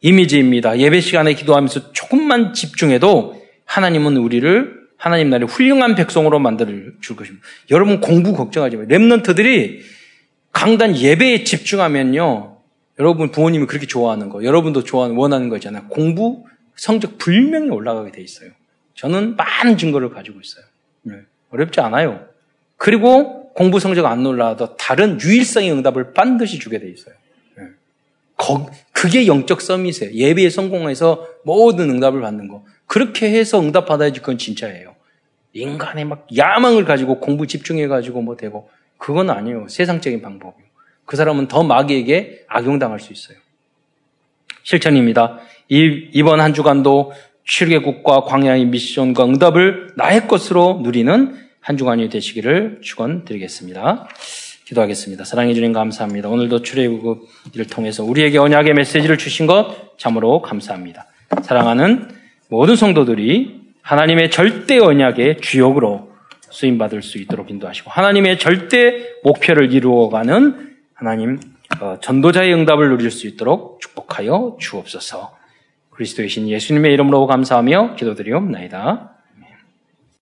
이미지입니다. 0.00 0.78
예배 0.78 1.00
시간에 1.00 1.34
기도하면서 1.34 1.92
조금만 1.92 2.54
집중해도 2.54 3.37
하나님은 3.68 4.16
우리를 4.16 4.88
하나님 4.96 5.30
나라의 5.30 5.46
훌륭한 5.46 5.94
백성으로 5.94 6.38
만들어 6.40 6.70
줄 7.00 7.14
것입니다. 7.14 7.46
여러분 7.70 8.00
공부 8.00 8.34
걱정하지 8.34 8.76
마요. 8.76 8.88
랩런트들이 8.88 9.80
강단 10.52 10.96
예배에 10.96 11.44
집중하면요. 11.44 12.56
여러분 12.98 13.30
부모님이 13.30 13.66
그렇게 13.66 13.86
좋아하는 13.86 14.28
거, 14.28 14.42
여러분도 14.42 14.82
좋아하는, 14.82 15.16
원하는 15.16 15.48
거 15.48 15.56
있잖아요. 15.56 15.86
공부 15.88 16.44
성적 16.74 17.18
불명히 17.18 17.70
올라가게 17.70 18.10
돼 18.10 18.22
있어요. 18.22 18.50
저는 18.94 19.36
많은 19.36 19.76
증거를 19.76 20.10
가지고 20.10 20.40
있어요. 20.40 20.64
네. 21.02 21.14
어렵지 21.50 21.80
않아요. 21.80 22.26
그리고 22.76 23.52
공부 23.52 23.78
성적 23.78 24.06
안 24.06 24.24
올라도 24.26 24.76
다른 24.76 25.20
유일성의 25.20 25.70
응답을 25.70 26.12
반드시 26.12 26.58
주게 26.58 26.80
돼 26.80 26.88
있어요. 26.90 27.14
네. 27.56 27.64
그게 28.92 29.26
영적 29.28 29.60
썸이세요. 29.60 30.12
예배에 30.12 30.50
성공해서 30.50 31.28
모든 31.44 31.90
응답을 31.90 32.20
받는 32.20 32.48
거. 32.48 32.64
그렇게 32.88 33.30
해서 33.30 33.60
응답 33.60 33.86
받아야지 33.86 34.18
그건 34.18 34.38
진짜예요. 34.38 34.96
인간의 35.52 36.04
막 36.04 36.26
야망을 36.36 36.84
가지고 36.84 37.20
공부 37.20 37.46
집중해 37.46 37.86
가지고 37.86 38.22
뭐 38.22 38.36
되고 38.36 38.68
그건 38.96 39.30
아니에요. 39.30 39.68
세상적인 39.68 40.20
방법이요. 40.22 40.66
그 41.04 41.16
사람은 41.16 41.46
더 41.48 41.62
마귀에게 41.62 42.46
악용당할 42.48 42.98
수 42.98 43.12
있어요. 43.12 43.38
실천입니다. 44.62 45.38
이, 45.68 46.08
이번 46.12 46.40
한 46.40 46.52
주간도 46.52 47.12
출애국과 47.44 48.24
광야의 48.24 48.66
미션과 48.66 49.24
응답을 49.24 49.92
나의 49.96 50.26
것으로 50.26 50.80
누리는 50.82 51.34
한 51.60 51.76
주간이 51.76 52.08
되시기를 52.08 52.80
축원드리겠습니다. 52.82 54.08
기도하겠습니다. 54.66 55.24
사랑해 55.24 55.54
주님 55.54 55.72
감사합니다. 55.72 56.28
오늘도 56.28 56.62
출애굽을 56.62 57.66
통해서 57.70 58.04
우리에게 58.04 58.36
언약의 58.38 58.74
메시지를 58.74 59.16
주신 59.16 59.46
것 59.46 59.96
참으로 59.98 60.42
감사합니다. 60.42 61.06
사랑하는 61.42 62.17
모든 62.48 62.76
성도들이 62.76 63.60
하나님의 63.82 64.30
절대 64.30 64.78
언약의 64.78 65.40
주역으로 65.40 66.12
쓰임 66.50 66.78
받을 66.78 67.02
수 67.02 67.18
있도록 67.18 67.50
인도하시고 67.50 67.90
하나님의 67.90 68.38
절대 68.38 69.06
목표를 69.22 69.72
이루어가는 69.72 70.76
하나님 70.94 71.38
어, 71.80 71.98
전도자의 72.00 72.52
응답을 72.54 72.88
누릴 72.88 73.10
수 73.10 73.26
있도록 73.26 73.80
축복하여 73.80 74.56
주옵소서. 74.58 75.36
그리스도의 75.90 76.28
신 76.28 76.48
예수님의 76.48 76.92
이름으로 76.94 77.26
감사하며 77.26 77.96
기도드리옵나이다. 77.96 79.17